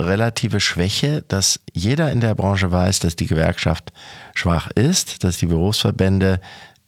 relative 0.01 0.59
Schwäche, 0.59 1.23
dass 1.27 1.59
jeder 1.73 2.11
in 2.11 2.21
der 2.21 2.35
Branche 2.35 2.71
weiß, 2.71 2.99
dass 2.99 3.15
die 3.15 3.25
Gewerkschaft 3.25 3.91
schwach 4.35 4.69
ist, 4.75 5.23
dass 5.23 5.37
die 5.37 5.47
Berufsverbände 5.47 6.39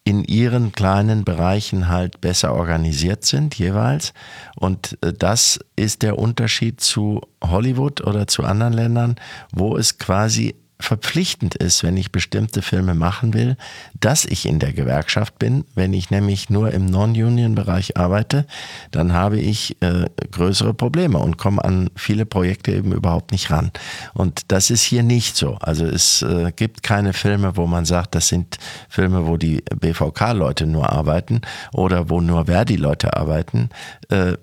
in 0.03 0.23
ihren 0.23 0.71
kleinen 0.71 1.23
Bereichen 1.23 1.87
halt 1.87 2.21
besser 2.21 2.53
organisiert 2.53 3.25
sind 3.25 3.55
jeweils. 3.55 4.13
Und 4.55 4.97
äh, 5.01 5.13
das 5.13 5.59
ist 5.75 6.01
der 6.01 6.17
Unterschied 6.17 6.81
zu 6.81 7.21
Hollywood 7.43 8.01
oder 8.01 8.27
zu 8.27 8.43
anderen 8.43 8.73
Ländern, 8.73 9.15
wo 9.51 9.77
es 9.77 9.97
quasi 9.97 10.55
verpflichtend 10.81 11.55
ist, 11.55 11.83
wenn 11.83 11.97
ich 11.97 12.11
bestimmte 12.11 12.61
Filme 12.61 12.95
machen 12.95 13.33
will, 13.33 13.57
dass 13.99 14.23
ich 14.23 14.45
in 14.45 14.59
der 14.59 14.71
Gewerkschaft 14.71 15.37
bin. 15.37 15.65
Wenn 15.75 15.93
ich 15.93 16.09
nämlich 16.09 16.49
nur 16.49 16.71
im 16.71 16.85
Non-Union-Bereich 16.85 17.97
arbeite, 17.97 18.45
dann 18.91 19.11
habe 19.11 19.39
ich 19.39 19.75
äh, 19.81 20.05
größere 20.31 20.73
Probleme 20.73 21.17
und 21.17 21.37
komme 21.37 21.63
an 21.63 21.89
viele 21.95 22.25
Projekte 22.25 22.71
eben 22.71 22.93
überhaupt 22.93 23.33
nicht 23.33 23.51
ran. 23.51 23.71
Und 24.13 24.43
das 24.47 24.69
ist 24.69 24.83
hier 24.83 25.03
nicht 25.03 25.35
so. 25.35 25.55
Also 25.55 25.85
es 25.85 26.21
äh, 26.21 26.53
gibt 26.55 26.81
keine 26.81 27.11
Filme, 27.11 27.57
wo 27.57 27.67
man 27.67 27.83
sagt, 27.83 28.15
das 28.15 28.29
sind 28.29 28.57
Filme, 28.87 29.27
wo 29.27 29.35
die 29.35 29.61
BVK-Leute 29.75 30.65
nur 30.65 30.89
arbeiten 30.89 31.41
oder 31.73 32.09
wo 32.09 32.21
nur 32.21 32.45
Verdi-Leute 32.45 33.17
arbeiten. 33.17 33.69
Äh, 34.07 34.33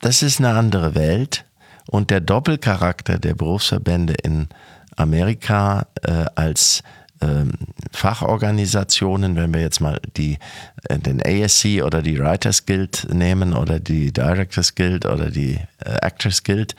das 0.00 0.22
ist 0.22 0.40
eine 0.40 0.50
andere 0.50 0.96
Welt. 0.96 1.44
Und 1.90 2.10
der 2.10 2.20
Doppelcharakter 2.20 3.18
der 3.18 3.34
Berufsverbände 3.34 4.14
in 4.22 4.48
Amerika 4.98 5.86
äh, 6.02 6.26
als 6.34 6.82
ähm, 7.20 7.52
Fachorganisationen, 7.92 9.36
wenn 9.36 9.52
wir 9.52 9.60
jetzt 9.60 9.80
mal 9.80 10.00
die, 10.16 10.38
äh, 10.88 10.98
den 10.98 11.20
ASC 11.24 11.82
oder 11.82 12.02
die 12.02 12.18
Writers 12.18 12.66
Guild 12.66 13.08
nehmen 13.12 13.54
oder 13.54 13.80
die 13.80 14.12
Directors 14.12 14.74
Guild 14.74 15.06
oder 15.06 15.30
die 15.30 15.58
äh, 15.84 15.96
Actors 16.00 16.44
Guild, 16.44 16.76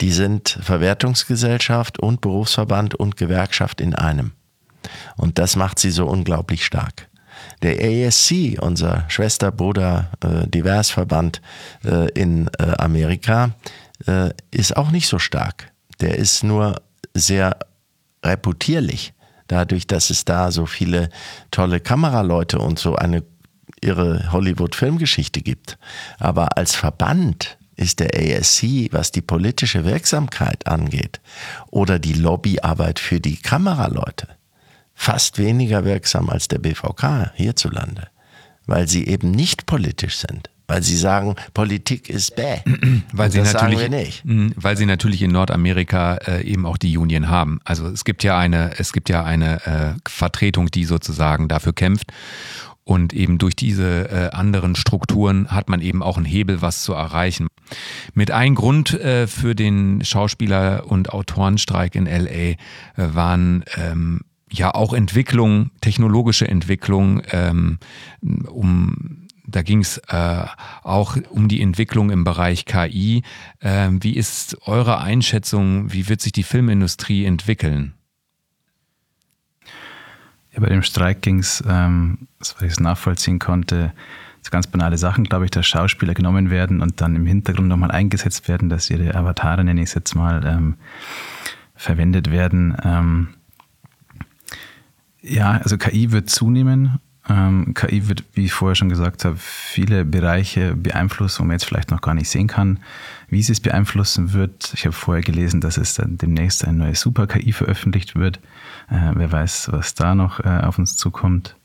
die 0.00 0.12
sind 0.12 0.58
Verwertungsgesellschaft 0.62 1.98
und 1.98 2.20
Berufsverband 2.20 2.94
und 2.94 3.16
Gewerkschaft 3.16 3.80
in 3.80 3.94
einem. 3.94 4.32
Und 5.16 5.38
das 5.38 5.56
macht 5.56 5.78
sie 5.78 5.90
so 5.90 6.06
unglaublich 6.06 6.64
stark. 6.64 7.08
Der 7.62 7.78
ASC, 7.80 8.58
unser 8.60 9.04
Schwester-Bruder 9.08 10.10
äh, 10.22 10.46
Diversverband 10.48 11.40
äh, 11.84 12.10
in 12.12 12.48
äh, 12.58 12.72
Amerika, 12.78 13.50
äh, 14.06 14.30
ist 14.50 14.76
auch 14.76 14.90
nicht 14.90 15.08
so 15.08 15.18
stark. 15.18 15.72
Der 16.00 16.16
ist 16.16 16.44
nur 16.44 16.80
sehr 17.14 17.58
reputierlich, 18.24 19.12
dadurch, 19.48 19.86
dass 19.86 20.10
es 20.10 20.24
da 20.24 20.52
so 20.52 20.66
viele 20.66 21.08
tolle 21.50 21.80
Kameraleute 21.80 22.58
und 22.58 22.78
so 22.78 22.94
eine 22.96 23.24
irre 23.80 24.30
Hollywood-Filmgeschichte 24.32 25.40
gibt. 25.40 25.78
Aber 26.18 26.56
als 26.56 26.74
Verband 26.74 27.58
ist 27.76 28.00
der 28.00 28.10
ASC, 28.14 28.92
was 28.92 29.10
die 29.10 29.22
politische 29.22 29.84
Wirksamkeit 29.84 30.66
angeht 30.66 31.20
oder 31.70 31.98
die 31.98 32.12
Lobbyarbeit 32.12 32.98
für 32.98 33.20
die 33.20 33.36
Kameraleute, 33.36 34.28
fast 34.94 35.38
weniger 35.38 35.84
wirksam 35.84 36.28
als 36.28 36.48
der 36.48 36.58
BVK 36.58 37.32
hierzulande, 37.34 38.08
weil 38.66 38.86
sie 38.86 39.06
eben 39.06 39.30
nicht 39.30 39.64
politisch 39.64 40.18
sind 40.18 40.50
weil 40.70 40.84
sie 40.84 40.96
sagen, 40.96 41.34
Politik 41.52 42.08
ist 42.08 42.36
bäh. 42.36 42.58
weil 43.12 43.32
sie 43.32 43.40
natürlich, 43.40 44.22
mm, 44.24 44.50
weil 44.54 44.76
sie 44.76 44.86
natürlich 44.86 45.20
in 45.20 45.32
Nordamerika 45.32 46.14
äh, 46.14 46.44
eben 46.44 46.64
auch 46.64 46.76
die 46.76 46.96
Union 46.96 47.28
haben. 47.28 47.60
Also 47.64 47.88
es 47.88 48.04
gibt 48.04 48.22
ja 48.22 48.38
eine, 48.38 48.78
es 48.78 48.92
gibt 48.92 49.08
ja 49.08 49.24
eine 49.24 49.66
äh, 49.66 50.08
Vertretung, 50.08 50.70
die 50.70 50.84
sozusagen 50.84 51.48
dafür 51.48 51.72
kämpft. 51.72 52.12
Und 52.84 53.12
eben 53.12 53.38
durch 53.38 53.56
diese 53.56 54.10
äh, 54.10 54.30
anderen 54.30 54.76
Strukturen 54.76 55.48
hat 55.48 55.68
man 55.68 55.80
eben 55.80 56.04
auch 56.04 56.16
einen 56.16 56.26
Hebel, 56.26 56.62
was 56.62 56.82
zu 56.82 56.92
erreichen. 56.92 57.48
Mit 58.14 58.30
ein 58.30 58.54
Grund 58.54 58.94
äh, 58.94 59.26
für 59.26 59.56
den 59.56 60.02
Schauspieler- 60.04 60.86
und 60.86 61.12
Autorenstreik 61.12 61.96
in 61.96 62.06
LA 62.06 62.28
äh, 62.30 62.56
waren 62.96 63.64
ähm, 63.76 64.20
ja 64.50 64.72
auch 64.72 64.92
Entwicklung, 64.92 65.70
technologische 65.80 66.46
Entwicklung, 66.48 67.22
ähm, 67.32 67.78
um 68.48 69.19
da 69.50 69.62
ging 69.62 69.80
es 69.80 69.98
äh, 70.08 70.44
auch 70.82 71.16
um 71.30 71.48
die 71.48 71.60
Entwicklung 71.60 72.10
im 72.10 72.24
Bereich 72.24 72.64
KI. 72.64 73.22
Ähm, 73.60 74.02
wie 74.02 74.16
ist 74.16 74.56
eure 74.66 74.98
Einschätzung? 75.00 75.92
Wie 75.92 76.08
wird 76.08 76.20
sich 76.20 76.32
die 76.32 76.42
Filmindustrie 76.42 77.24
entwickeln? 77.24 77.94
Ja, 80.52 80.60
bei 80.60 80.68
dem 80.68 80.82
Streik 80.82 81.22
ging 81.22 81.38
es, 81.38 81.62
ähm, 81.68 82.26
soweit 82.40 82.64
ich 82.64 82.72
es 82.72 82.80
nachvollziehen 82.80 83.38
konnte, 83.38 83.92
so 84.42 84.50
ganz 84.50 84.66
banale 84.66 84.98
Sachen, 84.98 85.24
glaube 85.24 85.44
ich, 85.44 85.50
dass 85.50 85.66
Schauspieler 85.66 86.14
genommen 86.14 86.50
werden 86.50 86.80
und 86.80 87.00
dann 87.00 87.14
im 87.14 87.26
Hintergrund 87.26 87.68
nochmal 87.68 87.90
eingesetzt 87.90 88.48
werden, 88.48 88.68
dass 88.68 88.90
ihre 88.90 89.14
Avatare, 89.14 89.62
nenne 89.64 89.82
ich 89.82 89.90
es 89.90 89.94
jetzt 89.94 90.14
mal, 90.14 90.44
ähm, 90.46 90.76
verwendet 91.74 92.30
werden. 92.30 92.76
Ähm, 92.82 93.28
ja, 95.22 95.52
also 95.52 95.76
KI 95.76 96.10
wird 96.12 96.30
zunehmen 96.30 96.98
Ähm, 97.28 97.74
KI 97.74 98.08
wird, 98.08 98.24
wie 98.32 98.46
ich 98.46 98.52
vorher 98.52 98.74
schon 98.74 98.88
gesagt 98.88 99.24
habe, 99.24 99.36
viele 99.36 100.04
Bereiche 100.04 100.74
beeinflussen, 100.74 101.40
wo 101.40 101.44
man 101.44 101.54
jetzt 101.54 101.66
vielleicht 101.66 101.90
noch 101.90 102.00
gar 102.00 102.14
nicht 102.14 102.28
sehen 102.28 102.46
kann, 102.46 102.80
wie 103.28 103.42
sie 103.42 103.52
es 103.52 103.60
beeinflussen 103.60 104.32
wird. 104.32 104.72
Ich 104.74 104.86
habe 104.86 104.92
vorher 104.92 105.22
gelesen, 105.22 105.60
dass 105.60 105.76
es 105.76 105.94
dann 105.94 106.16
demnächst 106.16 106.64
eine 106.64 106.78
neue 106.78 106.94
Super-KI 106.94 107.52
veröffentlicht 107.52 108.16
wird. 108.16 108.38
Äh, 108.90 109.12
wer 109.14 109.30
weiß, 109.30 109.68
was 109.72 109.94
da 109.94 110.14
noch 110.14 110.40
äh, 110.40 110.48
auf 110.48 110.78
uns 110.78 110.96
zukommt. 110.96 111.56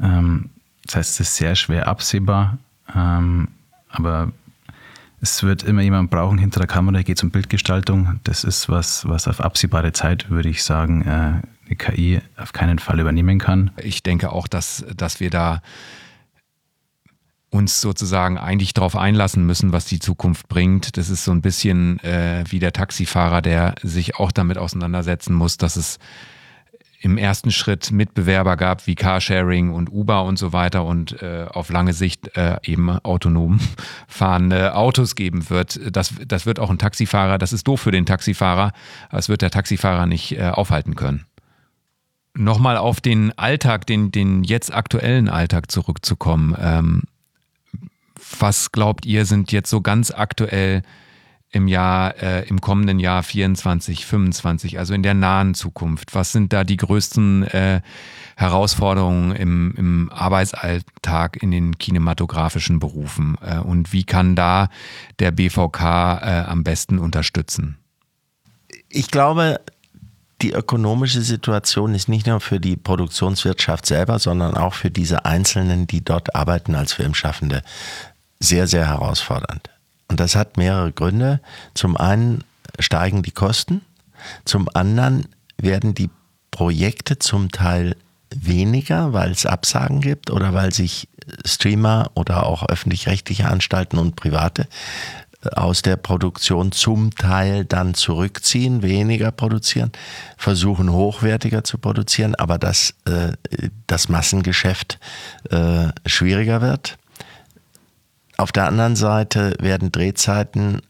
Ähm, 0.00 0.50
das 0.84 0.96
heißt, 0.96 1.20
es 1.20 1.20
ist 1.20 1.36
sehr 1.36 1.54
schwer 1.56 1.88
absehbar, 1.88 2.58
ähm, 2.94 3.48
aber 3.88 4.32
es 5.20 5.42
wird 5.42 5.62
immer 5.62 5.82
jemand 5.82 6.10
brauchen 6.10 6.38
hinter 6.38 6.60
der 6.60 6.66
Kamera, 6.66 7.02
geht 7.02 7.18
es 7.18 7.22
um 7.22 7.30
Bildgestaltung. 7.30 8.20
Das 8.24 8.42
ist 8.44 8.68
was, 8.68 9.06
was 9.06 9.28
auf 9.28 9.40
absehbare 9.40 9.92
Zeit, 9.92 10.30
würde 10.30 10.48
ich 10.48 10.62
sagen, 10.62 11.02
äh, 11.02 11.42
KI 11.76 12.20
auf 12.36 12.52
keinen 12.52 12.78
Fall 12.78 13.00
übernehmen 13.00 13.38
kann. 13.38 13.70
Ich 13.76 14.02
denke 14.02 14.32
auch, 14.32 14.48
dass, 14.48 14.84
dass 14.96 15.20
wir 15.20 15.30
da 15.30 15.62
uns 17.50 17.80
sozusagen 17.80 18.38
eigentlich 18.38 18.74
darauf 18.74 18.96
einlassen 18.96 19.44
müssen, 19.44 19.72
was 19.72 19.84
die 19.84 19.98
Zukunft 19.98 20.48
bringt. 20.48 20.96
Das 20.96 21.10
ist 21.10 21.24
so 21.24 21.32
ein 21.32 21.42
bisschen 21.42 21.98
äh, 22.00 22.44
wie 22.48 22.60
der 22.60 22.72
Taxifahrer, 22.72 23.42
der 23.42 23.74
sich 23.82 24.16
auch 24.16 24.30
damit 24.30 24.56
auseinandersetzen 24.56 25.34
muss, 25.34 25.56
dass 25.56 25.76
es 25.76 25.98
im 27.02 27.16
ersten 27.16 27.50
Schritt 27.50 27.90
Mitbewerber 27.92 28.56
gab 28.56 28.86
wie 28.86 28.94
Carsharing 28.94 29.70
und 29.72 29.90
Uber 29.90 30.24
und 30.24 30.38
so 30.38 30.52
weiter 30.52 30.84
und 30.84 31.20
äh, 31.22 31.46
auf 31.48 31.70
lange 31.70 31.94
Sicht 31.94 32.36
äh, 32.36 32.58
eben 32.62 32.90
autonom 32.90 33.58
fahrende 34.06 34.74
Autos 34.74 35.14
geben 35.14 35.48
wird. 35.48 35.80
Das, 35.90 36.14
das 36.26 36.44
wird 36.44 36.58
auch 36.60 36.70
ein 36.70 36.78
Taxifahrer, 36.78 37.38
das 37.38 37.52
ist 37.52 37.66
doof 37.66 37.80
für 37.80 37.90
den 37.90 38.04
Taxifahrer, 38.04 38.72
das 39.10 39.30
wird 39.30 39.40
der 39.40 39.50
Taxifahrer 39.50 40.06
nicht 40.06 40.32
äh, 40.32 40.50
aufhalten 40.50 40.94
können. 40.94 41.24
Nochmal 42.34 42.76
auf 42.76 43.00
den 43.00 43.36
Alltag, 43.36 43.86
den, 43.86 44.12
den 44.12 44.44
jetzt 44.44 44.72
aktuellen 44.72 45.28
Alltag 45.28 45.70
zurückzukommen. 45.70 46.56
Ähm, 46.58 47.02
was 48.38 48.72
glaubt 48.72 49.06
ihr, 49.06 49.24
sind 49.24 49.52
jetzt 49.52 49.70
so 49.70 49.80
ganz 49.80 50.10
aktuell 50.10 50.82
im 51.50 51.66
Jahr, 51.66 52.16
äh, 52.22 52.46
im 52.48 52.60
kommenden 52.60 53.00
Jahr 53.00 53.22
24, 53.22 54.06
25, 54.06 54.78
also 54.78 54.94
in 54.94 55.02
der 55.02 55.14
nahen 55.14 55.54
Zukunft? 55.54 56.14
Was 56.14 56.32
sind 56.32 56.52
da 56.52 56.64
die 56.64 56.76
größten 56.76 57.42
äh, 57.44 57.80
Herausforderungen 58.36 59.34
im, 59.34 59.74
im 59.76 60.12
Arbeitsalltag 60.12 61.42
in 61.42 61.50
den 61.50 61.78
kinematografischen 61.78 62.78
Berufen? 62.78 63.36
Äh, 63.42 63.58
und 63.58 63.92
wie 63.92 64.04
kann 64.04 64.36
da 64.36 64.68
der 65.18 65.32
BVK 65.32 65.82
äh, 65.82 66.44
am 66.46 66.62
besten 66.62 66.98
unterstützen? 66.98 67.78
Ich 68.88 69.10
glaube, 69.10 69.60
die 70.42 70.52
ökonomische 70.52 71.22
Situation 71.22 71.94
ist 71.94 72.08
nicht 72.08 72.26
nur 72.26 72.40
für 72.40 72.60
die 72.60 72.76
Produktionswirtschaft 72.76 73.86
selber, 73.86 74.18
sondern 74.18 74.56
auch 74.56 74.74
für 74.74 74.90
diese 74.90 75.24
Einzelnen, 75.24 75.86
die 75.86 76.02
dort 76.02 76.34
arbeiten 76.34 76.74
als 76.74 76.92
Filmschaffende, 76.92 77.62
sehr, 78.38 78.66
sehr 78.66 78.86
herausfordernd. 78.86 79.68
Und 80.08 80.18
das 80.18 80.34
hat 80.34 80.56
mehrere 80.56 80.92
Gründe. 80.92 81.40
Zum 81.74 81.96
einen 81.96 82.44
steigen 82.78 83.22
die 83.22 83.32
Kosten, 83.32 83.82
zum 84.44 84.68
anderen 84.74 85.28
werden 85.56 85.94
die 85.94 86.10
Projekte 86.50 87.18
zum 87.18 87.50
Teil 87.50 87.96
weniger, 88.34 89.12
weil 89.12 89.30
es 89.30 89.46
Absagen 89.46 90.00
gibt 90.00 90.30
oder 90.30 90.54
weil 90.54 90.72
sich 90.72 91.08
Streamer 91.44 92.10
oder 92.14 92.46
auch 92.46 92.68
öffentlich-rechtliche 92.68 93.48
Anstalten 93.48 93.98
und 93.98 94.16
private 94.16 94.66
aus 95.54 95.82
der 95.82 95.96
Produktion 95.96 96.72
zum 96.72 97.14
Teil 97.14 97.64
dann 97.64 97.94
zurückziehen, 97.94 98.82
weniger 98.82 99.30
produzieren, 99.30 99.90
versuchen 100.36 100.92
hochwertiger 100.92 101.64
zu 101.64 101.78
produzieren, 101.78 102.34
aber 102.34 102.58
dass 102.58 102.94
äh, 103.06 103.32
das 103.86 104.08
Massengeschäft 104.08 104.98
äh, 105.50 105.88
schwieriger 106.06 106.60
wird. 106.60 106.98
Auf 108.36 108.52
der 108.52 108.66
anderen 108.66 108.96
Seite 108.96 109.54
werden 109.60 109.92
Drehzeiten 109.92 110.82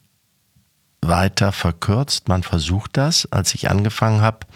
weiter 1.03 1.53
verkürzt. 1.53 2.28
Man 2.28 2.42
versucht 2.42 2.96
das. 2.96 3.30
Als 3.32 3.55
ich 3.55 3.70
angefangen 3.70 4.20
habe, 4.20 4.46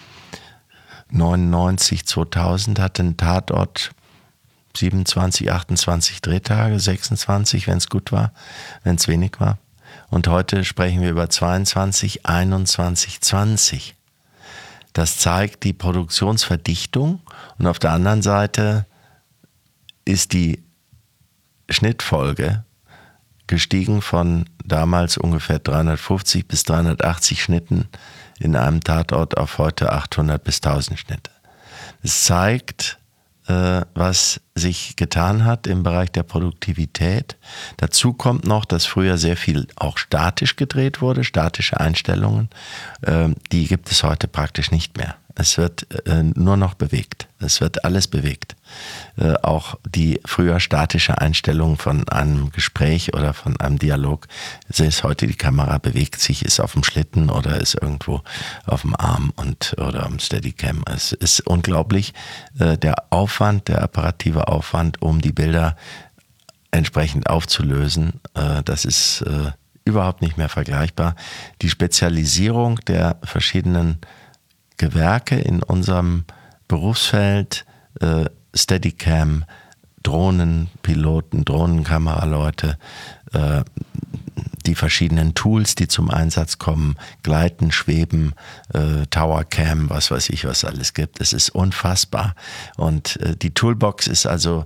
99, 1.11 2.07
2000, 2.07 2.79
hatte 2.79 3.03
ein 3.03 3.17
Tatort 3.17 3.93
27, 4.77 5.51
28 5.51 6.23
Drehtage, 6.23 6.79
26, 6.79 7.67
wenn 7.67 7.79
es 7.79 7.89
gut 7.89 8.13
war, 8.13 8.33
wenn 8.83 8.97
es 8.97 9.09
wenig 9.09 9.39
war. 9.39 9.59
Und 10.15 10.29
heute 10.29 10.63
sprechen 10.63 11.03
wir 11.03 11.11
über 11.11 11.29
22, 11.29 12.25
21, 12.25 13.21
20. 13.21 13.97
Das 14.93 15.19
zeigt 15.19 15.65
die 15.65 15.73
Produktionsverdichtung 15.73 17.21
und 17.59 17.67
auf 17.67 17.81
der 17.81 17.91
anderen 17.91 18.23
Seite 18.23 18.87
ist 20.05 20.33
die 20.33 20.63
Schnittfolge 21.69 22.63
gestiegen 23.49 24.03
von 24.03 24.49
damals 24.65 25.19
ungefähr 25.19 25.59
350 25.59 26.47
bis 26.47 26.63
380 26.63 27.43
Schnitten 27.43 27.89
in 28.39 28.55
einem 28.55 28.83
Tatort 28.85 29.37
auf 29.37 29.59
heute 29.59 29.91
800 29.91 30.45
bis 30.45 30.59
1000 30.63 30.97
Schnitte. 30.97 31.33
Es 32.05 32.23
zeigt, 32.23 33.01
was 33.47 34.41
sich 34.55 34.97
getan 34.97 35.45
hat 35.45 35.67
im 35.67 35.83
Bereich 35.83 36.11
der 36.11 36.23
Produktivität. 36.23 37.37
Dazu 37.77 38.13
kommt 38.13 38.47
noch, 38.47 38.65
dass 38.65 38.87
früher 38.87 39.19
sehr 39.19 39.37
viel 39.37 39.67
auch 39.77 39.99
statisch 39.99 40.57
gedreht 40.57 41.01
wurde, 41.01 41.25
statische 41.25 41.79
Einstellungen. 41.79 42.49
Äh, 43.03 43.31
die 43.53 43.67
gibt 43.67 43.91
es 43.91 44.03
heute 44.03 44.29
praktisch 44.29 44.71
nicht 44.71 44.97
mehr. 44.97 45.17
Es 45.35 45.59
wird 45.59 45.87
äh, 46.07 46.23
nur 46.23 46.57
noch 46.57 46.75
bewegt. 46.75 47.27
Es 47.41 47.61
wird 47.61 47.85
alles 47.85 48.09
bewegt. 48.09 48.54
Äh, 49.17 49.35
auch 49.43 49.77
die 49.89 50.21
früher 50.25 50.61
statische 50.61 51.19
Einstellung 51.19 51.79
von 51.79 52.09
einem 52.09 52.51
Gespräch 52.51 53.15
oder 53.15 53.33
von 53.33 53.59
einem 53.61 53.79
Dialog. 53.79 54.27
Ist 54.69 55.05
heute 55.05 55.27
die 55.27 55.35
Kamera 55.35 55.79
bewegt 55.79 56.21
sich, 56.21 56.45
ist 56.45 56.61
auf 56.61 56.73
dem 56.73 56.85
Schlitten 56.85 57.31
oder 57.31 57.61
ist 57.61 57.75
irgendwo 57.81 58.23
auf 58.67 58.83
dem 58.83 58.97
Arm 58.97 59.33
und 59.37 59.77
oder 59.79 60.05
am 60.05 60.19
Steadicam. 60.19 60.83
Es 60.87 61.13
ist 61.13 61.41
unglaublich 61.47 62.13
äh, 62.59 62.77
der 62.77 62.97
Aufwand, 63.11 63.69
der 63.69 63.83
operative 63.85 64.49
Aufwand, 64.49 65.01
um 65.01 65.21
die 65.21 65.33
Bilder 65.33 65.77
entsprechend 66.71 67.31
aufzulösen. 67.31 68.21
Äh, 68.35 68.63
das 68.65 68.85
ist 68.85 69.25
überhaupt 69.85 70.23
nicht 70.23 70.39
mehr 70.39 70.49
vergleichbar. 70.49 71.15
Die 71.63 71.69
Spezialisierung 71.69 72.81
der 72.87 73.19
verschiedenen 73.23 73.99
Gewerke 74.77 75.37
in 75.37 75.63
unserem 75.63 76.25
Berufsfeld, 76.69 77.65
äh, 78.01 78.25
Steadicam, 78.55 79.45
Drohnenpiloten, 80.03 81.45
Drohnenkameraleute, 81.45 82.79
äh, 83.33 83.65
die 84.67 84.75
verschiedenen 84.75 85.35
Tools, 85.35 85.75
die 85.75 85.89
zum 85.89 86.11
Einsatz 86.11 86.59
kommen, 86.59 86.97
Gleiten, 87.23 87.71
Schweben, 87.71 88.35
äh, 88.73 89.07
Towercam, 89.11 89.91
was 89.91 90.11
weiß 90.11 90.31
ich, 90.31 90.47
was 90.47 90.65
alles 90.65 90.95
gibt. 90.95 91.21
Es 91.21 91.33
ist 91.33 91.51
unfassbar. 91.51 92.35
Und 92.77 93.21
äh, 93.21 93.37
die 93.37 93.53
Toolbox 93.53 94.07
ist 94.07 94.27
also 94.27 94.65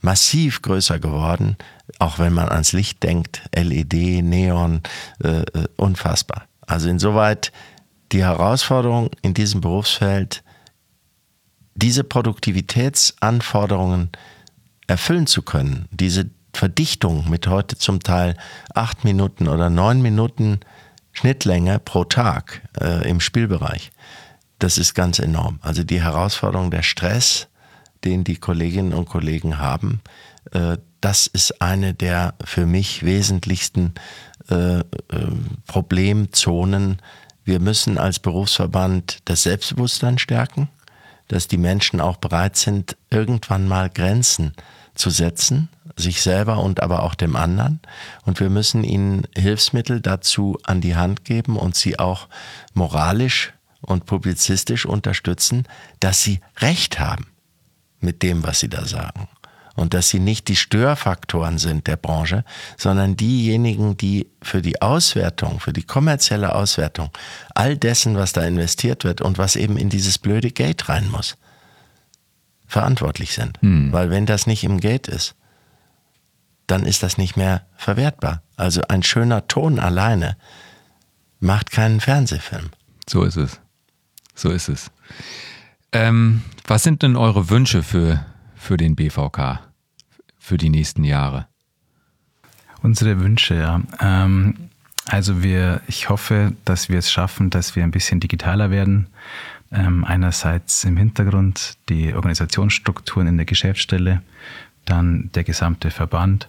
massiv 0.00 0.62
größer 0.62 0.98
geworden, 0.98 1.56
auch 1.98 2.18
wenn 2.18 2.32
man 2.32 2.48
ans 2.48 2.72
Licht 2.72 3.02
denkt, 3.02 3.42
LED, 3.54 4.22
Neon, 4.24 4.82
äh, 5.22 5.40
äh, 5.40 5.68
unfassbar. 5.76 6.44
Also 6.66 6.88
insoweit 6.88 7.52
die 8.12 8.22
Herausforderung 8.22 9.10
in 9.22 9.34
diesem 9.34 9.60
Berufsfeld, 9.60 10.42
diese 11.80 12.04
Produktivitätsanforderungen 12.04 14.10
erfüllen 14.86 15.26
zu 15.26 15.42
können, 15.42 15.88
diese 15.90 16.30
Verdichtung 16.52 17.30
mit 17.30 17.46
heute 17.46 17.78
zum 17.78 18.00
Teil 18.00 18.36
acht 18.74 19.04
Minuten 19.04 19.48
oder 19.48 19.70
neun 19.70 20.02
Minuten 20.02 20.60
Schnittlänge 21.12 21.78
pro 21.78 22.04
Tag 22.04 22.60
äh, 22.80 23.08
im 23.08 23.20
Spielbereich, 23.20 23.92
das 24.58 24.76
ist 24.78 24.94
ganz 24.94 25.18
enorm. 25.18 25.58
Also 25.62 25.84
die 25.84 26.02
Herausforderung, 26.02 26.70
der 26.70 26.82
Stress, 26.82 27.48
den 28.04 28.24
die 28.24 28.36
Kolleginnen 28.36 28.92
und 28.92 29.08
Kollegen 29.08 29.58
haben, 29.58 30.02
äh, 30.52 30.76
das 31.00 31.26
ist 31.26 31.62
eine 31.62 31.94
der 31.94 32.34
für 32.44 32.66
mich 32.66 33.04
wesentlichsten 33.04 33.94
äh, 34.50 34.80
äh 34.80 34.84
Problemzonen, 35.66 37.00
wir 37.44 37.58
müssen 37.58 37.96
als 37.96 38.18
Berufsverband 38.18 39.20
das 39.24 39.44
Selbstbewusstsein 39.44 40.18
stärken, 40.18 40.68
dass 41.30 41.46
die 41.46 41.58
Menschen 41.58 42.00
auch 42.00 42.16
bereit 42.16 42.56
sind, 42.56 42.96
irgendwann 43.08 43.68
mal 43.68 43.88
Grenzen 43.88 44.52
zu 44.96 45.10
setzen, 45.10 45.68
sich 45.96 46.22
selber 46.22 46.58
und 46.58 46.82
aber 46.82 47.04
auch 47.04 47.14
dem 47.14 47.36
anderen. 47.36 47.80
Und 48.24 48.40
wir 48.40 48.50
müssen 48.50 48.82
ihnen 48.82 49.28
Hilfsmittel 49.36 50.00
dazu 50.00 50.58
an 50.64 50.80
die 50.80 50.96
Hand 50.96 51.24
geben 51.24 51.56
und 51.56 51.76
sie 51.76 52.00
auch 52.00 52.26
moralisch 52.74 53.52
und 53.80 54.06
publizistisch 54.06 54.86
unterstützen, 54.86 55.68
dass 56.00 56.22
sie 56.22 56.40
Recht 56.58 56.98
haben 56.98 57.26
mit 58.00 58.22
dem, 58.22 58.42
was 58.42 58.60
sie 58.60 58.68
da 58.68 58.84
sagen 58.84 59.28
und 59.80 59.94
dass 59.94 60.10
sie 60.10 60.20
nicht 60.20 60.48
die 60.48 60.56
Störfaktoren 60.56 61.56
sind 61.56 61.86
der 61.86 61.96
Branche, 61.96 62.44
sondern 62.76 63.16
diejenigen, 63.16 63.96
die 63.96 64.26
für 64.42 64.60
die 64.60 64.82
Auswertung, 64.82 65.58
für 65.58 65.72
die 65.72 65.84
kommerzielle 65.84 66.54
Auswertung 66.54 67.08
all 67.54 67.78
dessen, 67.78 68.14
was 68.14 68.34
da 68.34 68.42
investiert 68.42 69.04
wird 69.04 69.22
und 69.22 69.38
was 69.38 69.56
eben 69.56 69.78
in 69.78 69.88
dieses 69.88 70.18
blöde 70.18 70.50
Gate 70.50 70.90
rein 70.90 71.10
muss, 71.10 71.38
verantwortlich 72.66 73.32
sind. 73.32 73.58
Weil 73.90 74.10
wenn 74.10 74.26
das 74.26 74.46
nicht 74.46 74.64
im 74.64 74.80
Gate 74.80 75.08
ist, 75.08 75.34
dann 76.66 76.84
ist 76.84 77.02
das 77.02 77.16
nicht 77.16 77.38
mehr 77.38 77.66
verwertbar. 77.74 78.42
Also 78.56 78.82
ein 78.88 79.02
schöner 79.02 79.48
Ton 79.48 79.78
alleine 79.78 80.36
macht 81.40 81.70
keinen 81.70 82.00
Fernsehfilm. 82.00 82.68
So 83.08 83.24
ist 83.24 83.36
es. 83.36 83.58
So 84.34 84.50
ist 84.50 84.68
es. 84.68 84.90
Ähm, 85.92 86.42
was 86.66 86.82
sind 86.82 87.02
denn 87.02 87.16
eure 87.16 87.48
Wünsche 87.48 87.82
für, 87.82 88.26
für 88.54 88.76
den 88.76 88.94
BVK 88.94 89.69
für 90.40 90.56
die 90.56 90.70
nächsten 90.70 91.04
Jahre? 91.04 91.46
Unsere 92.82 93.20
Wünsche, 93.20 93.54
ja. 93.54 93.80
Ähm, 94.00 94.54
also 95.06 95.42
wir, 95.42 95.82
ich 95.86 96.08
hoffe, 96.08 96.52
dass 96.64 96.88
wir 96.88 96.98
es 96.98 97.10
schaffen, 97.12 97.50
dass 97.50 97.76
wir 97.76 97.84
ein 97.84 97.90
bisschen 97.90 98.20
digitaler 98.20 98.70
werden. 98.70 99.06
Ähm, 99.72 100.04
einerseits 100.04 100.82
im 100.84 100.96
Hintergrund 100.96 101.76
die 101.88 102.12
Organisationsstrukturen 102.14 103.28
in 103.28 103.36
der 103.36 103.46
Geschäftsstelle, 103.46 104.22
dann 104.84 105.30
der 105.34 105.44
gesamte 105.44 105.90
Verband 105.90 106.48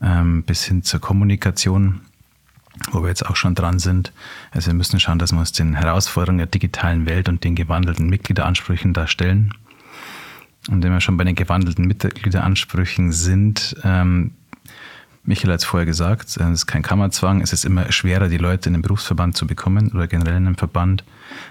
ähm, 0.00 0.42
bis 0.44 0.64
hin 0.64 0.82
zur 0.82 1.00
Kommunikation, 1.00 2.00
wo 2.90 3.02
wir 3.02 3.08
jetzt 3.08 3.26
auch 3.26 3.36
schon 3.36 3.54
dran 3.54 3.78
sind. 3.78 4.12
Also 4.50 4.68
wir 4.68 4.74
müssen 4.74 4.98
schauen, 5.00 5.18
dass 5.18 5.32
wir 5.32 5.40
uns 5.40 5.52
den 5.52 5.74
Herausforderungen 5.74 6.38
der 6.38 6.46
digitalen 6.46 7.06
Welt 7.06 7.28
und 7.28 7.44
den 7.44 7.54
gewandelten 7.54 8.08
Mitgliederansprüchen 8.08 8.92
da 8.92 9.06
stellen. 9.06 9.52
Und 10.70 10.82
wenn 10.82 10.92
wir 10.92 11.00
schon 11.00 11.16
bei 11.16 11.24
den 11.24 11.34
gewandelten 11.34 11.86
Mitgliederansprüchen 11.86 13.12
sind, 13.12 13.76
ähm, 13.84 14.32
Michael 15.24 15.52
hat 15.52 15.60
es 15.60 15.64
vorher 15.64 15.86
gesagt, 15.86 16.28
es 16.28 16.36
ist 16.36 16.66
kein 16.66 16.82
Kammerzwang, 16.82 17.40
es 17.40 17.52
ist 17.52 17.64
immer 17.64 17.90
schwerer, 17.90 18.28
die 18.28 18.36
Leute 18.36 18.68
in 18.68 18.74
den 18.74 18.82
Berufsverband 18.82 19.36
zu 19.36 19.46
bekommen 19.46 19.90
oder 19.92 20.06
generell 20.06 20.36
in 20.36 20.46
einem 20.46 20.56
Verband. 20.56 21.02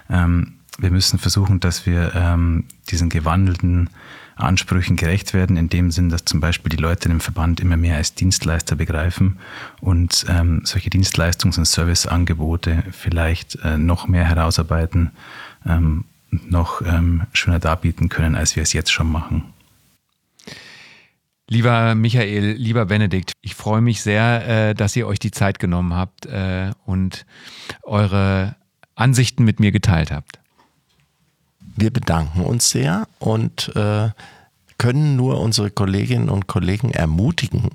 Ähm, 0.09 0.53
wir 0.77 0.91
müssen 0.91 1.19
versuchen, 1.19 1.59
dass 1.59 1.85
wir 1.85 2.13
ähm, 2.15 2.65
diesen 2.89 3.09
gewandelten 3.09 3.89
Ansprüchen 4.35 4.95
gerecht 4.95 5.33
werden, 5.33 5.57
in 5.57 5.69
dem 5.69 5.91
Sinn, 5.91 6.09
dass 6.09 6.25
zum 6.25 6.39
Beispiel 6.39 6.69
die 6.69 6.81
Leute 6.81 7.09
im 7.09 7.19
Verband 7.19 7.59
immer 7.59 7.77
mehr 7.77 7.97
als 7.97 8.15
Dienstleister 8.15 8.75
begreifen 8.75 9.37
und 9.81 10.25
ähm, 10.27 10.61
solche 10.63 10.89
Dienstleistungs- 10.89 11.57
und 11.57 11.65
Serviceangebote 11.65 12.83
vielleicht 12.91 13.55
äh, 13.63 13.77
noch 13.77 14.07
mehr 14.07 14.25
herausarbeiten, 14.25 15.11
ähm, 15.67 16.05
noch 16.49 16.81
ähm, 16.81 17.23
schöner 17.33 17.59
darbieten 17.59 18.09
können, 18.09 18.35
als 18.35 18.55
wir 18.55 18.63
es 18.63 18.73
jetzt 18.73 18.91
schon 18.91 19.11
machen. 19.11 19.53
Lieber 21.47 21.93
Michael, 21.93 22.53
lieber 22.53 22.85
Benedikt, 22.85 23.33
ich 23.41 23.53
freue 23.53 23.81
mich 23.81 24.01
sehr, 24.01 24.47
äh, 24.69 24.73
dass 24.73 24.95
ihr 24.95 25.07
euch 25.07 25.19
die 25.19 25.31
Zeit 25.31 25.59
genommen 25.59 25.93
habt 25.93 26.25
äh, 26.25 26.71
und 26.85 27.25
eure 27.83 28.55
Ansichten 28.95 29.43
mit 29.43 29.59
mir 29.59 29.71
geteilt 29.71 30.11
habt. 30.11 30.39
Wir 31.75 31.91
bedanken 31.91 32.41
uns 32.41 32.69
sehr 32.69 33.07
und 33.19 33.75
äh, 33.75 34.09
können 34.77 35.15
nur 35.15 35.41
unsere 35.41 35.69
Kolleginnen 35.69 36.29
und 36.29 36.47
Kollegen 36.47 36.91
ermutigen, 36.91 37.69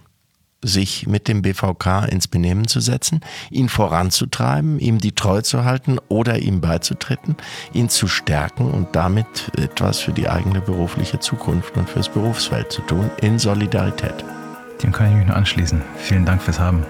sich 0.63 1.07
mit 1.07 1.29
dem 1.29 1.43
BVK 1.43 2.05
ins 2.11 2.29
Benehmen 2.29 2.67
zu 2.67 2.81
setzen, 2.81 3.21
ihn 3.51 3.69
voranzutreiben, 3.69 4.79
ihm 4.79 4.99
die 4.99 5.13
Treue 5.13 5.43
zu 5.43 5.65
halten 5.65 5.99
oder 6.09 6.39
ihm 6.39 6.61
beizutreten, 6.61 7.37
ihn 7.73 7.89
zu 7.89 8.09
stärken 8.09 8.71
und 8.71 8.95
damit 8.97 9.53
etwas 9.57 10.01
für 10.01 10.13
die 10.13 10.29
eigene 10.29 10.61
berufliche 10.61 11.21
Zukunft 11.21 11.77
und 11.77 11.89
fürs 11.89 12.09
Berufsfeld 12.09 12.73
zu 12.73 12.83
tun, 12.83 13.11
in 13.21 13.39
Solidarität. 13.39 14.25
Dem 14.83 14.93
kann 14.93 15.11
ich 15.11 15.17
mich 15.17 15.27
nur 15.27 15.37
anschließen. 15.37 15.83
Vielen 15.97 16.25
Dank 16.25 16.43
fürs 16.43 16.59
Haben. 16.59 16.85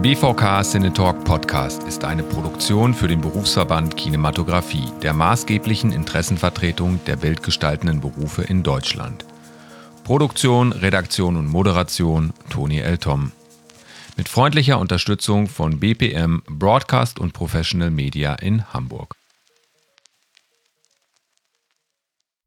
BVK 0.00 0.64
Cinetalk 0.64 1.22
Podcast 1.24 1.82
ist 1.84 2.02
eine 2.04 2.22
Produktion 2.22 2.94
für 2.94 3.08
den 3.08 3.20
Berufsverband 3.20 3.96
Kinematografie, 3.96 4.90
der 5.02 5.12
maßgeblichen 5.12 5.92
Interessenvertretung 5.92 6.98
der 7.06 7.22
weltgestaltenden 7.22 8.00
Berufe 8.00 8.42
in 8.42 8.62
Deutschland. 8.62 9.26
Produktion, 10.02 10.72
Redaktion 10.72 11.36
und 11.36 11.46
Moderation 11.46 12.32
Toni 12.48 12.78
L. 12.78 12.98
Tom. 12.98 13.32
Mit 14.16 14.28
freundlicher 14.28 14.80
Unterstützung 14.80 15.46
von 15.46 15.78
BPM 15.78 16.42
Broadcast 16.48 17.20
und 17.20 17.34
Professional 17.34 17.90
Media 17.90 18.34
in 18.34 18.72
Hamburg. 18.72 19.21